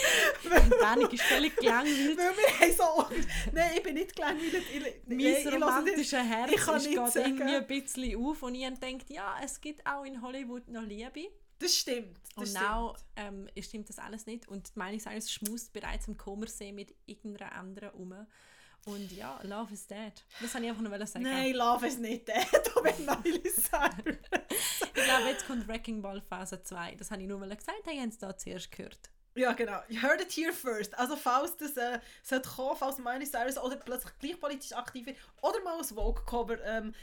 Und 0.44 0.72
Danik 0.80 1.12
ist 1.12 1.22
völlig 1.24 1.54
gelangweilt. 1.56 2.16
Weil 2.16 2.36
wir 2.36 2.60
haben 2.60 2.72
so... 3.10 3.16
Nein, 3.52 3.72
ich 3.76 3.82
bin 3.82 3.94
nicht 3.94 4.16
gelangweilt. 4.16 5.06
Mein 5.06 5.18
das- 5.44 5.52
romantischer 5.52 6.22
Herz 6.24 6.50
ich 6.50 6.56
kann 6.56 6.76
ist 6.76 6.86
nicht 6.86 6.96
gerade 6.96 7.20
irgendwie 7.20 7.56
ein 7.56 7.66
bisschen 7.66 8.16
auf 8.24 8.42
und 8.42 8.54
ich 8.54 8.64
habe 8.64 8.76
gedacht, 8.76 9.10
ja, 9.10 9.36
es 9.44 9.60
gibt 9.60 9.86
auch 9.86 10.04
in 10.04 10.22
Hollywood 10.22 10.66
noch 10.68 10.82
Liebe. 10.82 11.28
Das 11.58 11.76
stimmt. 11.76 12.16
Das 12.24 12.36
Und 12.36 12.46
stimmt. 12.48 12.64
now 12.64 12.96
ähm, 13.16 13.48
stimmt 13.60 13.88
das 13.90 13.98
alles 13.98 14.24
nicht. 14.26 14.48
Und 14.48 14.74
Miley 14.76 14.98
Cyrus 14.98 15.30
schmust 15.30 15.72
bereits 15.74 16.08
im 16.08 16.16
Kummersee 16.16 16.72
mit 16.72 16.94
irgendeiner 17.06 17.52
anderen 17.52 17.90
um. 17.90 18.14
Und 18.86 19.12
ja, 19.12 19.40
Love 19.42 19.72
is 19.72 19.86
dead. 19.86 20.12
Das 20.40 20.52
wollte 20.54 20.66
ich 20.66 20.70
einfach 20.70 20.82
nur 20.82 21.06
sagen. 21.06 21.24
Nein, 21.24 21.54
Love 21.54 21.86
ist 21.86 22.00
nicht 22.00 22.28
der. 22.28 22.44
Da 22.74 22.80
bin 22.80 23.06
Miley 23.06 23.50
Cyrus. 23.50 24.18
Ich 24.96 25.10
glaube, 25.10 25.28
jetzt 25.28 25.46
kommt 25.46 25.66
Wrecking 25.68 26.00
Ball 26.00 26.20
Phase 26.20 26.62
2. 26.62 26.94
Das 26.94 27.10
habe 27.10 27.20
ich 27.22 27.28
nur 27.28 27.38
mal 27.38 27.54
gesagt, 27.54 27.86
haben 27.86 28.10
Sie 28.10 28.18
da 28.18 28.36
zuerst 28.36 28.70
gehört. 28.70 29.10
Ja, 29.36 29.52
genau. 29.52 29.80
You 29.88 30.00
heard 30.00 30.20
it 30.20 30.30
here 30.30 30.52
first. 30.52 30.96
Also 30.96 31.16
falls 31.16 31.56
das 31.56 31.76
äh, 31.76 31.98
sollte 32.22 32.48
kommen, 32.48 32.76
falls 32.76 32.98
Miley 32.98 33.26
Cyrus 33.26 33.58
oder 33.58 33.76
plötzlich 33.76 34.16
gleich 34.18 34.40
politisch 34.40 34.72
aktiv 34.72 35.06
wird 35.06 35.18
oder 35.42 35.60
mal 35.62 35.76
ein 35.78 35.84
Vogue-Cover 35.84 36.62
ähm, 36.64 36.94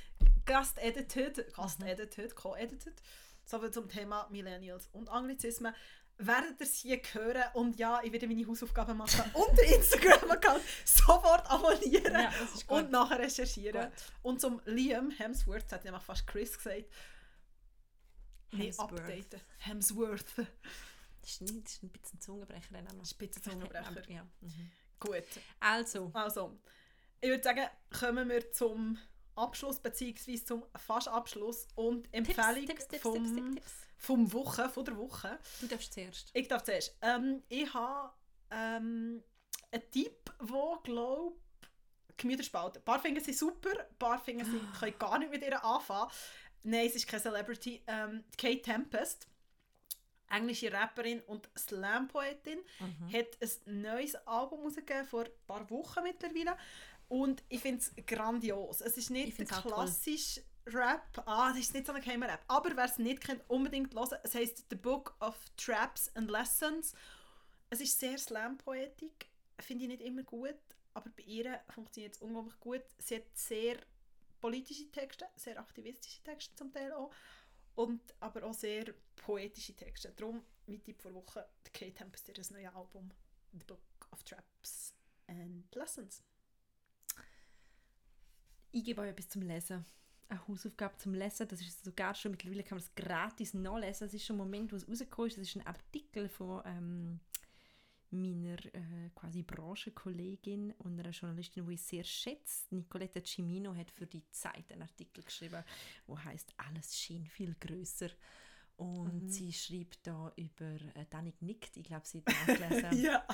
gast-edited, 0.46 1.54
gast-edited, 1.54 2.36
co-edited, 2.36 3.02
so 3.46 3.60
viel 3.60 3.72
zum 3.72 3.90
Thema 3.90 4.28
Millennials 4.32 4.88
und 4.94 5.10
Anglizismen, 5.10 5.76
werdet 6.26 6.60
ihr 6.60 6.66
es 6.66 6.76
hier 6.78 7.02
hören 7.14 7.44
und 7.54 7.78
ja, 7.78 8.02
ich 8.04 8.12
werde 8.12 8.28
meine 8.28 8.46
Hausaufgaben 8.48 8.98
machen 8.98 9.24
und 9.34 9.58
den 9.58 9.74
Instagram-Account 9.76 10.62
sofort 10.86 11.50
abonnieren 11.50 12.14
Ja, 12.14 12.32
das 12.40 12.64
und 12.64 12.92
nachher 12.92 13.20
recherchieren. 13.20 13.86
Gut. 13.90 13.94
Und 14.22 14.42
zum 14.42 14.62
Liam 14.66 15.12
Hemsworth, 15.12 15.64
das 15.66 15.74
hat 15.74 15.84
nämlich 15.86 16.04
fast 16.04 16.26
Chris 16.28 16.58
gesagt, 16.58 16.86
Hemsworth. 18.52 18.92
updaten. 18.92 19.42
Hemsworth. 19.58 20.26
Das 21.22 21.30
ist, 21.30 21.42
nicht, 21.42 21.66
das 21.66 21.74
ist 21.74 21.84
ein 21.84 21.90
bisschen 21.90 22.20
Zungenbrecher. 22.22 22.74
der 22.74 22.82
Name. 22.82 23.06
Spitzenzungenbrecher. 23.06 23.88
Aber, 23.88 24.10
ja. 24.10 24.24
mhm. 24.42 24.72
Gut. 25.00 25.24
Also, 25.60 26.10
Also, 26.14 26.58
ich 27.22 27.30
würde 27.30 27.44
sagen, 27.44 27.68
kommen 27.98 28.30
wir 28.30 28.52
zum 28.52 28.98
Abschluss 29.36 29.80
bzw. 29.80 30.44
zum 30.44 30.66
Fast-Abschluss 30.76 31.68
und 31.76 32.04
Tipps, 32.12 32.30
Empfehlung 32.30 32.66
Tipps, 32.68 32.88
Tipps, 32.88 33.02
vom, 33.04 33.14
Tipps, 33.14 33.36
Tipps, 33.36 33.54
Tipps. 33.56 33.74
Vom 34.02 34.34
Woche, 34.34 34.68
von 34.70 34.84
der 34.84 34.98
Woche. 34.98 35.38
Du 35.62 35.68
darfst 35.68 35.94
zuerst. 35.94 36.32
Ich 36.34 36.48
darf 36.48 36.64
zuerst. 36.64 36.98
Ähm, 37.02 37.44
ich 37.48 37.72
habe 37.74 38.12
ähm, 38.50 39.24
einen 39.72 39.92
Tipp, 39.92 40.34
der, 40.40 40.80
glaube 40.84 41.36
Gemüter 42.18 42.44
spaltet. 42.44 42.82
Ein 42.82 42.86
paar 42.86 43.00
finden 43.00 43.24
sie 43.24 43.34
super, 43.34 43.70
ein 43.70 43.98
paar 43.98 44.20
finden 44.20 44.46
sie 44.46 44.60
können 44.80 44.98
gar 45.00 45.18
nicht 45.20 45.32
mit 45.32 45.44
ihr 45.44 45.64
anfangen. 45.64 46.12
Nein, 46.64 46.88
es 46.88 46.96
ist 46.96 47.08
keine 47.08 47.22
Celebrity. 47.22 47.82
Ähm, 47.88 48.24
Kate 48.38 48.62
Tempest, 48.62 49.28
englische 50.30 50.72
Rapperin 50.74 51.22
und 51.22 51.50
Slam-Poetin, 51.58 52.60
Mhm. 52.80 53.14
hat 53.14 53.38
ein 53.68 53.82
neues 53.82 54.16
Album 54.28 54.62
rausgegeben, 54.64 55.06
vor 55.06 55.26
ein 55.26 55.32
paar 55.48 55.70
Wochen 55.70 56.04
mittlerweile. 56.04 56.58
Und 57.08 57.44
ich 57.50 57.60
finde 57.62 57.80
es 57.82 57.92
grandios. 58.06 58.82
Es 58.82 58.98
ist 58.98 59.10
Ich 59.10 59.10
nicht 59.10 59.40
der 59.40 59.46
klassische 59.48 60.44
Rap. 60.68 61.24
Ah, 61.26 61.50
das 61.50 61.60
ist 61.60 61.74
nicht 61.74 61.88
so 61.88 61.94
ein 61.94 62.02
geheimer 62.02 62.28
Rap. 62.28 62.44
Aber 62.48 62.76
wer 62.76 62.86
es 62.86 62.98
nicht 62.98 63.22
kennt, 63.22 63.44
unbedingt 63.50 63.94
hören. 63.94 64.20
Es 64.24 64.36
heisst 64.36 64.66
The 64.70 64.76
Book 64.76 65.16
of 65.20 65.38
Traps 65.58 66.12
and 66.16 66.30
Lessons. 66.30 66.94
Es 67.70 67.82
ist 67.82 68.00
sehr 68.00 68.18
Slam-Poetik. 68.18 69.28
Finde 69.60 69.86
ich 69.86 69.90
nicht 69.90 70.02
immer 70.02 70.24
gut. 70.24 70.56
Aber 70.94 71.10
bei 71.10 71.24
ihr 71.24 71.60
funktioniert 71.70 72.16
es 72.16 72.22
unglaublich 72.22 72.60
gut. 72.60 72.84
Sie 72.98 73.16
hat 73.16 73.24
sehr 73.34 73.78
politische 74.40 74.92
Texte, 74.92 75.28
sehr 75.36 75.60
aktivistische 75.60 76.22
Texte 76.24 76.56
zum 76.56 76.72
Teil 76.74 76.92
auch. 76.92 77.12
Und 77.76 78.02
aber 78.20 78.44
auch 78.44 78.54
sehr 78.54 78.94
poetische 79.16 79.76
Texte. 79.76 80.12
Darum, 80.12 80.44
mein 80.68 80.84
Tipp 80.84 81.02
vor 81.02 81.14
Woche, 81.14 81.48
Kate 81.74 81.94
Tempest, 81.94 82.28
ihr 82.28 82.36
neues 82.36 82.76
Album, 82.76 83.10
The 83.54 83.66
Book 83.66 83.80
of 84.12 84.24
Traps 84.24 84.94
and 85.28 85.74
Lessons. 85.74 86.22
Ich 88.74 88.84
gebe 88.84 89.02
euch 89.02 89.10
etwas 89.10 89.30
zum 89.30 89.42
Lesen. 89.44 89.86
Eine 90.32 90.48
Hausaufgabe 90.48 90.96
zum 90.96 91.14
Lesen. 91.14 91.46
Das 91.50 91.60
ist 91.60 91.84
sogar 91.84 92.16
schon, 92.16 92.32
mittlerweile 92.32 92.64
kann 92.64 92.78
man 92.78 92.86
es 92.86 92.96
gratis 92.96 93.54
nachlesen. 93.54 94.08
Es 94.08 94.14
ist 94.14 94.26
schon 94.26 94.38
ein 94.38 94.46
Moment, 94.46 94.72
wo 94.72 94.78
es 94.78 94.88
rausgekommen 94.88 95.28
ist. 95.28 95.38
Das 95.38 95.48
ist 95.48 95.58
ein 95.58 95.68
Artikel 95.68 96.30
von 96.30 96.62
ähm, 96.66 97.20
meiner 98.12 98.64
äh, 98.74 99.10
quasi 99.14 99.44
Branchenkollegin 99.44 100.72
und 100.78 100.98
einer 100.98 101.10
Journalistin, 101.10 101.68
die 101.68 101.74
ich 101.74 101.82
sehr 101.82 102.06
schätze. 102.06 102.74
Nicoletta 102.74 103.22
Cimino 103.22 103.76
hat 103.76 103.92
für 103.92 104.08
die 104.08 104.24
Zeit 104.32 104.72
einen 104.72 104.84
Artikel 104.84 105.22
geschrieben, 105.22 105.66
wo 106.08 106.18
heißt 106.18 106.54
Alles 106.56 106.98
schien 106.98 107.28
viel 107.28 107.54
größer. 107.60 108.10
Und 108.78 109.28
sie 109.30 109.52
schreibt 109.52 110.08
da 110.08 110.32
über, 110.38 110.76
äh, 110.96 111.06
Danik 111.10 111.42
nickt, 111.42 111.76
ich 111.76 111.84
glaube, 111.84 112.08
sie 112.08 112.24
hat 112.26 112.60
nachgelesen. 112.60 113.04
ja. 113.04 113.28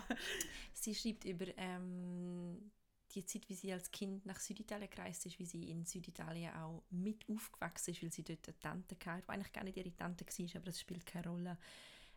Sie 0.73 0.95
schreibt 0.95 1.25
über 1.25 1.45
ähm, 1.57 2.71
die 3.13 3.25
Zeit, 3.25 3.47
wie 3.49 3.53
sie 3.55 3.71
als 3.71 3.91
Kind 3.91 4.25
nach 4.25 4.39
Süditalien 4.39 4.89
gereist 4.89 5.25
ist, 5.25 5.39
wie 5.39 5.45
sie 5.45 5.69
in 5.69 5.85
Süditalien 5.85 6.53
auch 6.53 6.83
mit 6.89 7.25
aufgewachsen 7.29 7.91
ist, 7.91 8.03
weil 8.03 8.11
sie 8.11 8.23
dort 8.23 8.47
eine 8.47 8.59
Tante 8.59 8.95
hatte, 9.05 9.21
die 9.21 9.29
eigentlich 9.29 9.53
gar 9.53 9.63
nicht 9.63 9.77
ihre 9.77 9.95
Tante 9.95 10.25
war, 10.25 10.55
aber 10.55 10.65
das 10.65 10.79
spielt 10.79 11.05
keine 11.05 11.29
Rolle. 11.29 11.57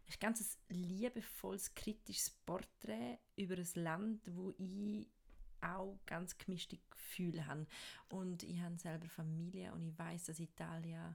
Ein 0.09 0.15
ganz 0.19 0.59
liebevolles, 0.69 1.75
kritisches 1.75 2.31
Porträt 2.31 3.19
über 3.37 3.57
ein 3.57 3.69
Land, 3.75 4.23
wo 4.35 4.53
ich 4.59 5.07
auch 5.61 5.99
ganz 6.07 6.37
gemischte 6.37 6.79
Gefühle 6.91 7.47
habe. 7.47 7.67
Und 8.09 8.43
ich 8.43 8.61
habe 8.61 8.79
selber 8.79 9.09
Familie 9.09 9.73
und 9.73 9.87
ich 9.87 9.99
weiß, 9.99 10.25
dass 10.25 10.41
Italien 10.41 11.15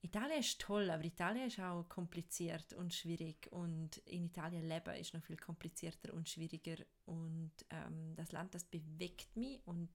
Italien 0.00 0.40
ist 0.40 0.60
toll, 0.60 0.90
aber 0.90 1.04
Italien 1.04 1.48
ist 1.48 1.58
auch 1.58 1.88
kompliziert 1.88 2.72
und 2.74 2.94
schwierig 2.94 3.48
und 3.50 3.96
in 4.06 4.26
Italien 4.26 4.68
leben 4.68 4.94
ist 4.94 5.12
noch 5.12 5.22
viel 5.22 5.36
komplizierter 5.36 6.14
und 6.14 6.28
schwieriger 6.28 6.76
und 7.06 7.50
ähm, 7.70 8.14
das 8.14 8.30
Land, 8.30 8.54
das 8.54 8.64
bewegt 8.64 9.36
mich 9.36 9.60
und 9.66 9.90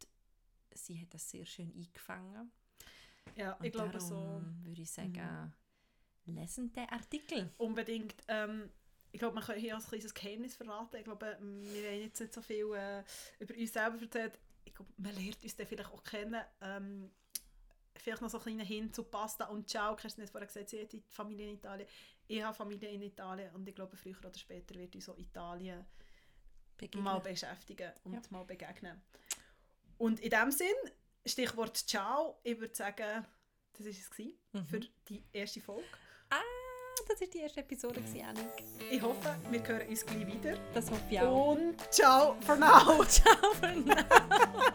sie 0.73 0.99
hat 0.99 1.13
das 1.13 1.29
sehr 1.29 1.45
schön 1.45 1.73
eingefangen. 1.73 2.51
Ja, 3.35 3.53
Und 3.53 3.65
ich 3.65 3.71
glaube 3.71 3.99
so. 3.99 4.41
würde 4.63 4.81
ich 4.81 4.91
sagen, 4.91 5.53
lesen 6.25 6.71
den 6.73 6.89
Artikel. 6.89 7.49
Unbedingt. 7.57 8.15
Ähm, 8.27 8.69
ich 9.11 9.19
glaube, 9.19 9.35
man 9.35 9.43
kann 9.43 9.57
hier 9.57 9.75
als 9.75 9.87
kleines 9.87 10.13
Geheimnis 10.13 10.55
verraten. 10.55 10.97
Ich 10.97 11.03
glaube, 11.03 11.37
wir 11.39 11.91
haben 11.91 12.01
jetzt 12.01 12.19
nicht 12.19 12.33
so 12.33 12.41
viel 12.41 12.65
äh, 12.73 13.03
über 13.39 13.55
uns 13.55 13.73
selber 13.73 14.01
erzählt. 14.01 14.39
Ich 14.65 14.73
glaube, 14.73 14.91
man 14.97 15.15
lernt 15.15 15.43
uns 15.43 15.55
dann 15.55 15.67
vielleicht 15.67 15.91
auch 15.91 16.03
kennen. 16.03 16.41
Ähm, 16.61 17.11
vielleicht 17.97 18.21
noch 18.21 18.29
so 18.29 18.37
einen 18.37 18.43
kleinen 18.57 18.65
Hin 18.65 18.93
zu 18.93 19.03
Pasta 19.03 19.45
und 19.45 19.69
Ciao. 19.69 19.95
Kerstin 19.95 20.23
hat 20.23 20.29
vorher 20.31 20.47
gesagt, 20.47 20.69
sie 20.69 20.81
hat 20.81 20.91
die 20.91 21.03
Familie 21.09 21.47
in 21.49 21.55
Italien. 21.55 21.87
Ich 22.27 22.41
habe 22.43 22.55
Familie 22.55 22.89
in 22.89 23.01
Italien 23.01 23.53
und 23.53 23.67
ich 23.67 23.75
glaube, 23.75 23.95
früher 23.97 24.17
oder 24.19 24.37
später 24.37 24.75
wird 24.75 24.95
uns 24.95 25.05
so 25.05 25.15
Italien 25.17 25.85
Begegnen. 26.77 27.03
mal 27.03 27.19
beschäftigen 27.19 27.91
und 28.03 28.13
Ja. 28.13 28.21
mal 28.29 28.43
begegnen. 28.45 29.01
Und 29.97 30.19
in 30.19 30.29
dem 30.29 30.51
Sinn, 30.51 30.67
Stichwort 31.25 31.77
Ciao, 31.77 32.39
ich 32.43 32.59
würde 32.59 32.75
sagen, 32.75 33.25
das 33.73 33.85
war 33.85 33.91
es 33.91 34.09
gewesen 34.09 34.33
Mhm. 34.53 34.65
für 34.65 34.79
die 35.07 35.23
erste 35.31 35.61
Folge. 35.61 35.85
Ah, 36.29 36.41
das 37.07 37.21
war 37.21 37.27
die 37.27 37.39
erste 37.39 37.59
Episode, 37.61 37.99
Annik. 37.99 38.63
Ich 38.91 39.01
hoffe, 39.01 39.35
wir 39.49 39.65
hören 39.67 39.87
uns 39.87 40.05
gleich 40.05 40.27
wieder. 40.27 40.57
Das 40.73 40.89
hoffe 40.89 41.03
ich 41.09 41.19
auch. 41.19 41.55
Und 41.55 41.75
ciao 41.93 42.35
for 42.41 42.55
now! 42.55 43.03
Ciao 43.05 43.53
für 43.53 43.75
now. 43.75 44.73